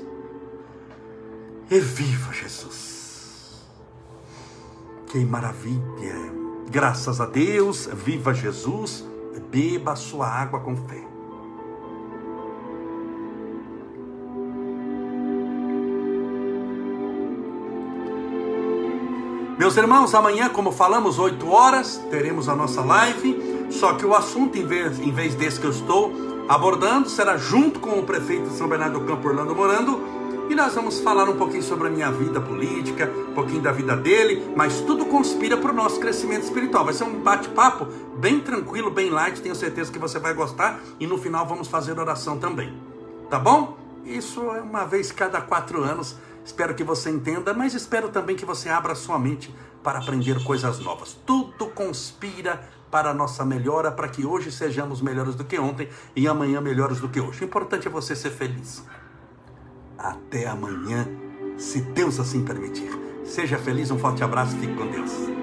E 1.71 1.79
viva 1.79 2.33
Jesus! 2.33 3.63
Que 5.07 5.19
maravilha! 5.23 6.41
Graças 6.69 7.21
a 7.21 7.25
Deus, 7.25 7.87
viva 7.93 8.33
Jesus, 8.33 9.05
beba 9.49 9.93
a 9.93 9.95
sua 9.95 10.27
água 10.27 10.59
com 10.59 10.75
fé. 10.75 11.01
Meus 19.57 19.77
irmãos, 19.77 20.13
amanhã, 20.13 20.49
como 20.49 20.73
falamos, 20.73 21.17
8 21.17 21.49
horas, 21.49 22.03
teremos 22.09 22.49
a 22.49 22.55
nossa 22.55 22.81
live. 22.81 23.69
Só 23.69 23.93
que 23.93 24.05
o 24.05 24.13
assunto, 24.13 24.57
em 24.57 24.65
vez, 24.65 24.99
em 24.99 25.13
vez 25.13 25.35
desse 25.35 25.57
que 25.57 25.67
eu 25.67 25.71
estou 25.71 26.11
abordando, 26.49 27.07
será 27.07 27.37
junto 27.37 27.79
com 27.79 27.97
o 27.97 28.03
prefeito 28.03 28.49
de 28.49 28.57
São 28.57 28.67
Bernardo 28.67 28.99
do 28.99 29.05
Campo, 29.05 29.25
Orlando 29.25 29.55
Morando, 29.55 30.20
e 30.49 30.55
nós 30.55 30.73
vamos 30.73 30.99
falar 30.99 31.29
um 31.29 31.37
pouquinho 31.37 31.63
sobre 31.63 31.87
a 31.87 31.91
minha 31.91 32.11
vida 32.11 32.41
política, 32.41 33.11
um 33.29 33.33
pouquinho 33.33 33.61
da 33.61 33.71
vida 33.71 33.95
dele, 33.95 34.51
mas 34.55 34.81
tudo 34.81 35.05
conspira 35.05 35.57
para 35.57 35.71
o 35.71 35.75
nosso 35.75 35.99
crescimento 35.99 36.43
espiritual. 36.43 36.85
Vai 36.85 36.93
ser 36.93 37.03
um 37.03 37.21
bate-papo 37.21 37.85
bem 38.17 38.39
tranquilo, 38.39 38.91
bem 38.91 39.09
light, 39.09 39.41
tenho 39.41 39.55
certeza 39.55 39.91
que 39.91 39.99
você 39.99 40.19
vai 40.19 40.33
gostar. 40.33 40.79
E 40.99 41.07
no 41.07 41.17
final 41.17 41.45
vamos 41.45 41.67
fazer 41.67 41.97
oração 41.99 42.37
também. 42.37 42.73
Tá 43.29 43.39
bom? 43.39 43.77
Isso 44.05 44.41
é 44.51 44.61
uma 44.61 44.85
vez 44.85 45.11
cada 45.11 45.41
quatro 45.41 45.83
anos. 45.83 46.15
Espero 46.43 46.73
que 46.73 46.83
você 46.83 47.09
entenda, 47.09 47.53
mas 47.53 47.73
espero 47.73 48.09
também 48.09 48.35
que 48.35 48.45
você 48.45 48.67
abra 48.67 48.95
sua 48.95 49.17
mente 49.19 49.53
para 49.83 49.99
aprender 49.99 50.43
coisas 50.43 50.79
novas. 50.79 51.17
Tudo 51.25 51.67
conspira 51.67 52.61
para 52.89 53.11
a 53.11 53.13
nossa 53.13 53.45
melhora, 53.45 53.91
para 53.91 54.09
que 54.09 54.25
hoje 54.25 54.51
sejamos 54.51 55.01
melhores 55.01 55.33
do 55.33 55.45
que 55.45 55.57
ontem 55.57 55.87
e 56.15 56.27
amanhã 56.27 56.59
melhores 56.59 56.99
do 56.99 57.07
que 57.07 57.21
hoje. 57.21 57.43
O 57.43 57.45
importante 57.45 57.87
é 57.87 57.91
você 57.91 58.15
ser 58.15 58.31
feliz. 58.31 58.83
Até 60.03 60.47
amanhã, 60.47 61.07
se 61.57 61.79
Deus 61.79 62.19
assim 62.19 62.43
permitir. 62.43 62.89
Seja 63.23 63.59
feliz, 63.59 63.91
um 63.91 63.99
forte 63.99 64.23
abraço, 64.23 64.57
fique 64.57 64.73
com 64.73 64.87
Deus. 64.87 65.40